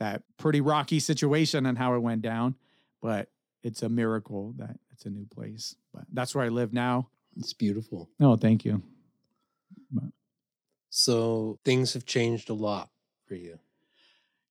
That 0.00 0.22
pretty 0.38 0.60
rocky 0.60 0.98
situation 0.98 1.66
and 1.66 1.78
how 1.78 1.94
it 1.94 2.00
went 2.00 2.22
down, 2.22 2.56
but 3.00 3.28
it's 3.62 3.82
a 3.82 3.88
miracle 3.88 4.54
that 4.56 4.76
it's 4.90 5.04
a 5.06 5.10
new 5.10 5.26
place. 5.26 5.76
But 5.92 6.04
that's 6.12 6.34
where 6.34 6.44
I 6.44 6.48
live 6.48 6.72
now. 6.72 7.10
It's 7.36 7.52
beautiful. 7.52 8.10
Oh, 8.20 8.36
thank 8.36 8.64
you. 8.64 8.82
So 10.90 11.58
things 11.64 11.94
have 11.94 12.06
changed 12.06 12.50
a 12.50 12.54
lot 12.54 12.88
for 13.26 13.34
you. 13.34 13.58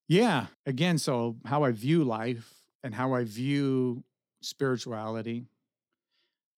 Yeah. 0.10 0.48
Again, 0.66 0.98
so 0.98 1.38
how 1.46 1.64
I 1.64 1.72
view 1.72 2.04
life 2.04 2.54
and 2.84 2.94
how 2.94 3.14
I 3.14 3.24
view 3.24 4.04
spirituality, 4.42 5.46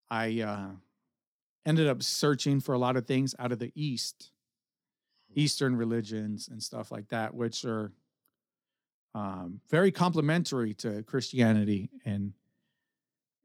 I 0.10 0.42
uh, 0.42 0.70
ended 1.66 1.88
up 1.88 2.02
searching 2.02 2.60
for 2.60 2.74
a 2.74 2.80
lot 2.80 2.98
of 2.98 3.06
things 3.06 3.36
out 3.38 3.52
of 3.52 3.60
the 3.60 3.72
East, 3.76 4.32
Eastern 5.36 5.76
religions 5.76 6.48
and 6.48 6.64
stuff 6.64 6.92
like 6.92 7.10
that, 7.10 7.36
which 7.36 7.64
are 7.64 7.92
um, 9.14 9.62
very 9.70 9.92
complementary 9.92 10.74
to 10.74 11.04
Christianity 11.04 11.92
and 12.06 12.34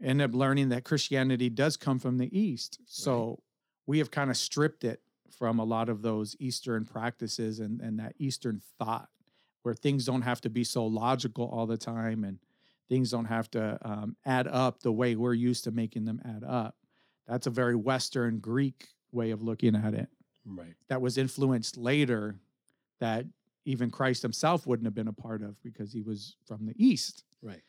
end 0.03 0.23
up 0.23 0.35
learning 0.35 0.71
that 0.71 0.85
Christianity 0.85 1.51
does 1.51 1.77
come 1.77 1.99
from 1.99 2.17
the 2.17 2.37
East. 2.37 2.79
So 2.87 3.43
we 3.87 3.99
have 3.99 4.11
kind 4.11 4.31
of 4.31 4.39
stripped 4.39 4.85
it 4.85 5.03
from 5.31 5.59
a 5.59 5.65
lot 5.65 5.89
of 5.89 6.03
those 6.03 6.37
Eastern 6.39 6.85
practices 6.85 7.61
and, 7.61 7.81
and 7.81 7.99
that 7.99 8.15
Eastern 8.19 8.61
thought 8.79 9.09
where 9.63 9.75
things 9.75 10.05
don't 10.07 10.23
have 10.23 10.41
to 10.41 10.51
be 10.51 10.65
so 10.65 10.87
logical 10.87 11.49
all 11.53 11.67
the 11.67 11.77
time 11.77 12.25
and 12.25 12.39
things 12.89 13.11
don't 13.11 13.27
have 13.27 13.51
to 13.51 13.79
um, 13.83 14.17
add 14.25 14.49
up 14.49 14.81
the 14.81 14.93
way 14.93 15.15
we're 15.15 15.35
used 15.35 15.65
to 15.65 15.71
making 15.71 16.05
them 16.05 16.21
add 16.25 16.43
up. 16.45 16.75
That's 17.29 17.47
a 17.47 17.51
very 17.51 17.77
Western 17.77 18.39
Greek 18.39 18.89
way 19.13 19.31
of 19.31 19.43
looking 19.43 19.77
at 19.77 19.95
it 19.95 20.09
Right. 20.47 20.75
that 20.89 21.01
was 21.01 21.19
influenced 21.19 21.77
later 21.77 22.37
that 22.99 23.27
even 23.65 23.91
Christ 23.91 24.23
himself 24.23 24.67
wouldn't 24.67 24.87
have 24.87 24.95
been 24.95 25.09
a 25.09 25.13
part 25.13 25.43
of 25.43 25.63
because 25.63 25.93
he 25.93 26.01
was 26.03 26.37
from 26.47 26.67
the 26.67 26.75
East. 26.77 27.25
Right. 27.43 27.63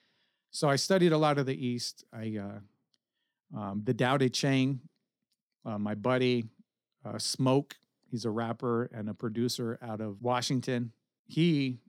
So 0.49 0.70
I 0.70 0.76
studied 0.78 1.12
a 1.12 1.18
lot 1.18 1.38
of 1.38 1.45
the 1.45 1.66
East. 1.68 2.05
I, 2.14 2.39
uh, 2.41 3.57
um, 3.59 3.82
the 3.84 3.93
Tao 3.93 4.18
Te 4.18 4.30
Ching, 4.30 4.80
uh, 5.66 5.78
my 5.78 5.93
buddy, 5.93 6.45
uh, 7.05 7.17
Smoke, 7.17 7.75
he's 8.09 8.25
a 8.25 8.29
rapper 8.29 8.89
and 8.93 9.09
a 9.09 9.13
producer 9.13 9.77
out 9.81 10.01
of 10.01 10.21
Washington. 10.21 10.91
He, 11.25 11.79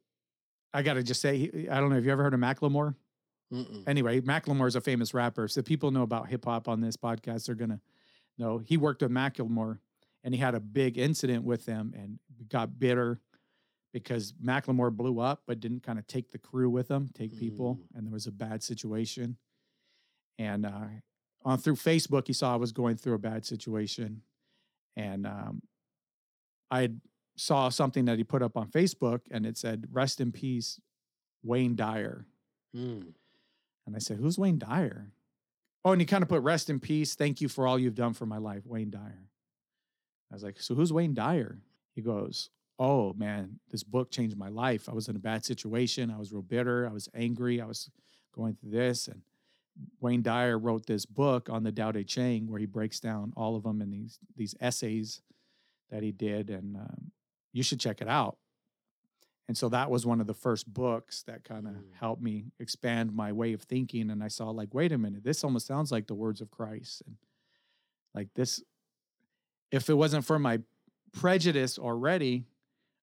I 0.72 0.82
got 0.82 0.94
to 0.94 1.02
just 1.02 1.20
say, 1.20 1.36
he, 1.38 1.68
I 1.68 1.80
don't 1.80 1.90
know 1.90 1.96
if 1.96 2.04
you 2.04 2.10
ever 2.12 2.22
heard 2.22 2.34
of 2.34 2.40
Macklemore. 2.40 2.94
Mm-mm. 3.52 3.82
Anyway, 3.86 4.20
Macklemore 4.20 4.68
is 4.68 4.76
a 4.76 4.80
famous 4.80 5.12
rapper. 5.12 5.46
So 5.48 5.60
people 5.62 5.90
know 5.90 6.02
about 6.02 6.28
hip 6.28 6.44
hop 6.46 6.68
on 6.68 6.80
this 6.80 6.96
podcast. 6.96 7.46
They're 7.46 7.54
gonna 7.54 7.80
know 8.38 8.58
he 8.58 8.76
worked 8.78 9.02
with 9.02 9.10
Macklemore, 9.10 9.78
and 10.24 10.34
he 10.34 10.40
had 10.40 10.54
a 10.54 10.60
big 10.60 10.96
incident 10.96 11.44
with 11.44 11.66
them, 11.66 11.92
and 11.94 12.18
got 12.48 12.78
bitter 12.78 13.20
because 13.92 14.32
Macklemore 14.42 14.90
blew 14.90 15.20
up, 15.20 15.42
but 15.46 15.60
didn't 15.60 15.82
kind 15.82 15.98
of 15.98 16.06
take 16.06 16.30
the 16.30 16.38
crew 16.38 16.70
with 16.70 16.90
him, 16.90 17.10
take 17.12 17.38
people, 17.38 17.74
Mm. 17.74 17.98
and 17.98 18.06
there 18.06 18.12
was 18.12 18.26
a 18.26 18.32
bad 18.32 18.62
situation. 18.62 19.36
And 20.38 20.64
uh, 20.64 20.86
on 21.44 21.58
through 21.58 21.76
Facebook, 21.76 22.26
he 22.28 22.32
saw 22.32 22.54
I 22.54 22.56
was 22.56 22.72
going 22.72 22.96
through 22.96 23.12
a 23.14 23.18
bad 23.18 23.44
situation, 23.44 24.22
and 24.97 25.26
um, 25.26 25.62
I 26.70 26.90
saw 27.36 27.68
something 27.68 28.05
that 28.07 28.18
he 28.18 28.24
put 28.24 28.43
up 28.43 28.57
on 28.57 28.68
Facebook, 28.68 29.20
and 29.30 29.47
it 29.47 29.57
said, 29.57 29.86
"Rest 29.90 30.20
in 30.20 30.32
peace, 30.32 30.80
Wayne 31.43 31.76
Dyer." 31.76 32.26
Mm. 32.76 33.12
And 33.86 33.97
I 33.97 33.99
said, 33.99 34.18
Who's 34.18 34.38
Wayne 34.38 34.59
Dyer? 34.59 35.12
Oh, 35.84 35.93
and 35.93 36.01
he 36.01 36.07
kind 36.07 36.22
of 36.22 36.28
put 36.28 36.43
rest 36.43 36.70
in 36.70 36.78
peace. 36.78 37.14
Thank 37.14 37.40
you 37.40 37.49
for 37.49 37.66
all 37.66 37.78
you've 37.78 37.95
done 37.95 38.12
for 38.12 38.26
my 38.26 38.38
life, 38.38 38.64
Wayne 38.64 38.90
Dyer. 38.90 39.28
I 40.30 40.34
was 40.34 40.43
like, 40.43 40.61
So 40.61 40.74
who's 40.74 40.93
Wayne 40.93 41.14
Dyer? 41.14 41.59
He 41.95 42.03
goes, 42.03 42.51
Oh 42.78 43.12
man, 43.14 43.59
this 43.70 43.82
book 43.82 44.11
changed 44.11 44.36
my 44.36 44.49
life. 44.49 44.88
I 44.88 44.93
was 44.93 45.09
in 45.09 45.16
a 45.16 45.20
bad 45.20 45.45
situation. 45.45 46.11
I 46.11 46.18
was 46.18 46.32
real 46.32 46.43
bitter. 46.43 46.88
I 46.88 46.93
was 46.93 47.09
angry. 47.14 47.61
I 47.61 47.66
was 47.66 47.90
going 48.34 48.55
through 48.55 48.70
this. 48.70 49.09
And 49.09 49.22
Wayne 50.01 50.23
Dyer 50.23 50.59
wrote 50.59 50.87
this 50.87 51.07
book 51.07 51.49
on 51.51 51.62
the 51.62 51.73
Tao 51.73 51.93
Te 51.93 52.05
Ching 52.05 52.49
where 52.51 52.61
he 52.61 52.66
breaks 52.66 53.01
down 53.01 53.33
all 53.37 53.57
of 53.57 53.62
them 53.62 53.81
in 53.81 53.91
these 53.91 54.18
these 54.37 54.55
essays 54.61 55.23
that 55.91 56.03
he 56.03 56.12
did. 56.12 56.51
And 56.51 56.77
um, 56.77 57.11
you 57.53 57.62
should 57.62 57.81
check 57.81 58.01
it 58.01 58.09
out. 58.09 58.37
And 59.49 59.57
so 59.59 59.68
that 59.70 59.91
was 59.91 60.07
one 60.07 60.20
of 60.20 60.27
the 60.27 60.35
first 60.35 60.73
books 60.73 61.23
that 61.25 61.45
kind 61.45 61.66
of 61.66 61.75
Mm. 61.75 61.93
helped 61.99 62.23
me 62.23 62.45
expand 62.59 63.12
my 63.14 63.33
way 63.33 63.53
of 63.53 63.62
thinking. 63.62 64.09
And 64.11 64.23
I 64.23 64.29
saw, 64.29 64.51
like, 64.51 64.73
wait 64.73 64.93
a 64.93 64.99
minute, 64.99 65.25
this 65.25 65.43
almost 65.45 65.66
sounds 65.66 65.91
like 65.93 66.07
the 66.07 66.14
words 66.14 66.41
of 66.41 66.51
Christ. 66.51 67.03
And 67.07 67.16
like 68.14 68.29
this, 68.35 68.62
if 69.70 69.91
it 69.91 69.95
wasn't 69.95 70.25
for 70.25 70.39
my 70.39 70.61
prejudice 71.12 71.79
already, 71.79 72.45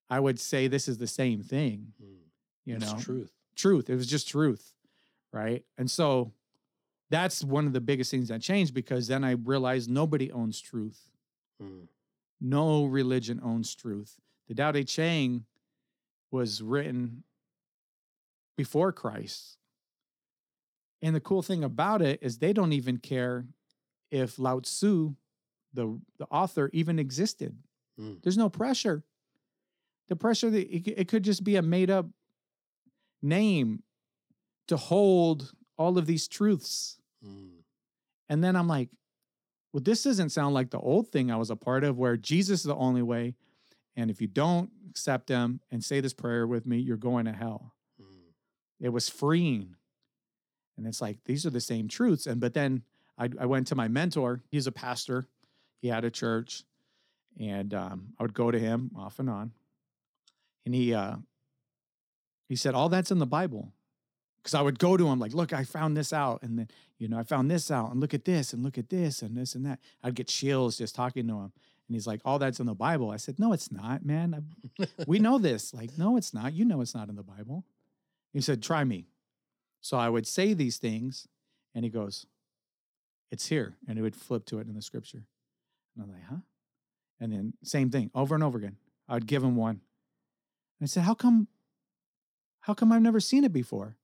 I 0.10 0.20
would 0.20 0.40
say 0.40 0.68
this 0.68 0.88
is 0.88 0.98
the 0.98 1.08
same 1.08 1.44
thing, 1.44 1.94
Mm. 2.02 2.18
you 2.66 2.76
it's 2.78 2.92
know? 2.94 3.00
truth. 3.00 3.32
truth. 3.56 3.90
It 3.90 3.96
was 3.96 4.08
just 4.08 4.28
truth. 4.28 4.74
Right. 5.32 5.64
And 5.78 5.92
so 5.92 6.32
that's 7.10 7.44
one 7.44 7.66
of 7.66 7.74
the 7.74 7.82
biggest 7.82 8.12
things 8.12 8.30
that 8.30 8.42
changed 8.42 8.74
because 8.74 9.08
then 9.08 9.24
I 9.24 9.32
realized 9.32 9.90
nobody 9.90 10.32
owns 10.32 10.62
truth. 10.62 11.12
Mm. 11.62 11.88
No 12.40 12.86
religion 12.86 13.40
owns 13.44 13.76
truth. 13.76 14.16
The 14.48 14.56
Tao 14.56 14.72
Te 14.72 14.84
Ching 14.84 15.46
was 16.32 16.62
written 16.62 17.24
before 18.56 18.92
Christ. 18.92 19.58
And 21.02 21.16
the 21.16 21.20
cool 21.20 21.42
thing 21.42 21.64
about 21.64 22.02
it 22.02 22.20
is 22.22 22.38
they 22.38 22.54
don't 22.54 22.74
even 22.74 22.98
care 22.98 23.46
if 24.12 24.38
Lao 24.38 24.60
Tzu, 24.60 25.16
the, 25.74 26.00
the 26.18 26.26
author, 26.26 26.70
even 26.74 27.00
existed. 27.00 27.56
Mm. 28.00 28.22
There's 28.22 28.38
no 28.38 28.50
pressure. 28.50 29.04
The 30.10 30.16
pressure 30.16 30.50
that 30.50 30.76
it, 30.76 30.88
it 30.88 31.08
could 31.08 31.24
just 31.24 31.44
be 31.44 31.56
a 31.56 31.62
made 31.62 31.90
up 31.90 32.08
name 33.22 33.84
to 34.68 34.78
hold 34.78 35.54
all 35.78 35.98
of 35.98 36.06
these 36.06 36.28
truths. 36.28 36.99
Mm. 37.26 37.64
And 38.30 38.44
then 38.44 38.56
I'm 38.56 38.68
like, 38.68 38.90
well, 39.74 39.82
this 39.84 40.04
doesn't 40.04 40.30
sound 40.30 40.54
like 40.54 40.72
the 40.72 40.80
old 40.80 41.10
thing 41.10 41.32
I 41.32 41.36
was 41.36 41.50
a 41.50 41.56
part 41.56 41.84
of 41.84 41.98
where 41.98 42.18
Jesus 42.18 42.62
is 42.62 42.66
the 42.66 42.76
only 42.76 43.02
way. 43.02 43.36
And 43.96 44.10
if 44.10 44.22
you 44.22 44.28
don't 44.28 44.70
accept 44.90 45.30
him 45.30 45.60
and 45.72 45.84
say 45.84 46.00
this 46.00 46.14
prayer 46.14 46.48
with 46.48 46.66
me, 46.66 46.78
you're 46.78 46.98
going 46.98 47.26
to 47.26 47.34
hell. 47.34 47.74
Mm. 48.02 48.34
It 48.80 48.90
was 48.90 49.10
freeing. 49.10 49.76
And 50.78 50.88
it's 50.88 51.02
like, 51.02 51.18
these 51.26 51.46
are 51.46 51.50
the 51.50 51.62
same 51.62 51.88
truths. 51.88 52.26
And 52.26 52.40
but 52.40 52.54
then 52.54 52.84
I, 53.18 53.30
I 53.40 53.46
went 53.46 53.68
to 53.68 53.76
my 53.76 53.88
mentor. 53.88 54.42
He's 54.50 54.68
a 54.68 54.72
pastor. 54.72 55.28
He 55.82 55.90
had 55.90 56.06
a 56.06 56.12
church. 56.12 56.64
And 57.40 57.74
um, 57.74 58.14
I 58.18 58.24
would 58.24 58.34
go 58.34 58.50
to 58.50 58.60
him 58.60 58.92
off 58.96 59.20
and 59.20 59.30
on. 59.30 59.52
And 60.66 60.74
he 60.74 60.94
uh, 60.94 61.18
he 62.48 62.56
said, 62.56 62.74
All 62.74 62.90
that's 62.90 63.12
in 63.12 63.20
the 63.20 63.28
Bible. 63.28 63.72
Because 64.50 64.62
I 64.62 64.64
would 64.64 64.80
go 64.80 64.98
to 64.98 65.08
him 65.08 65.20
like, 65.20 65.36
look, 65.36 65.54
I 65.54 65.64
found 65.64 65.96
this 65.96 66.12
out. 66.12 66.42
And 66.42 66.58
then, 66.58 66.70
you 66.98 67.08
know, 67.08 67.20
I 67.20 67.24
found 67.24 67.52
this 67.52 67.70
out 67.70 67.92
and 67.92 68.00
look 68.00 68.16
at 68.16 68.26
this 68.26 68.52
and 68.52 68.64
look 68.64 68.80
at 68.80 68.90
this 68.90 69.22
and 69.22 69.38
this 69.38 69.54
and 69.54 69.64
that. 69.68 69.78
I'd 70.04 70.16
get 70.16 70.28
chills 70.28 70.76
just 70.76 70.96
talking 70.96 71.28
to 71.28 71.36
him. 71.36 71.54
And 71.88 71.96
he's 71.96 72.08
like, 72.08 72.20
all 72.26 72.40
that's 72.40 72.60
in 72.60 72.66
the 72.66 72.74
Bible. 72.74 73.12
I 73.12 73.18
said, 73.18 73.38
no, 73.38 73.54
it's 73.54 73.72
not, 73.72 74.04
man. 74.04 74.44
We 75.06 75.20
know 75.20 75.38
this. 75.38 75.72
Like, 75.72 76.00
no, 76.00 76.18
it's 76.18 76.34
not. 76.34 76.54
You 76.54 76.66
know 76.66 76.82
it's 76.82 76.96
not 76.96 77.10
in 77.10 77.16
the 77.16 77.22
Bible. 77.22 77.64
He 78.34 78.42
said, 78.42 78.64
try 78.64 78.84
me. 78.84 79.06
So 79.82 79.98
I 79.98 80.10
would 80.10 80.26
say 80.26 80.56
these 80.56 80.78
things 80.78 81.28
and 81.76 81.86
he 81.86 81.92
goes, 81.92 82.26
it's 83.30 83.46
here. 83.50 83.76
And 83.88 84.00
he 84.00 84.02
would 84.02 84.16
flip 84.16 84.46
to 84.46 84.58
it 84.58 84.66
in 84.66 84.74
the 84.74 84.82
scripture. 84.82 85.26
And 85.96 86.06
I'm 86.06 86.12
like, 86.12 86.26
huh? 86.28 86.42
And 87.20 87.32
then 87.32 87.54
same 87.64 87.92
thing 87.92 88.10
over 88.16 88.34
and 88.34 88.44
over 88.44 88.58
again. 88.58 88.78
I 89.08 89.14
would 89.14 89.28
give 89.28 89.44
him 89.44 89.56
one. 89.56 89.82
And 90.80 90.82
I 90.82 90.86
said, 90.88 91.04
how 91.04 91.14
come, 91.14 91.50
how 92.62 92.74
come 92.74 92.92
I've 92.92 93.04
never 93.04 93.20
seen 93.20 93.44
it 93.44 93.54
before? 93.54 93.96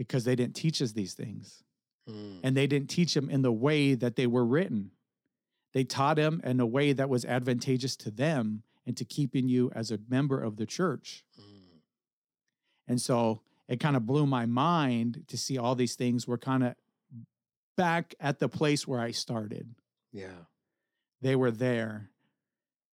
Because 0.00 0.24
they 0.24 0.34
didn't 0.34 0.54
teach 0.56 0.80
us 0.80 0.92
these 0.92 1.12
things 1.12 1.62
Mm. 2.08 2.40
and 2.42 2.56
they 2.56 2.66
didn't 2.66 2.88
teach 2.88 3.14
him 3.14 3.28
in 3.28 3.42
the 3.42 3.52
way 3.52 3.94
that 3.94 4.16
they 4.16 4.26
were 4.26 4.46
written. 4.46 4.92
They 5.74 5.84
taught 5.84 6.18
him 6.18 6.40
in 6.42 6.58
a 6.58 6.64
way 6.66 6.94
that 6.94 7.10
was 7.10 7.26
advantageous 7.26 7.96
to 7.96 8.10
them 8.10 8.62
and 8.86 8.96
to 8.96 9.04
keeping 9.04 9.46
you 9.50 9.70
as 9.74 9.90
a 9.90 9.98
member 10.08 10.42
of 10.42 10.56
the 10.56 10.64
church. 10.64 11.22
Mm. 11.38 11.80
And 12.88 13.00
so 13.00 13.42
it 13.68 13.78
kind 13.80 13.94
of 13.96 14.06
blew 14.06 14.24
my 14.24 14.46
mind 14.46 15.24
to 15.28 15.36
see 15.36 15.58
all 15.58 15.74
these 15.74 15.94
things 15.94 16.26
were 16.26 16.38
kind 16.38 16.64
of 16.64 16.74
back 17.76 18.14
at 18.18 18.38
the 18.38 18.48
place 18.48 18.88
where 18.88 19.00
I 19.00 19.10
started. 19.10 19.74
Yeah. 20.12 20.46
They 21.20 21.36
were 21.36 21.50
there. 21.50 22.08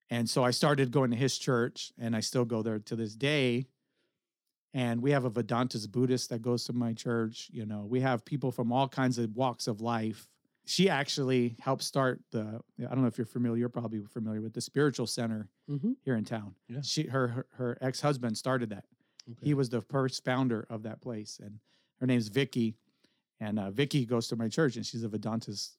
And 0.09 0.29
so 0.29 0.43
I 0.43 0.51
started 0.51 0.91
going 0.91 1.11
to 1.11 1.17
his 1.17 1.37
church 1.37 1.93
and 1.97 2.15
I 2.15 2.19
still 2.19 2.45
go 2.45 2.61
there 2.61 2.79
to 2.79 2.95
this 2.97 3.15
day. 3.15 3.67
And 4.78 5.01
we 5.01 5.09
have 5.11 5.25
a 5.25 5.32
Vedantas 5.32 5.89
Buddhist 5.91 6.30
that 6.30 6.41
goes 6.43 6.63
to 6.65 6.73
my 6.73 6.93
church. 6.93 7.49
You 7.51 7.65
know, 7.65 7.86
we 7.89 7.99
have 8.01 8.23
people 8.23 8.51
from 8.51 8.71
all 8.71 8.88
kinds 8.88 9.17
of 9.17 9.36
walks 9.36 9.65
of 9.67 9.82
life. 9.82 10.28
She 10.65 10.88
actually 10.89 11.55
helped 11.59 11.84
start 11.84 12.19
the, 12.32 12.61
I 12.80 12.89
don't 12.93 13.01
know 13.01 13.07
if 13.07 13.17
you're 13.17 13.25
familiar, 13.25 13.57
you're 13.61 13.69
probably 13.69 14.01
familiar 14.01 14.39
with 14.41 14.53
the 14.53 14.61
spiritual 14.61 15.07
center 15.07 15.49
Mm-hmm. 15.69 15.93
here 16.05 16.15
in 16.15 16.23
town. 16.25 16.53
Yeah. 16.69 16.80
She, 16.82 17.07
her, 17.07 17.28
her, 17.28 17.45
her 17.57 17.78
ex-husband 17.82 18.38
started 18.38 18.69
that. 18.69 18.86
He 19.41 19.53
was 19.53 19.67
the 19.69 19.82
first 19.82 20.23
founder 20.23 20.65
of 20.69 20.84
that 20.84 21.01
place, 21.01 21.39
and 21.43 21.59
her 21.99 22.07
name's 22.07 22.28
Vicky. 22.30 22.75
And 23.41 23.59
uh, 23.59 23.71
Vicky 23.71 24.05
goes 24.05 24.28
to 24.30 24.36
my 24.38 24.47
church, 24.47 24.78
and 24.78 24.86
she's 24.86 25.03
a 25.03 25.09
Vedantas 25.09 25.71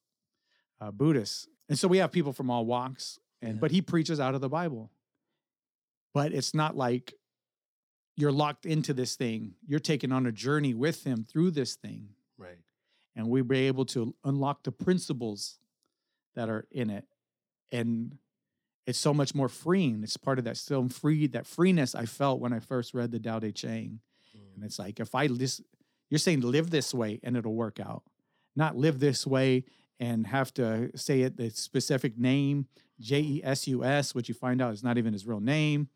uh, 0.80 0.90
Buddhist. 0.90 1.48
And 1.70 1.78
so 1.78 1.88
we 1.88 1.96
have 1.98 2.12
people 2.12 2.32
from 2.34 2.50
all 2.50 2.66
walks, 2.66 3.18
and 3.40 3.54
Yeah. 3.54 3.60
but 3.60 3.70
he 3.70 3.80
preaches 3.80 4.18
out 4.20 4.34
of 4.34 4.40
the 4.42 4.48
Bible. 4.50 4.90
But 6.12 6.32
it's 6.34 6.52
not 6.54 6.76
like 6.76 7.14
you're 8.18 8.32
locked 8.32 8.66
into 8.66 8.92
this 8.92 9.14
thing. 9.14 9.54
You're 9.66 9.78
taking 9.78 10.10
on 10.10 10.26
a 10.26 10.32
journey 10.32 10.74
with 10.74 11.04
him 11.04 11.24
through 11.24 11.52
this 11.52 11.76
thing, 11.76 12.08
right. 12.36 12.58
and 13.14 13.28
we 13.28 13.42
were 13.42 13.54
able 13.54 13.84
to 13.86 14.12
unlock 14.24 14.64
the 14.64 14.72
principles 14.72 15.58
that 16.34 16.48
are 16.48 16.66
in 16.72 16.90
it, 16.90 17.04
and 17.70 18.18
it's 18.86 18.98
so 18.98 19.14
much 19.14 19.34
more 19.34 19.48
freeing. 19.48 20.02
It's 20.02 20.16
part 20.16 20.38
of 20.40 20.44
that 20.46 20.56
still 20.56 20.88
free 20.88 21.28
that 21.28 21.46
freeness 21.46 21.94
I 21.94 22.06
felt 22.06 22.40
when 22.40 22.52
I 22.52 22.58
first 22.58 22.92
read 22.92 23.12
the 23.12 23.20
Tao 23.20 23.38
Te 23.38 23.52
Ching. 23.52 24.00
And 24.54 24.62
Mm. 24.62 24.66
it's 24.66 24.78
like 24.78 24.98
if 24.98 25.14
I 25.14 25.28
just 25.28 25.62
you're 26.10 26.18
saying 26.18 26.40
live 26.40 26.70
this 26.70 26.92
way 26.94 27.20
and 27.22 27.36
it'll 27.36 27.54
work 27.54 27.78
out. 27.78 28.02
Not 28.56 28.76
live 28.76 28.98
this 28.98 29.26
way 29.26 29.64
and 30.00 30.26
have 30.26 30.52
to 30.54 30.90
say 30.96 31.20
it 31.22 31.36
the 31.36 31.50
specific 31.50 32.16
name, 32.18 32.66
J 32.98 33.20
E 33.20 33.40
S 33.44 33.68
U 33.68 33.84
S, 33.84 34.14
which 34.14 34.28
you 34.28 34.34
find 34.34 34.60
out 34.62 34.72
is 34.72 34.82
not 34.82 34.96
even 34.98 35.12
his 35.12 35.26
real 35.26 35.40
name. 35.40 35.88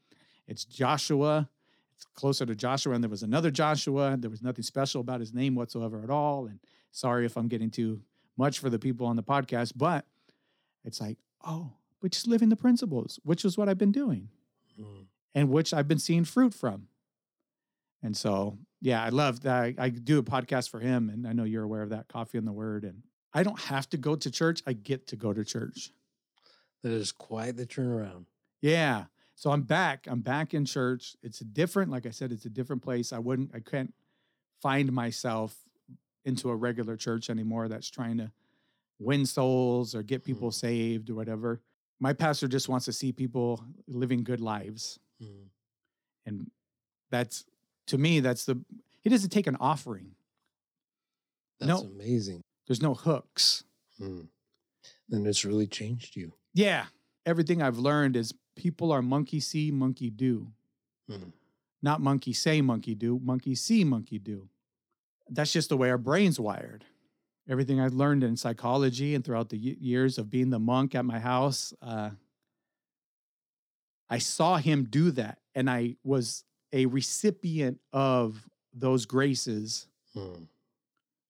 It's 0.46 0.64
Joshua. 0.64 1.48
Closer 2.14 2.44
to 2.46 2.54
Joshua, 2.54 2.94
and 2.94 3.02
there 3.02 3.10
was 3.10 3.22
another 3.22 3.50
Joshua. 3.50 4.16
There 4.18 4.30
was 4.30 4.42
nothing 4.42 4.62
special 4.64 5.00
about 5.00 5.20
his 5.20 5.32
name 5.32 5.54
whatsoever 5.54 6.02
at 6.02 6.10
all. 6.10 6.46
And 6.46 6.58
sorry 6.90 7.24
if 7.26 7.36
I'm 7.36 7.48
getting 7.48 7.70
too 7.70 8.02
much 8.36 8.58
for 8.58 8.70
the 8.70 8.78
people 8.78 9.06
on 9.06 9.16
the 9.16 9.22
podcast, 9.22 9.72
but 9.76 10.04
it's 10.84 11.00
like, 11.00 11.18
oh, 11.46 11.72
but 12.00 12.12
just 12.12 12.26
living 12.26 12.48
the 12.48 12.56
principles, 12.56 13.20
which 13.22 13.44
is 13.44 13.56
what 13.56 13.68
I've 13.68 13.78
been 13.78 13.92
doing 13.92 14.28
Mm. 14.80 15.04
and 15.34 15.50
which 15.50 15.74
I've 15.74 15.86
been 15.86 15.98
seeing 15.98 16.24
fruit 16.24 16.54
from. 16.54 16.88
And 18.02 18.16
so, 18.16 18.58
yeah, 18.80 19.02
I 19.04 19.10
love 19.10 19.40
that. 19.42 19.54
I, 19.62 19.74
I 19.78 19.88
do 19.90 20.18
a 20.18 20.22
podcast 20.22 20.70
for 20.70 20.80
him, 20.80 21.08
and 21.08 21.26
I 21.28 21.32
know 21.34 21.44
you're 21.44 21.62
aware 21.62 21.82
of 21.82 21.90
that, 21.90 22.08
Coffee 22.08 22.38
and 22.38 22.46
the 22.46 22.52
Word. 22.52 22.84
And 22.84 23.02
I 23.34 23.42
don't 23.42 23.60
have 23.60 23.88
to 23.90 23.96
go 23.96 24.16
to 24.16 24.30
church; 24.30 24.62
I 24.66 24.72
get 24.72 25.06
to 25.08 25.16
go 25.16 25.32
to 25.32 25.44
church. 25.44 25.92
That 26.82 26.92
is 26.92 27.12
quite 27.12 27.56
the 27.56 27.66
turnaround. 27.66 28.24
Yeah. 28.60 29.04
So 29.42 29.50
I'm 29.50 29.62
back. 29.62 30.06
I'm 30.08 30.20
back 30.20 30.54
in 30.54 30.64
church. 30.64 31.16
It's 31.20 31.40
a 31.40 31.44
different, 31.44 31.90
like 31.90 32.06
I 32.06 32.10
said, 32.10 32.30
it's 32.30 32.44
a 32.44 32.48
different 32.48 32.80
place. 32.80 33.12
I 33.12 33.18
wouldn't, 33.18 33.50
I 33.52 33.58
can't 33.58 33.92
find 34.60 34.92
myself 34.92 35.56
into 36.24 36.48
a 36.48 36.54
regular 36.54 36.96
church 36.96 37.28
anymore 37.28 37.66
that's 37.66 37.90
trying 37.90 38.18
to 38.18 38.30
win 39.00 39.26
souls 39.26 39.96
or 39.96 40.04
get 40.04 40.22
people 40.22 40.50
Mhm. 40.50 40.54
saved 40.54 41.10
or 41.10 41.16
whatever. 41.16 41.60
My 41.98 42.12
pastor 42.12 42.46
just 42.46 42.68
wants 42.68 42.84
to 42.84 42.92
see 42.92 43.10
people 43.10 43.64
living 43.88 44.22
good 44.22 44.40
lives. 44.40 45.00
Mm. 45.20 45.48
And 46.24 46.50
that's, 47.10 47.44
to 47.86 47.98
me, 47.98 48.20
that's 48.20 48.44
the, 48.44 48.64
he 49.00 49.10
doesn't 49.10 49.30
take 49.30 49.48
an 49.48 49.56
offering. 49.56 50.14
That's 51.58 51.82
No. 51.82 51.88
amazing. 51.88 52.44
There's 52.68 52.80
no 52.80 52.94
hooks. 52.94 53.64
Mm. 53.98 54.28
Then 55.08 55.26
it's 55.26 55.44
really 55.44 55.66
changed 55.66 56.14
you. 56.14 56.32
Yeah. 56.54 56.86
Everything 57.26 57.60
I've 57.60 57.78
learned 57.78 58.14
is 58.14 58.32
people 58.56 58.92
are 58.92 59.02
monkey 59.02 59.40
see, 59.40 59.70
monkey 59.70 60.10
do. 60.10 60.48
Mm. 61.10 61.32
not 61.82 62.00
monkey 62.00 62.32
say, 62.32 62.60
monkey 62.60 62.94
do, 62.94 63.20
monkey 63.22 63.54
see, 63.54 63.84
monkey 63.84 64.18
do. 64.18 64.48
That's 65.28 65.52
just 65.52 65.68
the 65.68 65.76
way 65.76 65.90
our 65.90 65.98
brain's 65.98 66.38
wired. 66.38 66.84
Everything 67.48 67.80
I've 67.80 67.92
learned 67.92 68.22
in 68.22 68.36
psychology 68.36 69.14
and 69.14 69.24
throughout 69.24 69.48
the 69.48 69.58
years 69.58 70.16
of 70.16 70.30
being 70.30 70.50
the 70.50 70.60
monk 70.60 70.94
at 70.94 71.04
my 71.04 71.18
house, 71.18 71.74
uh, 71.82 72.10
I 74.08 74.18
saw 74.18 74.58
him 74.58 74.84
do 74.84 75.10
that, 75.12 75.38
and 75.54 75.68
I 75.68 75.96
was 76.04 76.44
a 76.72 76.86
recipient 76.86 77.80
of 77.92 78.48
those 78.72 79.06
graces. 79.06 79.86
Mm. 80.16 80.46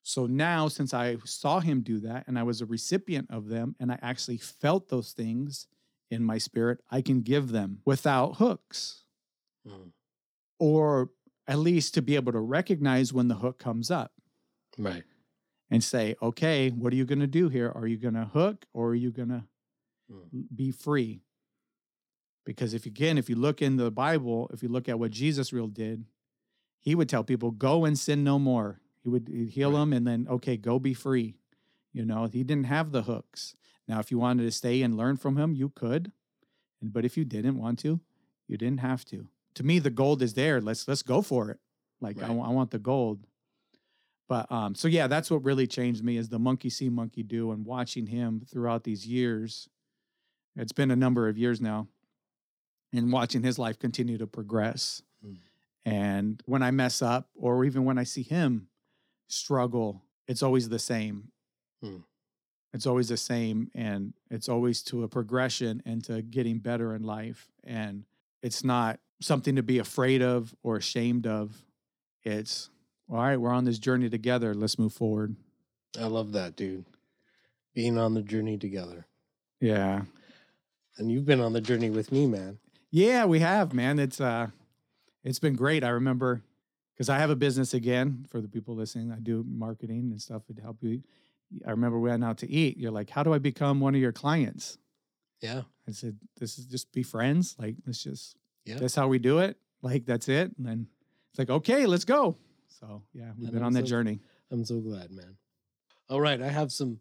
So 0.02 0.26
now, 0.26 0.68
since 0.68 0.92
I 0.92 1.16
saw 1.24 1.60
him 1.60 1.80
do 1.80 2.00
that 2.00 2.26
and 2.26 2.38
I 2.38 2.42
was 2.42 2.60
a 2.60 2.66
recipient 2.66 3.30
of 3.30 3.48
them, 3.48 3.76
and 3.78 3.90
I 3.92 3.98
actually 4.02 4.38
felt 4.38 4.88
those 4.88 5.12
things 5.12 5.68
in 6.12 6.22
my 6.22 6.38
spirit, 6.38 6.80
I 6.90 7.00
can 7.00 7.22
give 7.22 7.48
them 7.50 7.80
without 7.84 8.36
hooks 8.36 9.04
Mm. 9.66 9.92
or 10.58 11.10
at 11.46 11.58
least 11.58 11.94
to 11.94 12.02
be 12.02 12.16
able 12.16 12.32
to 12.32 12.40
recognize 12.40 13.12
when 13.12 13.28
the 13.28 13.36
hook 13.36 13.58
comes 13.58 13.90
up 13.90 14.12
Right. 14.78 15.04
and 15.70 15.82
say, 15.82 16.14
okay, 16.20 16.70
what 16.70 16.92
are 16.92 16.96
you 16.96 17.04
going 17.04 17.20
to 17.20 17.26
do 17.26 17.48
here? 17.48 17.70
Are 17.70 17.86
you 17.86 17.96
going 17.96 18.14
to 18.14 18.24
hook 18.26 18.66
or 18.72 18.90
are 18.90 18.94
you 18.94 19.10
going 19.10 19.28
to 19.30 19.44
Mm. 20.10 20.46
be 20.54 20.70
free? 20.70 21.22
Because 22.44 22.74
if 22.74 22.84
you 22.84 22.90
again, 22.90 23.18
if 23.18 23.30
you 23.30 23.36
look 23.36 23.62
in 23.62 23.76
the 23.76 23.90
Bible, 23.90 24.50
if 24.52 24.62
you 24.62 24.68
look 24.68 24.88
at 24.88 24.98
what 24.98 25.12
Jesus 25.12 25.52
real 25.52 25.68
did, 25.68 26.04
he 26.80 26.94
would 26.96 27.08
tell 27.08 27.22
people, 27.24 27.52
go 27.52 27.84
and 27.84 27.96
sin 27.98 28.24
no 28.24 28.38
more. 28.38 28.80
He 29.02 29.08
would 29.08 29.28
heal 29.28 29.70
Right. 29.72 29.78
them 29.78 29.92
and 29.92 30.06
then, 30.06 30.26
okay, 30.28 30.56
go 30.56 30.78
be 30.80 30.92
free. 30.94 31.36
You 31.92 32.04
know, 32.04 32.26
he 32.26 32.42
didn't 32.42 32.64
have 32.66 32.90
the 32.90 33.02
hooks. 33.04 33.54
Now, 33.88 33.98
if 34.00 34.10
you 34.10 34.18
wanted 34.18 34.44
to 34.44 34.50
stay 34.52 34.82
and 34.82 34.96
learn 34.96 35.16
from 35.16 35.36
him, 35.36 35.54
you 35.54 35.70
could. 35.70 36.12
But 36.80 37.04
if 37.04 37.16
you 37.16 37.24
didn't 37.24 37.58
want 37.58 37.78
to, 37.80 38.00
you 38.48 38.56
didn't 38.56 38.80
have 38.80 39.04
to. 39.06 39.28
To 39.54 39.62
me, 39.64 39.78
the 39.78 39.90
gold 39.90 40.22
is 40.22 40.34
there. 40.34 40.60
Let's 40.60 40.88
let's 40.88 41.02
go 41.02 41.22
for 41.22 41.50
it. 41.50 41.58
Like 42.00 42.18
I, 42.22 42.28
Right. 42.28 42.30
wa- 42.36 42.46
I 42.46 42.50
want 42.50 42.70
the 42.70 42.78
gold. 42.78 43.26
But 44.28 44.50
um, 44.50 44.74
so 44.74 44.88
yeah, 44.88 45.06
that's 45.08 45.30
what 45.30 45.44
really 45.44 45.66
changed 45.66 46.02
me 46.02 46.16
is 46.16 46.28
the 46.28 46.38
monkey 46.38 46.70
see, 46.70 46.88
monkey 46.88 47.22
do, 47.22 47.52
and 47.52 47.66
watching 47.66 48.06
him 48.06 48.40
throughout 48.50 48.84
these 48.84 49.06
years. 49.06 49.68
It's 50.56 50.72
been 50.72 50.90
a 50.90 50.96
number 50.96 51.28
of 51.28 51.36
years 51.38 51.60
now, 51.60 51.86
and 52.92 53.12
watching 53.12 53.42
his 53.42 53.58
life 53.58 53.78
continue 53.78 54.18
to 54.18 54.26
progress. 54.26 55.02
Mm. 55.24 55.36
And 55.84 56.42
when 56.46 56.62
I 56.62 56.70
mess 56.70 57.02
up, 57.02 57.28
or 57.34 57.64
even 57.64 57.84
when 57.84 57.98
I 57.98 58.04
see 58.04 58.22
him 58.22 58.68
struggle, 59.28 60.02
it's 60.28 60.42
always 60.42 60.68
the 60.68 60.78
same. 60.78 61.28
Mm. 61.84 62.02
It's 62.72 62.86
always 62.86 63.08
the 63.08 63.16
same, 63.16 63.70
and 63.74 64.14
it's 64.30 64.48
always 64.48 64.82
to 64.84 65.02
a 65.04 65.08
progression 65.08 65.82
and 65.84 66.02
to 66.04 66.22
getting 66.22 66.58
better 66.58 66.94
in 66.94 67.02
life. 67.02 67.48
And 67.64 68.04
it's 68.42 68.64
not 68.64 68.98
something 69.20 69.56
to 69.56 69.62
be 69.62 69.78
afraid 69.78 70.22
of 70.22 70.54
or 70.62 70.76
ashamed 70.76 71.26
of. 71.26 71.64
It's 72.22 72.70
all 73.10 73.18
right, 73.18 73.36
we're 73.36 73.52
on 73.52 73.64
this 73.64 73.78
journey 73.78 74.08
together. 74.08 74.54
Let's 74.54 74.78
move 74.78 74.92
forward. 74.92 75.36
I 76.00 76.06
love 76.06 76.32
that, 76.32 76.56
dude. 76.56 76.86
Being 77.74 77.98
on 77.98 78.14
the 78.14 78.22
journey 78.22 78.56
together. 78.56 79.06
Yeah. 79.60 80.02
And 80.96 81.10
you've 81.10 81.26
been 81.26 81.40
on 81.40 81.52
the 81.52 81.60
journey 81.60 81.90
with 81.90 82.10
me, 82.10 82.26
man. 82.26 82.58
Yeah, 82.90 83.24
we 83.24 83.40
have, 83.40 83.72
man. 83.72 83.98
It's 83.98 84.20
uh 84.20 84.48
it's 85.24 85.38
been 85.38 85.54
great. 85.54 85.84
I 85.84 85.88
remember 85.90 86.42
because 86.94 87.08
I 87.08 87.18
have 87.18 87.30
a 87.30 87.36
business 87.36 87.74
again 87.74 88.26
for 88.30 88.40
the 88.40 88.48
people 88.48 88.74
listening. 88.74 89.12
I 89.12 89.18
do 89.18 89.44
marketing 89.48 90.10
and 90.10 90.20
stuff 90.20 90.42
to 90.46 90.62
help 90.62 90.78
you. 90.82 91.02
I 91.66 91.70
remember 91.70 91.98
we 91.98 92.10
went 92.10 92.24
out 92.24 92.38
to 92.38 92.50
eat. 92.50 92.76
You're 92.78 92.90
like, 92.90 93.10
how 93.10 93.22
do 93.22 93.32
I 93.34 93.38
become 93.38 93.80
one 93.80 93.94
of 93.94 94.00
your 94.00 94.12
clients? 94.12 94.78
Yeah. 95.40 95.62
I 95.88 95.92
said, 95.92 96.16
this 96.38 96.58
is 96.58 96.66
just 96.66 96.92
be 96.92 97.02
friends. 97.02 97.56
Like, 97.58 97.76
let's 97.86 98.02
just, 98.02 98.36
Yeah. 98.64 98.78
that's 98.78 98.94
how 98.94 99.08
we 99.08 99.18
do 99.18 99.38
it. 99.40 99.56
Like, 99.82 100.04
that's 100.06 100.28
it. 100.28 100.52
And 100.56 100.66
then 100.66 100.86
it's 101.30 101.38
like, 101.38 101.50
okay, 101.50 101.86
let's 101.86 102.04
go. 102.04 102.36
So, 102.68 103.02
yeah, 103.12 103.32
we've 103.36 103.44
And 103.48 103.52
been 103.54 103.62
I'm 103.62 103.66
on 103.66 103.72
that 103.74 103.80
so- 103.80 103.86
journey. 103.86 104.20
I'm 104.50 104.64
so 104.64 104.80
glad, 104.80 105.10
man. 105.10 105.36
All 106.08 106.20
right. 106.20 106.40
I 106.40 106.48
have 106.48 106.70
some 106.72 107.00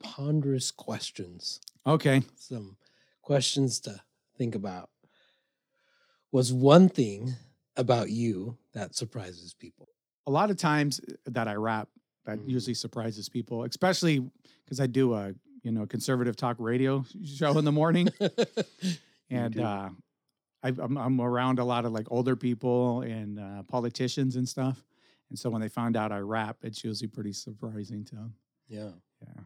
ponderous 0.00 0.70
questions, 0.70 1.60
Okay. 1.86 2.22
some 2.36 2.76
questions 3.22 3.80
to 3.80 4.00
think 4.36 4.54
about. 4.54 4.90
Was 6.32 6.52
one 6.52 6.88
thing 6.88 7.34
about 7.76 8.10
you 8.10 8.58
that 8.72 8.94
surprises 8.94 9.54
people? 9.54 9.88
A 10.26 10.30
lot 10.30 10.50
of 10.50 10.56
times 10.56 11.00
uh, 11.00 11.12
that 11.26 11.48
I 11.48 11.54
rap, 11.54 11.88
that 12.26 12.38
Mhm. 12.38 12.48
usually 12.50 12.74
surprises 12.74 13.28
people, 13.28 13.64
especially 13.64 14.20
because 14.64 14.78
I 14.80 14.86
do 14.86 15.14
a, 15.14 15.32
you 15.62 15.70
know, 15.72 15.86
conservative 15.86 16.36
talk 16.36 16.56
radio 16.60 17.04
show 17.24 17.56
in 17.58 17.64
the 17.64 17.72
morning. 17.72 18.08
and 19.30 19.58
uh, 19.58 19.88
I, 20.62 20.68
I'm, 20.78 20.96
I'm 20.96 21.20
around 21.20 21.58
a 21.58 21.64
lot 21.64 21.84
of 21.84 21.92
like 21.92 22.06
older 22.10 22.36
people 22.36 23.00
and 23.02 23.38
uh, 23.38 23.62
politicians 23.64 24.36
and 24.36 24.48
stuff. 24.48 24.84
And 25.30 25.38
so 25.38 25.50
when 25.50 25.60
they 25.60 25.68
find 25.68 25.96
out 25.96 26.12
I 26.12 26.18
rap, 26.18 26.58
it's 26.62 26.84
usually 26.84 27.08
pretty 27.08 27.32
surprising 27.32 28.04
to 28.06 28.14
them. 28.14 28.34
yeah. 28.68 28.90
Yeah. 29.22 29.42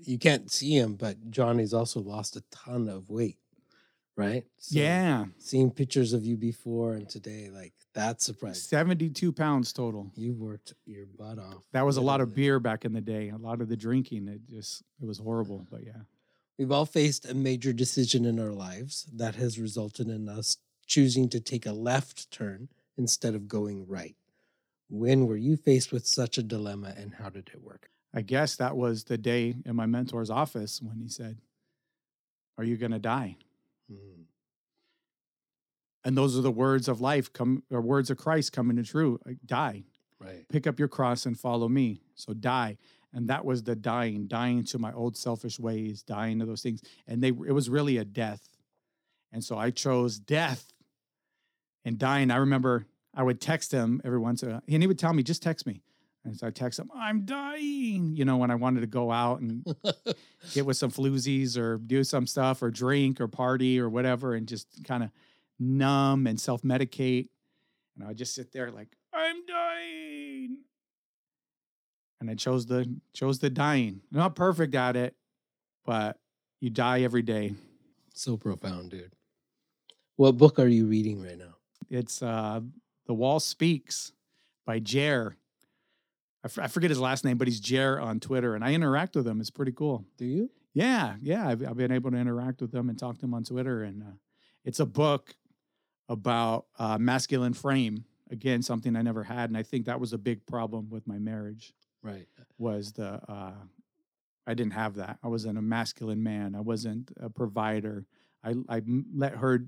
You 0.00 0.18
can't 0.18 0.50
see 0.50 0.76
him, 0.76 0.96
but 0.96 1.30
Jonny's 1.30 1.72
also 1.72 2.00
lost 2.00 2.36
a 2.36 2.42
ton 2.50 2.88
of 2.88 3.08
weight, 3.08 3.38
right? 4.18 4.44
So 4.58 4.80
yeah. 4.80 5.26
Seeing 5.38 5.70
pictures 5.70 6.12
of 6.12 6.26
you 6.26 6.36
before 6.36 6.94
and 6.94 7.08
today, 7.08 7.48
like 7.50 7.72
that's 7.94 8.26
surprising. 8.26 8.60
72 8.60 9.32
pounds 9.32 9.72
total. 9.72 10.10
You 10.16 10.34
worked 10.34 10.74
your 10.84 11.06
butt 11.06 11.38
off. 11.38 11.62
That 11.72 11.86
was 11.86 11.96
a 11.96 12.02
lot 12.02 12.20
of 12.20 12.34
beer 12.34 12.58
back 12.58 12.84
in 12.84 12.92
the 12.92 13.00
day. 13.00 13.30
A 13.30 13.36
lot 13.36 13.60
of 13.60 13.68
the 13.68 13.76
drinking. 13.76 14.28
It 14.28 14.40
just, 14.50 14.82
it 15.00 15.06
was 15.06 15.18
horrible. 15.18 15.66
But 15.70 15.84
yeah. 15.84 16.02
We've 16.58 16.72
all 16.72 16.84
faced 16.84 17.30
a 17.30 17.34
major 17.34 17.72
decision 17.72 18.24
in 18.24 18.40
our 18.40 18.52
lives 18.52 19.06
that 19.14 19.36
has 19.36 19.58
resulted 19.58 20.08
in 20.08 20.28
us 20.28 20.56
choosing 20.86 21.28
to 21.28 21.40
take 21.40 21.66
a 21.66 21.72
left 21.72 22.30
turn 22.32 22.68
instead 22.96 23.36
of 23.36 23.46
going 23.46 23.86
right. 23.86 24.16
When 24.90 25.26
were 25.26 25.36
you 25.36 25.56
faced 25.56 25.92
with 25.92 26.06
such 26.06 26.38
a 26.38 26.42
dilemma 26.42 26.94
and 26.96 27.14
how 27.14 27.28
did 27.28 27.50
it 27.54 27.62
work? 27.62 27.90
I 28.12 28.22
guess 28.22 28.56
that 28.56 28.76
was 28.76 29.04
the 29.04 29.18
day 29.18 29.54
in 29.64 29.76
my 29.76 29.86
mentor's 29.86 30.30
office 30.30 30.82
when 30.82 30.98
he 30.98 31.08
said, 31.08 31.38
Are 32.56 32.64
you 32.64 32.76
going 32.76 32.92
to 32.92 32.98
die? 32.98 33.36
Mm, 33.90 34.24
And 36.04 36.16
those 36.16 36.38
are 36.38 36.42
the 36.42 36.50
words 36.50 36.88
of 36.88 37.00
life 37.00 37.32
come 37.32 37.62
or 37.70 37.80
words 37.80 38.10
of 38.10 38.16
Christ 38.18 38.52
coming 38.52 38.76
to 38.76 38.82
true. 38.82 39.18
Die. 39.44 39.84
right. 40.20 40.48
pick 40.48 40.66
up 40.66 40.78
your 40.78 40.88
cross 40.88 41.26
and 41.26 41.38
follow 41.38 41.68
me. 41.68 42.02
So 42.14 42.32
die. 42.34 42.78
And 43.12 43.28
that 43.28 43.44
was 43.44 43.62
the 43.62 43.74
dying, 43.74 44.26
dying 44.26 44.64
to 44.64 44.78
my 44.78 44.92
old 44.92 45.16
selfish 45.16 45.58
ways, 45.58 46.02
dying 46.02 46.38
to 46.40 46.46
those 46.46 46.62
things. 46.62 46.82
And 47.06 47.22
they 47.22 47.28
it 47.28 47.54
was 47.54 47.70
really 47.70 47.96
a 47.96 48.04
death. 48.04 48.48
And 49.32 49.42
so 49.42 49.56
I 49.58 49.70
chose 49.70 50.18
death 50.18 50.72
and 51.84 51.98
dying. 51.98 52.30
I 52.30 52.36
remember 52.36 52.86
I 53.14 53.22
would 53.22 53.40
text 53.40 53.72
him 53.72 54.00
every 54.04 54.18
once 54.18 54.42
in 54.42 54.50
a 54.50 54.52
while, 54.52 54.62
and 54.68 54.82
he 54.82 54.86
would 54.86 54.98
tell 54.98 55.12
me, 55.12 55.22
just 55.22 55.42
text 55.42 55.66
me. 55.66 55.82
And 56.28 56.36
so 56.36 56.46
I 56.46 56.50
text 56.50 56.78
him, 56.78 56.90
I'm 56.94 57.24
dying, 57.24 58.14
you 58.14 58.26
know, 58.26 58.36
when 58.36 58.50
I 58.50 58.54
wanted 58.54 58.82
to 58.82 58.86
go 58.86 59.10
out 59.10 59.40
and 59.40 59.64
get 60.52 60.66
with 60.66 60.76
some 60.76 60.90
floozies 60.90 61.56
or 61.56 61.78
do 61.78 62.04
some 62.04 62.26
stuff 62.26 62.62
or 62.62 62.70
drink 62.70 63.18
or 63.18 63.28
party 63.28 63.80
or 63.80 63.88
whatever 63.88 64.34
and 64.34 64.46
just 64.46 64.84
kind 64.84 65.02
of 65.02 65.10
numb 65.58 66.26
and 66.26 66.38
self 66.38 66.60
medicate. 66.60 67.28
And 67.96 68.04
I 68.04 68.08
would 68.08 68.18
just 68.18 68.34
sit 68.34 68.52
there 68.52 68.70
like, 68.70 68.88
I'm 69.14 69.36
dying. 69.46 70.58
And 72.20 72.30
I 72.30 72.34
chose 72.34 72.66
the 72.66 72.94
chose 73.14 73.38
the 73.38 73.48
dying. 73.48 74.02
Not 74.12 74.36
perfect 74.36 74.74
at 74.74 74.96
it, 74.96 75.14
but 75.86 76.18
you 76.60 76.68
die 76.68 77.00
every 77.02 77.22
day. 77.22 77.54
so 78.12 78.36
profound, 78.36 78.90
dude. 78.90 79.14
What 80.16 80.36
book 80.36 80.58
are 80.58 80.68
you 80.68 80.84
reading 80.84 81.22
right 81.22 81.38
now? 81.38 81.54
It's 81.88 82.22
uh 82.22 82.60
The 83.06 83.14
Wall 83.14 83.40
Speaks 83.40 84.12
by 84.66 84.78
Jer. 84.78 85.37
I, 86.44 86.46
f- 86.46 86.58
I 86.58 86.66
forget 86.68 86.90
his 86.90 87.00
last 87.00 87.24
name, 87.24 87.38
but 87.38 87.48
he's 87.48 87.60
Jer 87.60 87.98
on 88.00 88.20
Twitter, 88.20 88.54
and 88.54 88.64
I 88.64 88.72
interact 88.72 89.16
with 89.16 89.26
him. 89.26 89.40
It's 89.40 89.50
pretty 89.50 89.72
cool. 89.72 90.04
Do 90.16 90.24
you? 90.24 90.50
Yeah, 90.74 91.16
yeah. 91.20 91.48
I've, 91.48 91.66
I've 91.66 91.76
been 91.76 91.92
able 91.92 92.10
to 92.10 92.16
interact 92.16 92.60
with 92.60 92.74
him 92.74 92.88
and 92.88 92.98
talk 92.98 93.18
to 93.18 93.24
him 93.24 93.34
on 93.34 93.44
Twitter, 93.44 93.82
and 93.82 94.02
uh, 94.02 94.16
it's 94.64 94.80
a 94.80 94.86
book 94.86 95.34
about 96.08 96.66
uh, 96.78 96.98
masculine 96.98 97.54
frame. 97.54 98.04
Again, 98.30 98.62
something 98.62 98.94
I 98.94 99.02
never 99.02 99.24
had, 99.24 99.48
and 99.50 99.56
I 99.56 99.62
think 99.62 99.86
that 99.86 100.00
was 100.00 100.12
a 100.12 100.18
big 100.18 100.44
problem 100.46 100.90
with 100.90 101.06
my 101.06 101.18
marriage. 101.18 101.72
Right. 102.02 102.26
Was 102.58 102.92
the 102.92 103.20
uh, 103.26 103.52
I 104.46 104.54
didn't 104.54 104.72
have 104.72 104.94
that. 104.96 105.18
I 105.22 105.28
wasn't 105.28 105.58
a 105.58 105.62
masculine 105.62 106.22
man. 106.22 106.54
I 106.54 106.60
wasn't 106.60 107.10
a 107.20 107.30
provider. 107.30 108.06
I 108.44 108.54
I 108.68 108.82
let 109.14 109.34
her. 109.36 109.64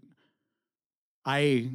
I 1.24 1.70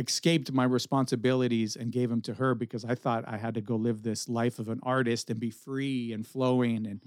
escaped 0.00 0.50
my 0.50 0.64
responsibilities 0.64 1.76
and 1.76 1.92
gave 1.92 2.08
them 2.08 2.22
to 2.22 2.34
her 2.34 2.54
because 2.54 2.84
I 2.84 2.94
thought 2.94 3.24
I 3.26 3.36
had 3.36 3.54
to 3.54 3.60
go 3.60 3.76
live 3.76 4.02
this 4.02 4.28
life 4.28 4.58
of 4.58 4.68
an 4.68 4.80
artist 4.82 5.30
and 5.30 5.38
be 5.38 5.50
free 5.50 6.12
and 6.12 6.26
flowing 6.26 6.86
and 6.86 7.00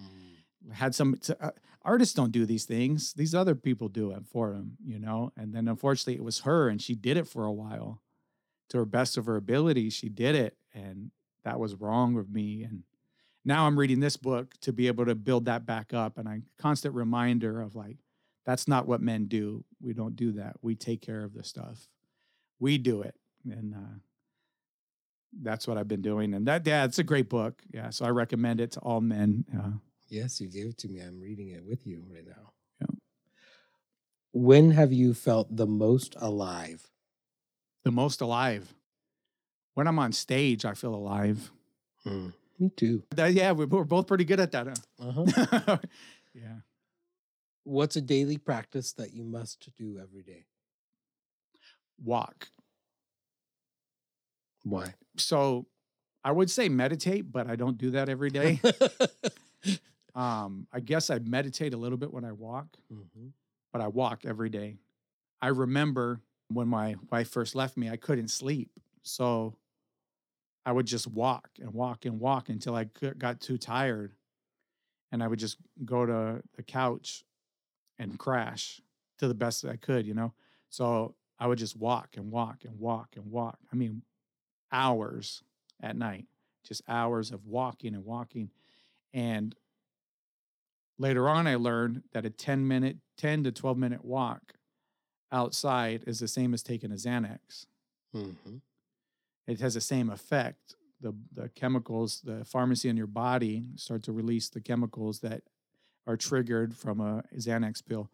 had 0.71 0.93
some 0.95 1.15
uh, 1.41 1.49
artists 1.81 2.13
don't 2.13 2.31
do 2.31 2.45
these 2.45 2.65
things. 2.65 3.13
These 3.13 3.33
other 3.35 3.55
people 3.55 3.89
do 3.89 4.11
it 4.11 4.25
for 4.31 4.51
them 4.51 4.77
you 4.85 4.99
know? 4.99 5.31
And 5.35 5.53
then 5.53 5.67
unfortunately 5.67 6.15
it 6.15 6.23
was 6.23 6.41
her 6.41 6.69
and 6.69 6.81
she 6.81 6.95
did 6.95 7.17
it 7.17 7.27
for 7.27 7.45
a 7.45 7.51
while. 7.51 7.99
To 8.69 8.77
her 8.77 8.85
best 8.85 9.17
of 9.17 9.25
her 9.25 9.35
ability 9.35 9.89
she 9.89 10.09
did 10.09 10.35
it 10.35 10.55
and 10.73 11.11
that 11.43 11.59
was 11.59 11.75
wrong 11.75 12.13
with 12.13 12.29
me. 12.29 12.63
And 12.63 12.83
now 13.43 13.65
i'm 13.67 13.77
reading 13.77 13.99
this 13.99 14.17
book 14.17 14.53
to 14.61 14.71
be 14.71 14.87
able 14.87 15.05
to 15.05 15.15
build 15.15 15.45
that 15.45 15.65
back 15.65 15.93
up 15.93 16.17
and 16.17 16.27
a 16.27 16.41
constant 16.61 16.93
reminder 16.93 17.59
of 17.59 17.75
like 17.75 17.97
that's 18.45 18.67
not 18.67 18.87
what 18.87 19.01
men 19.01 19.25
do. 19.25 19.63
We 19.81 19.93
don't 19.93 20.17
do 20.17 20.33
that. 20.33 20.57
We 20.61 20.75
take 20.75 21.01
care 21.01 21.23
of 21.23 21.33
the 21.33 21.43
stuff 21.43 21.87
we 22.63 22.77
do 22.77 23.01
it 23.01 23.15
and 23.45 23.73
uh 23.75 23.95
that's 25.41 25.67
what 25.67 25.79
I've 25.79 25.87
been 25.87 26.03
doing, 26.03 26.35
and 26.35 26.45
that 26.47 26.61
yeah, 26.67 26.85
it's 26.85 26.99
a 26.99 27.03
great 27.03 27.27
book. 27.27 27.55
Yeah, 27.73 27.89
so 27.89 28.05
I 28.05 28.09
recommend 28.09 28.61
it 28.61 28.71
to 28.73 28.79
all 28.81 29.01
men. 29.01 29.45
Uh, 29.57 29.71
Yes, 30.09 30.39
you 30.39 30.47
gave 30.47 30.67
it 30.67 30.77
to 30.83 30.87
me. 30.87 30.99
I'm 30.99 31.19
reading 31.19 31.49
it 31.49 31.63
with 31.65 31.87
you 31.87 32.03
right 32.13 32.27
now. 32.27 32.45
Yeah. 32.79 32.93
When 34.31 34.69
have 34.71 34.93
you 34.93 35.13
felt 35.15 35.55
the 35.55 35.65
most 35.67 36.15
alive? 36.19 36.81
the 37.83 37.91
most 37.91 38.21
alive. 38.21 38.73
When 39.73 39.87
I'm 39.87 39.97
on 39.99 40.11
stage, 40.13 40.63
I 40.65 40.73
feel 40.75 40.93
alive. 40.95 41.51
Hmm. 42.03 42.29
Me 42.59 42.69
too. 42.69 43.03
Yeah, 43.17 43.51
we- 43.53 43.65
we're 43.65 43.83
both 43.95 44.05
pretty 44.07 44.23
good 44.25 44.39
at 44.39 44.51
that. 44.51 44.67
Uh-huh. 44.99 45.25
Huh? 45.65 45.77
yeah. 46.35 46.57
What's 47.65 47.95
a 47.97 48.01
daily 48.01 48.37
practice 48.37 48.93
that 48.93 49.13
you 49.13 49.23
must 49.23 49.67
do 49.77 49.97
every 49.99 50.21
day? 50.21 50.45
Walk. 52.03 52.49
Why? 54.63 54.93
So 55.17 55.65
I 56.23 56.31
would 56.31 56.49
say 56.49 56.69
meditate, 56.69 57.31
but 57.31 57.49
I 57.49 57.55
don't 57.55 57.77
do 57.77 57.91
that 57.91 58.09
every 58.09 58.29
day. 58.29 58.61
um, 60.15 60.67
I 60.71 60.79
guess 60.79 61.09
I 61.09 61.19
meditate 61.19 61.73
a 61.73 61.77
little 61.77 61.97
bit 61.97 62.13
when 62.13 62.23
I 62.25 62.31
walk, 62.31 62.67
Mhm. 62.91 63.31
but 63.71 63.81
I 63.81 63.87
walk 63.87 64.25
every 64.25 64.49
day. 64.49 64.77
I 65.41 65.47
remember 65.47 66.21
when 66.47 66.67
my 66.67 66.95
wife 67.11 67.29
first 67.29 67.55
left 67.55 67.75
me, 67.77 67.89
I 67.89 67.97
couldn't 67.97 68.29
sleep. 68.29 68.71
So 69.01 69.57
I 70.65 70.71
would 70.71 70.85
just 70.85 71.07
walk 71.07 71.49
and 71.59 71.73
walk 71.73 72.05
and 72.05 72.19
walk 72.19 72.47
until 72.49 72.75
I 72.75 72.85
got 73.17 73.41
too 73.41 73.57
tired. 73.57 74.15
And 75.11 75.21
I 75.21 75.27
would 75.27 75.39
just 75.39 75.57
go 75.83 76.05
to 76.05 76.41
the 76.55 76.63
couch 76.63 77.23
and 77.99 78.17
crash 78.17 78.81
to 79.19 79.27
the 79.27 79.33
best 79.35 79.61
that 79.61 79.71
I 79.71 79.75
could, 79.75 80.07
you 80.07 80.13
know? 80.13 80.33
So 80.69 81.15
I 81.39 81.47
would 81.47 81.57
just 81.57 81.75
walk 81.75 82.15
and 82.15 82.31
walk 82.31 82.63
and 82.65 82.79
walk 82.79 83.15
and 83.15 83.25
walk. 83.31 83.59
I 83.71 83.75
mean, 83.75 84.03
hours 84.71 85.43
at 85.81 85.95
night, 85.95 86.25
just 86.63 86.81
hours 86.87 87.31
of 87.31 87.45
walking 87.45 87.93
and 87.95 88.05
walking. 88.05 88.49
And 89.13 89.55
later 90.97 91.27
on, 91.27 91.47
I 91.47 91.55
learned 91.55 92.03
that 92.13 92.25
a 92.25 92.29
10 92.29 92.67
minute, 92.67 92.97
10 93.17 93.43
to 93.43 93.51
12 93.51 93.77
minute 93.77 94.05
walk 94.05 94.53
outside 95.31 96.03
is 96.07 96.19
the 96.19 96.27
same 96.27 96.53
as 96.53 96.61
taking 96.63 96.91
a 96.91 96.95
Xanax. 96.95 97.65
Mhm. 98.13 98.61
It 99.47 99.59
has 99.59 99.73
the 99.73 99.81
same 99.81 100.09
effect. 100.09 100.75
The, 101.01 101.13
the 101.33 101.49
chemicals, 101.49 102.21
the 102.21 102.45
pharmacy 102.45 102.87
in 102.87 102.95
your 102.95 103.07
body 103.07 103.65
start 103.75 104.03
to 104.03 104.13
release 104.13 104.47
the 104.49 104.61
chemicals 104.61 105.19
that 105.19 105.43
are 106.07 106.15
triggered 106.15 106.75
from 106.77 107.01
a 107.01 107.23
Xanax 107.35 107.83
pill. 107.85 108.09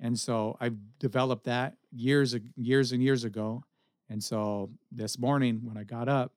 And 0.00 0.18
so 0.18 0.56
I've 0.60 0.76
developed 0.98 1.44
that 1.44 1.76
years, 1.92 2.34
years 2.56 2.92
and 2.92 3.02
years 3.02 3.24
ago. 3.24 3.62
And 4.08 4.22
so 4.22 4.70
this 4.90 5.18
morning 5.18 5.60
when 5.64 5.76
I 5.76 5.84
got 5.84 6.08
up, 6.08 6.32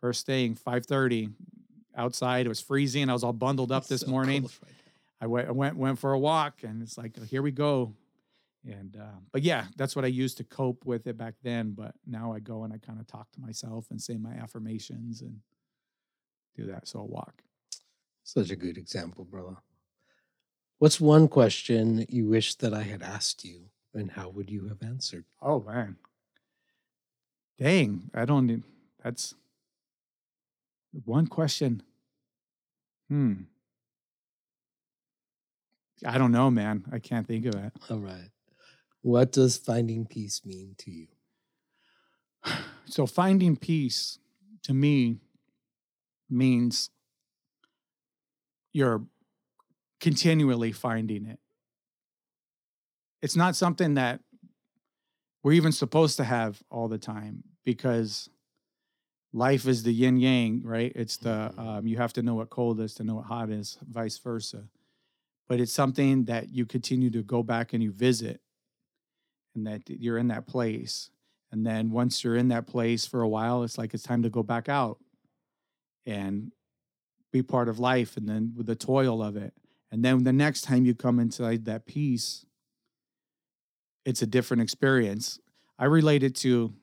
first 0.00 0.26
thing, 0.26 0.54
5:30, 0.54 1.32
outside, 1.96 2.46
it 2.46 2.48
was 2.48 2.60
freezing. 2.60 3.08
I 3.08 3.12
was 3.12 3.24
all 3.24 3.32
bundled 3.32 3.72
up 3.72 3.82
It's 3.82 3.88
this 3.88 4.00
so 4.02 4.08
morning. 4.10 4.42
right. 4.42 4.52
I 5.20 5.26
went, 5.26 5.48
I 5.48 5.52
went 5.52 5.76
went 5.76 5.98
for 5.98 6.12
a 6.12 6.18
walk, 6.18 6.62
and 6.62 6.82
it's 6.82 6.98
like 6.98 7.16
here 7.26 7.40
we 7.42 7.50
go. 7.50 7.94
And 8.66 8.96
uh, 8.96 9.18
but 9.32 9.42
yeah, 9.42 9.66
that's 9.76 9.96
what 9.96 10.04
I 10.04 10.08
used 10.08 10.36
to 10.38 10.44
cope 10.44 10.84
with 10.84 11.06
it 11.06 11.16
back 11.16 11.34
then. 11.42 11.72
But 11.72 11.94
now 12.06 12.32
I 12.32 12.40
go 12.40 12.64
and 12.64 12.72
I 12.72 12.78
kind 12.78 13.00
of 13.00 13.06
talk 13.06 13.30
to 13.32 13.40
myself 13.40 13.86
and 13.90 14.00
say 14.00 14.16
my 14.18 14.32
affirmations 14.34 15.22
and 15.22 15.40
do 16.56 16.66
that. 16.66 16.86
So 16.88 17.00
I 17.00 17.02
walk. 17.04 17.42
Such 18.24 18.50
a 18.50 18.56
good 18.56 18.76
example, 18.78 19.24
brother. 19.24 19.56
What's 20.78 21.00
one 21.00 21.28
question 21.28 22.04
you 22.08 22.26
wish 22.28 22.56
that 22.56 22.74
I 22.74 22.82
had 22.82 23.02
asked 23.02 23.44
you, 23.44 23.66
and 23.94 24.10
how 24.10 24.28
would 24.28 24.50
you 24.50 24.68
have 24.68 24.82
answered? 24.82 25.24
Oh 25.40 25.60
man, 25.60 25.96
dang! 27.58 28.10
I 28.14 28.24
don't. 28.24 28.46
need- 28.46 28.64
That's 29.02 29.34
one 31.04 31.26
question. 31.26 31.82
Hmm. 33.08 33.34
I 36.04 36.18
don't 36.18 36.32
know, 36.32 36.50
man. 36.50 36.84
I 36.92 36.98
can't 36.98 37.26
think 37.26 37.46
of 37.46 37.54
it. 37.54 37.72
All 37.88 37.98
right. 38.00 38.30
What 39.02 39.32
does 39.32 39.56
finding 39.56 40.06
peace 40.06 40.44
mean 40.44 40.74
to 40.78 40.90
you? 40.90 41.06
So 42.86 43.06
finding 43.06 43.56
peace 43.56 44.18
to 44.64 44.74
me 44.74 45.18
means 46.28 46.90
you're 48.72 49.02
continually 50.04 50.70
finding 50.70 51.24
it. 51.24 51.38
It's 53.22 53.36
not 53.36 53.56
something 53.56 53.94
that 53.94 54.20
we're 55.42 55.54
even 55.54 55.72
supposed 55.72 56.18
to 56.18 56.24
have 56.24 56.62
all 56.70 56.88
the 56.88 56.98
time 56.98 57.42
because 57.64 58.28
life 59.32 59.66
is 59.66 59.82
the 59.82 59.92
yin 59.94 60.18
yang, 60.18 60.60
right? 60.62 60.92
It's 60.94 61.16
the 61.16 61.54
Mhm. 61.56 61.58
um, 61.58 61.86
you 61.86 61.96
have 61.96 62.12
to 62.12 62.22
know 62.22 62.34
what 62.34 62.50
cold 62.50 62.80
is 62.80 62.92
to 62.96 63.02
know 63.02 63.14
what 63.14 63.24
hot 63.24 63.48
is, 63.48 63.78
vice 63.88 64.18
versa. 64.18 64.68
But 65.48 65.58
it's 65.58 65.72
something 65.72 66.26
that 66.26 66.50
you 66.50 66.66
continue 66.66 67.08
to 67.08 67.22
go 67.22 67.42
back 67.42 67.72
and 67.72 67.82
you 67.82 67.90
visit, 67.90 68.42
and 69.54 69.66
that 69.66 69.88
you're 69.88 70.18
in 70.18 70.28
that 70.28 70.46
place. 70.46 71.08
And 71.50 71.66
then 71.66 71.90
once 71.90 72.22
you're 72.22 72.36
in 72.36 72.48
that 72.48 72.66
place 72.66 73.06
for 73.06 73.22
a 73.22 73.28
while, 73.28 73.62
it's 73.62 73.78
like 73.78 73.94
it's 73.94 74.02
time 74.02 74.22
to 74.22 74.28
go 74.28 74.42
back 74.42 74.68
out 74.68 74.98
and 76.04 76.52
be 77.32 77.42
part 77.42 77.70
of 77.70 77.78
life 77.78 78.18
and 78.18 78.28
then 78.28 78.52
with 78.54 78.66
the 78.66 78.76
toil 78.76 79.22
of 79.22 79.36
it. 79.36 79.54
And 79.94 80.04
then 80.04 80.24
the 80.24 80.32
next 80.32 80.62
time 80.62 80.84
you 80.84 80.92
come 80.92 81.20
inside 81.20 81.66
that 81.66 81.86
peace, 81.86 82.44
it's 84.04 84.22
a 84.22 84.26
different 84.26 84.60
experience. 84.60 85.38
I 85.78 85.84
relate 85.84 86.24
it 86.24 86.34
to 86.38 86.74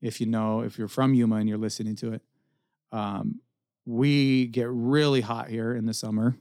if 0.00 0.18
you 0.18 0.26
know, 0.26 0.60
if 0.60 0.78
you're 0.78 0.88
from 0.88 1.12
Yuma 1.12 1.36
and 1.36 1.46
you're 1.46 1.58
listening 1.58 1.94
to 1.96 2.14
it, 2.14 2.22
um, 2.90 3.42
we 3.84 4.46
get 4.46 4.68
really 4.70 5.20
hot 5.20 5.50
here 5.50 5.74
in 5.74 5.84
the 5.84 5.92
summer 5.92 6.36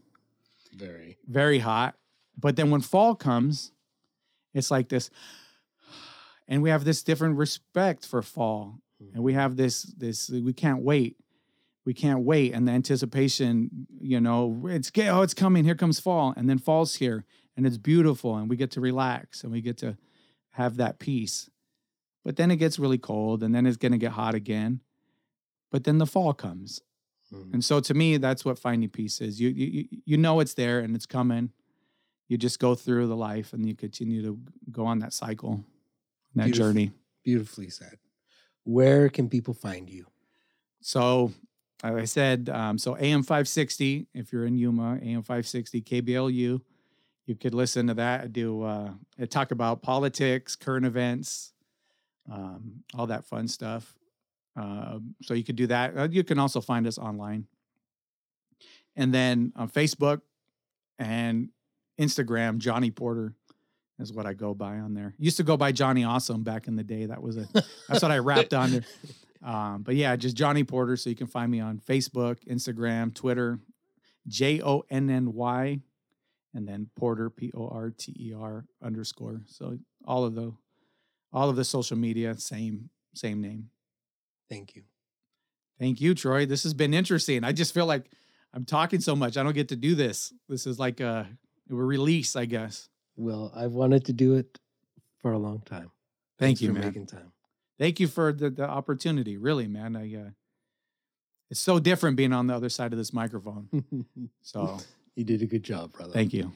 Very. 0.73 1.17
very 1.27 1.59
hot. 1.59 1.95
But 2.39 2.55
then 2.55 2.71
when 2.71 2.79
fall 2.79 3.15
comes, 3.15 3.73
it's 4.53 4.71
like 4.71 4.87
this, 4.87 5.09
and 6.47 6.63
we 6.63 6.69
have 6.69 6.85
this 6.85 7.03
different 7.03 7.35
respect 7.35 8.05
for 8.05 8.21
fall, 8.21 8.79
and 9.13 9.21
we 9.23 9.33
have 9.33 9.57
this 9.57 9.83
this 9.97 10.29
we 10.29 10.53
can't 10.53 10.83
wait, 10.83 11.17
we 11.85 11.93
can't 11.93 12.21
wait, 12.23 12.53
and 12.53 12.67
the 12.67 12.71
anticipation, 12.71 13.87
you 13.99 14.19
know, 14.21 14.65
it's 14.69 14.91
oh 14.99 15.21
it's 15.21 15.33
coming, 15.33 15.65
here 15.65 15.75
comes 15.75 15.99
fall, 15.99 16.33
and 16.37 16.49
then 16.49 16.57
fall's 16.57 16.95
here, 16.95 17.25
and 17.57 17.65
it's 17.67 17.77
beautiful, 17.77 18.35
and 18.37 18.49
we 18.49 18.55
get 18.55 18.71
to 18.71 18.81
relax, 18.81 19.43
and 19.43 19.51
we 19.51 19.61
get 19.61 19.77
to 19.79 19.97
have 20.51 20.77
that 20.77 20.99
peace. 20.99 21.49
But 22.23 22.37
then 22.37 22.51
it 22.51 22.55
gets 22.57 22.79
really 22.79 22.97
cold, 22.97 23.43
and 23.43 23.53
then 23.53 23.65
it's 23.65 23.77
gonna 23.77 23.97
get 23.97 24.11
hot 24.13 24.33
again. 24.35 24.79
But 25.71 25.83
then 25.83 25.97
the 25.97 26.05
fall 26.05 26.33
comes, 26.33 26.81
Mhm. 27.33 27.53
and 27.53 27.65
so 27.65 27.79
to 27.81 27.93
me, 27.93 28.17
that's 28.17 28.45
what 28.45 28.57
finding 28.59 28.89
peace 28.89 29.19
is. 29.19 29.41
You 29.41 29.49
you 29.49 29.65
you- 29.67 30.01
you 30.05 30.17
know 30.17 30.39
it's 30.39 30.53
there 30.53 30.79
and 30.79 30.95
it's 30.95 31.05
coming. 31.07 31.51
You 32.29 32.37
just 32.37 32.59
go 32.59 32.75
through 32.75 33.07
the 33.07 33.15
life 33.17 33.51
and 33.53 33.67
you 33.67 33.75
continue 33.75 34.21
to 34.23 34.39
go 34.71 34.85
on 34.85 34.99
that 34.99 35.11
cycle, 35.13 35.65
that 36.35 36.45
Beautiful. 36.45 36.67
journey. 36.67 36.91
Beautifully 37.23 37.69
said. 37.69 37.97
Where 38.63 39.09
can 39.09 39.27
people 39.29 39.53
find 39.53 39.89
you? 39.89 40.07
So, 40.81 41.33
like 41.83 42.03
I 42.03 42.05
said, 42.05 42.49
um, 42.49 42.77
so 42.77 42.97
AM 42.97 43.23
560, 43.23 44.07
if 44.13 44.31
you're 44.31 44.45
in 44.45 44.57
Yuma, 44.57 44.99
AM 45.01 45.21
560, 45.21 45.81
KBLU, 45.81 46.61
you 47.25 47.35
could 47.35 47.53
listen 47.53 47.87
to 47.87 47.93
that. 47.95 48.21
I 48.21 48.27
do, 48.27 48.63
uh, 48.63 48.91
I 49.19 49.25
talk 49.25 49.51
about 49.51 49.81
politics, 49.81 50.55
current 50.55 50.85
events, 50.85 51.53
um, 52.31 52.83
all 52.93 53.07
that 53.07 53.25
fun 53.25 53.47
stuff. 53.47 53.95
Um, 54.55 55.15
so 55.21 55.33
you 55.33 55.43
could 55.43 55.55
do 55.55 55.67
that. 55.67 55.97
Uh, 55.97 56.07
you 56.09 56.23
can 56.23 56.39
also 56.39 56.61
find 56.61 56.87
us 56.87 56.97
online. 56.97 57.47
And 58.95 59.13
then 59.13 59.51
on 59.55 59.69
Facebook 59.69 60.21
and 60.99 61.49
Instagram, 61.99 62.59
Jonny 62.59 62.91
Porter 62.91 63.33
is 63.99 64.13
what 64.13 64.25
I 64.25 64.33
go 64.33 64.53
by 64.53 64.77
on 64.77 64.93
there. 64.93 65.15
Used 65.17 65.37
to 65.37 65.43
go 65.43 65.57
by 65.57 65.71
Jonny 65.71 66.03
Awesome 66.03 66.43
back 66.43 66.67
in 66.67 66.75
the 66.75 66.83
day. 66.83 67.05
That 67.05 67.21
was 67.21 67.37
a 67.37 67.47
that's 67.89 68.01
what 68.01 68.11
I 68.11 68.17
rapped 68.19 68.53
on 68.53 68.71
there. 68.71 68.83
Um, 69.43 69.83
but 69.83 69.95
yeah, 69.95 70.15
just 70.15 70.37
Jonny 70.37 70.63
Porter. 70.63 70.95
So 70.95 71.09
you 71.09 71.15
can 71.15 71.27
find 71.27 71.51
me 71.51 71.59
on 71.59 71.79
Facebook, 71.79 72.37
Instagram, 72.47 73.13
Twitter, 73.13 73.59
J 74.27 74.61
O 74.61 74.83
N 74.89 75.09
N 75.09 75.33
Y, 75.33 75.79
and 76.53 76.67
then 76.67 76.89
Porter 76.95 77.29
P 77.29 77.51
O 77.55 77.67
R 77.67 77.89
T 77.89 78.15
E 78.17 78.33
R 78.33 78.65
underscore. 78.81 79.41
So 79.47 79.77
all 80.05 80.23
of 80.23 80.35
the 80.35 80.53
all 81.33 81.49
of 81.49 81.55
the 81.55 81.65
social 81.65 81.97
media, 81.97 82.37
same 82.37 82.89
same 83.13 83.41
name. 83.41 83.69
Thank 84.49 84.75
you. 84.75 84.83
Thank 85.79 85.99
you, 85.99 86.13
Troy. 86.13 86.45
This 86.45 86.63
has 86.63 86.73
been 86.73 86.93
interesting. 86.93 87.43
I 87.43 87.51
just 87.51 87.73
feel 87.73 87.85
like 87.85 88.09
I'm 88.53 88.63
talking 88.63 89.01
so 89.01 89.15
much. 89.15 89.35
I 89.35 89.43
don't 89.43 89.53
get 89.53 89.69
to 89.69 89.75
do 89.75 89.95
this. 89.95 90.31
This 90.47 90.67
is 90.67 90.79
like 90.79 90.99
a, 90.99 91.27
a 91.69 91.75
release, 91.75 92.35
I 92.35 92.45
guess. 92.45 92.87
Well, 93.17 93.51
I've 93.55 93.73
wanted 93.73 94.05
to 94.05 94.13
do 94.13 94.35
it 94.35 94.59
for 95.19 95.33
a 95.33 95.39
long 95.39 95.61
time. 95.65 95.91
Thank 96.37 96.59
Thanks 96.59 96.61
you, 96.61 96.67
for 96.69 96.73
man. 96.75 96.85
making 96.85 97.07
time. 97.07 97.32
Thank 97.83 97.99
you 97.99 98.07
for 98.07 98.31
the, 98.31 98.49
the 98.49 98.63
opportunity. 98.63 99.35
Really, 99.35 99.67
man. 99.67 99.97
I 99.97 100.15
uh, 100.15 100.29
it's 101.51 101.59
so 101.59 101.79
different 101.79 102.15
being 102.15 102.31
on 102.31 102.47
the 102.47 102.55
other 102.55 102.69
side 102.69 102.93
of 102.93 102.97
this 102.97 103.11
microphone. 103.11 103.67
So 104.41 104.77
you 105.15 105.25
did 105.25 105.41
a 105.41 105.45
good 105.45 105.63
job, 105.63 105.91
brother. 105.91 106.13
thank 106.13 106.33
you. 106.33 106.53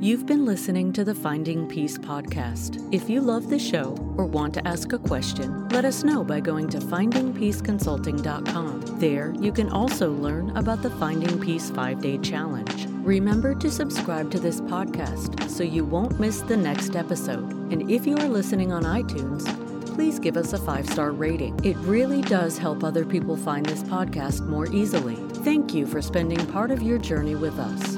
You've 0.00 0.26
been 0.26 0.44
listening 0.44 0.92
to 0.92 1.02
the 1.02 1.12
Finding 1.12 1.66
Peace 1.66 1.98
podcast. 1.98 2.88
If 2.94 3.10
you 3.10 3.20
love 3.20 3.50
the 3.50 3.58
show 3.58 3.96
or 4.16 4.26
want 4.26 4.54
to 4.54 4.68
ask 4.68 4.92
a 4.92 4.98
question, 4.98 5.68
let 5.70 5.84
us 5.84 6.04
know 6.04 6.22
by 6.22 6.38
going 6.38 6.68
to 6.68 6.78
findingpeaceconsulting.com. 6.78 9.00
There, 9.00 9.34
you 9.40 9.50
can 9.50 9.68
also 9.70 10.12
learn 10.12 10.56
about 10.56 10.82
the 10.82 10.90
Finding 10.90 11.40
Peace 11.40 11.70
5 11.70 12.00
Day 12.00 12.16
Challenge. 12.18 12.86
Remember 13.04 13.56
to 13.56 13.72
subscribe 13.72 14.30
to 14.30 14.38
this 14.38 14.60
podcast 14.60 15.50
so 15.50 15.64
you 15.64 15.84
won't 15.84 16.20
miss 16.20 16.42
the 16.42 16.56
next 16.56 16.94
episode. 16.94 17.50
And 17.72 17.90
if 17.90 18.06
you 18.06 18.16
are 18.18 18.28
listening 18.28 18.72
on 18.72 18.84
iTunes, 18.84 19.48
please 19.96 20.20
give 20.20 20.36
us 20.36 20.52
a 20.52 20.58
five 20.58 20.88
star 20.88 21.10
rating. 21.10 21.58
It 21.64 21.76
really 21.78 22.22
does 22.22 22.56
help 22.56 22.84
other 22.84 23.04
people 23.04 23.36
find 23.36 23.66
this 23.66 23.82
podcast 23.82 24.46
more 24.46 24.72
easily. 24.72 25.16
Thank 25.42 25.74
you 25.74 25.88
for 25.88 26.00
spending 26.00 26.46
part 26.46 26.70
of 26.70 26.82
your 26.82 26.98
journey 26.98 27.34
with 27.34 27.58
us. 27.58 27.97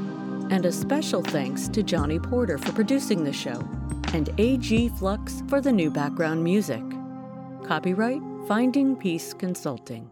And 0.51 0.67
a 0.67 0.73
special 0.73 1.23
thanks 1.23 1.69
to 1.69 1.83
Jonny 1.83 2.19
Porter 2.19 2.59
for 2.59 2.73
producing 2.73 3.25
the 3.25 3.33
show 3.33 3.67
and 4.13 4.29
AG 4.39 4.89
Flux 4.91 5.43
for 5.49 5.61
the 5.61 5.73
new 5.73 5.91
background 5.91 6.43
music. 6.43 6.83
Copyright 7.65 8.21
Finding 8.49 8.97
Peace 8.97 9.33
Consulting. 9.33 10.11